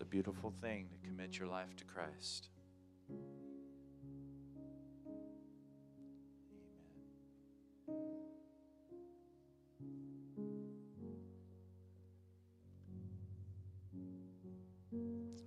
It's 0.00 0.06
a 0.06 0.08
beautiful 0.08 0.50
thing 0.62 0.88
to 0.88 1.06
commit 1.06 1.38
your 1.38 1.46
life 1.46 1.76
to 1.76 1.84
Christ. 1.84 2.48
Amen. 3.10 3.20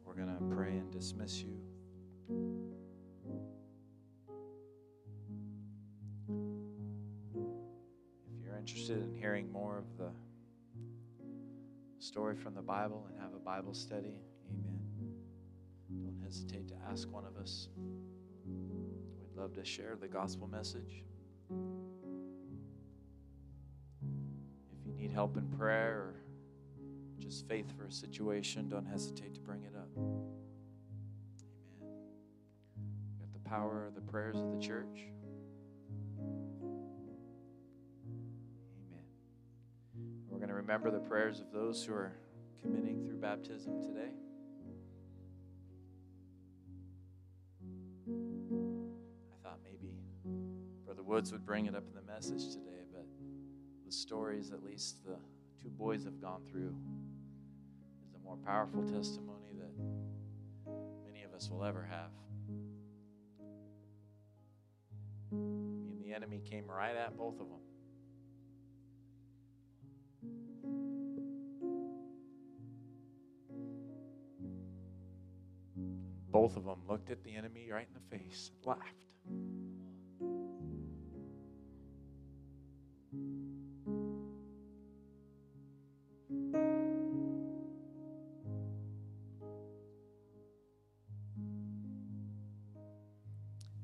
We're 0.06 0.14
going 0.14 0.28
to 0.28 0.56
pray 0.56 0.74
and 0.74 0.92
dismiss 0.92 1.42
you. 1.42 1.58
If 8.30 8.44
you're 8.44 8.60
interested 8.60 9.02
in 9.02 9.16
hearing 9.16 9.52
more 9.52 9.80
of 9.80 9.98
the 9.98 10.12
story 11.98 12.36
from 12.36 12.54
the 12.54 12.62
Bible 12.62 13.08
and 13.10 13.20
have 13.20 13.34
a 13.34 13.40
Bible 13.40 13.74
study, 13.74 14.20
hesitate 16.34 16.68
to 16.68 16.74
ask 16.90 17.12
one 17.12 17.26
of 17.26 17.38
us. 17.38 17.68
We'd 18.48 19.40
love 19.40 19.54
to 19.54 19.64
share 19.64 19.96
the 20.02 20.08
gospel 20.08 20.48
message. 20.48 21.04
If 24.72 24.88
you 24.88 24.94
need 24.96 25.12
help 25.12 25.38
in 25.38 25.48
prayer 25.50 25.92
or 25.92 26.16
just 27.20 27.48
faith 27.48 27.72
for 27.78 27.86
a 27.86 27.92
situation, 27.92 28.68
don't 28.68 28.88
hesitate 28.88 29.36
to 29.36 29.42
bring 29.42 29.62
it 29.62 29.76
up. 29.76 29.90
Amen. 29.96 30.24
We 33.12 33.20
got 33.20 33.32
the 33.32 33.48
power 33.48 33.86
of 33.86 33.94
the 33.94 34.02
prayers 34.02 34.38
of 34.38 34.50
the 34.50 34.60
church. 34.60 35.06
Amen. 38.80 39.06
We're 40.28 40.40
going 40.40 40.50
to 40.50 40.56
remember 40.56 40.90
the 40.90 40.98
prayers 40.98 41.40
of 41.42 41.52
those 41.52 41.86
who 41.86 41.94
are 41.94 42.12
committing 42.60 43.06
through 43.06 43.18
baptism 43.18 43.84
today. 43.84 44.14
I 48.06 49.36
thought 49.42 49.60
maybe 49.64 49.94
Brother 50.86 51.04
Woods 51.04 51.32
would 51.32 51.46
bring 51.46 51.66
it 51.68 51.76
up 51.76 51.84
in 51.88 51.96
the 51.96 52.02
message 52.02 52.54
today, 52.54 52.84
but 52.92 53.06
the 53.86 53.92
stories, 53.92 54.52
at 54.52 54.64
least 54.64 55.04
the 55.06 55.18
two 55.62 55.70
boys 55.70 56.04
have 56.04 56.20
gone 56.22 56.42
through, 56.50 56.76
is 58.06 58.14
a 58.14 58.20
more 58.24 58.38
powerful 58.38 58.84
testimony 58.84 59.54
that 59.58 59.74
many 61.06 61.24
of 61.24 61.34
us 61.34 61.50
will 61.50 61.64
ever 61.64 61.84
have. 61.90 62.12
I 65.32 65.36
mean, 65.36 66.02
the 66.04 66.14
enemy 66.14 66.42
came 66.44 66.70
right 66.70 66.96
at 66.96 67.18
both 67.18 67.40
of 67.40 67.48
them. 67.50 67.63
Both 76.34 76.58
of 76.58 76.66
them 76.66 76.82
looked 76.90 77.12
at 77.12 77.24
the 77.24 77.36
enemy 77.36 77.70
right 77.72 77.88
in 77.88 77.94
the 77.94 78.18
face, 78.18 78.50
and 78.56 78.66
laughed. 78.66 78.82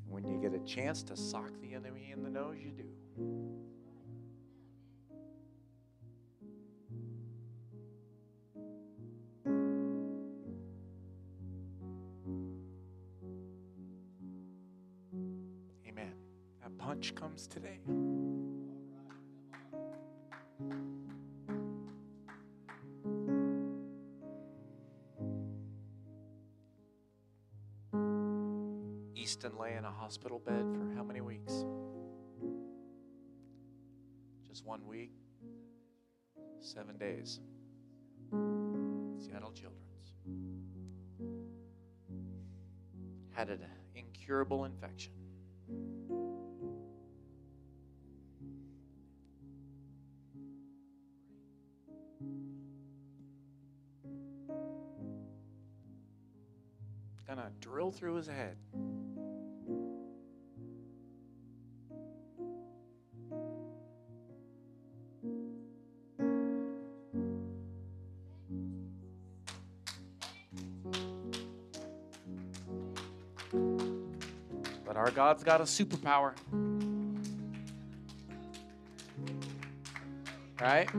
When 0.08 0.28
you 0.28 0.42
get 0.42 0.56
a 0.56 0.66
chance 0.66 1.04
to 1.04 1.16
sock 1.16 1.52
the 1.62 1.76
enemy 1.76 2.10
in 2.12 2.24
the 2.24 2.32
nose, 2.32 2.58
you 2.60 2.72
do. 2.72 3.49
Today. 17.50 17.80
Easton 29.16 29.58
lay 29.60 29.76
in 29.76 29.86
a 29.86 29.92
hospital 29.92 30.40
bed 30.40 30.66
for 30.74 30.96
how 30.96 31.04
many 31.04 31.22
weeks? 31.22 31.66
Just 34.48 34.66
one 34.66 34.86
week? 34.88 35.12
Seven 36.62 36.98
days. 36.98 37.40
Seattle 39.20 39.52
Children's. 39.52 40.14
Had 43.32 43.50
an 43.50 43.66
incurable 43.96 44.66
infection. 44.66 45.19
Through 58.00 58.16
his 58.16 58.28
head. 58.28 58.56
But 74.86 74.96
our 74.96 75.12
God's 75.12 75.44
got 75.44 75.60
a 75.60 75.66
superpower. 75.66 76.32
Right? 80.62 80.90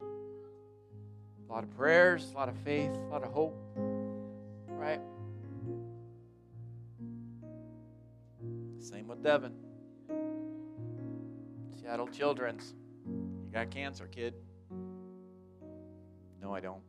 A 0.00 1.52
lot 1.52 1.64
of 1.64 1.76
prayers, 1.76 2.30
a 2.32 2.36
lot 2.36 2.48
of 2.48 2.56
faith, 2.58 2.90
a 2.90 3.08
lot 3.10 3.24
of 3.24 3.32
hope. 3.32 3.91
Devin. 9.22 9.52
Seattle 11.80 12.08
Children's. 12.08 12.74
You 13.06 13.52
got 13.52 13.70
cancer, 13.70 14.08
kid. 14.08 14.34
No, 16.40 16.52
I 16.52 16.60
don't. 16.60 16.82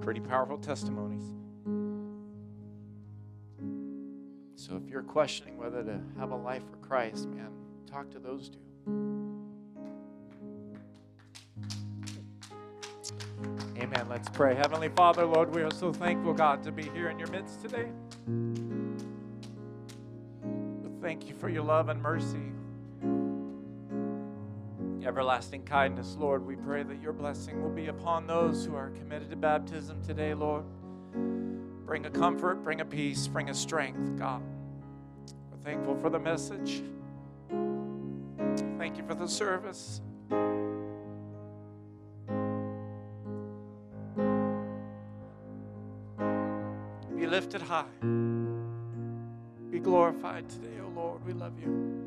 Pretty 0.00 0.20
powerful 0.20 0.58
testimonies. 0.58 1.24
So 4.54 4.76
if 4.76 4.88
you're 4.88 5.02
questioning 5.02 5.56
whether 5.56 5.82
to 5.82 6.00
have 6.18 6.30
a 6.30 6.36
life 6.36 6.62
for 6.70 6.76
Christ, 6.76 7.28
man, 7.28 7.50
talk 7.90 8.10
to 8.10 8.18
those 8.20 8.50
two. 8.50 8.58
Amen. 13.78 14.06
Let's 14.08 14.28
pray. 14.28 14.54
Heavenly 14.54 14.90
Father, 14.90 15.24
Lord, 15.24 15.52
we 15.54 15.62
are 15.62 15.70
so 15.72 15.92
thankful, 15.92 16.32
God, 16.32 16.62
to 16.62 16.70
be 16.70 16.84
here 16.90 17.08
in 17.08 17.18
your 17.18 17.28
midst 17.28 17.60
today. 17.62 17.88
Thank 21.00 21.28
you 21.28 21.34
for 21.34 21.48
your 21.48 21.64
love 21.64 21.88
and 21.88 22.00
mercy, 22.00 22.52
everlasting 25.04 25.64
kindness, 25.64 26.16
Lord. 26.20 26.46
We 26.46 26.56
pray 26.56 26.82
that 26.82 27.00
your 27.02 27.12
blessing 27.12 27.62
will 27.62 27.70
be 27.70 27.86
upon 27.88 28.26
those 28.26 28.64
who 28.64 28.76
are 28.76 28.90
committed 28.90 29.30
to 29.30 29.36
baptism 29.36 30.00
today, 30.04 30.34
Lord. 30.34 30.64
Bring 31.86 32.06
a 32.06 32.10
comfort, 32.10 32.62
bring 32.62 32.82
a 32.82 32.84
peace, 32.84 33.26
bring 33.26 33.48
a 33.48 33.54
strength, 33.54 34.16
God. 34.16 34.42
We're 35.50 35.58
thankful 35.64 35.96
for 35.96 36.10
the 36.10 36.20
message. 36.20 36.82
Thank 38.90 39.02
you 39.02 39.06
for 39.06 39.14
the 39.14 39.28
service. 39.28 40.00
Be 47.16 47.24
lifted 47.28 47.62
high. 47.62 47.84
Be 49.70 49.78
glorified 49.78 50.48
today, 50.48 50.80
O 50.84 50.88
Lord. 50.88 51.24
We 51.24 51.34
love 51.34 51.52
you. 51.60 52.04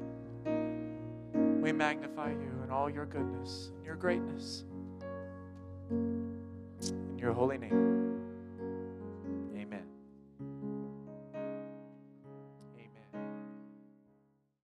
We 1.61 1.71
magnify 1.71 2.31
you 2.31 2.51
in 2.65 2.69
all 2.69 2.89
your 2.89 3.05
goodness 3.05 3.71
and 3.77 3.85
your 3.85 3.95
greatness. 3.95 4.65
In 5.89 7.17
your 7.17 7.31
holy 7.31 7.59
name. 7.59 8.12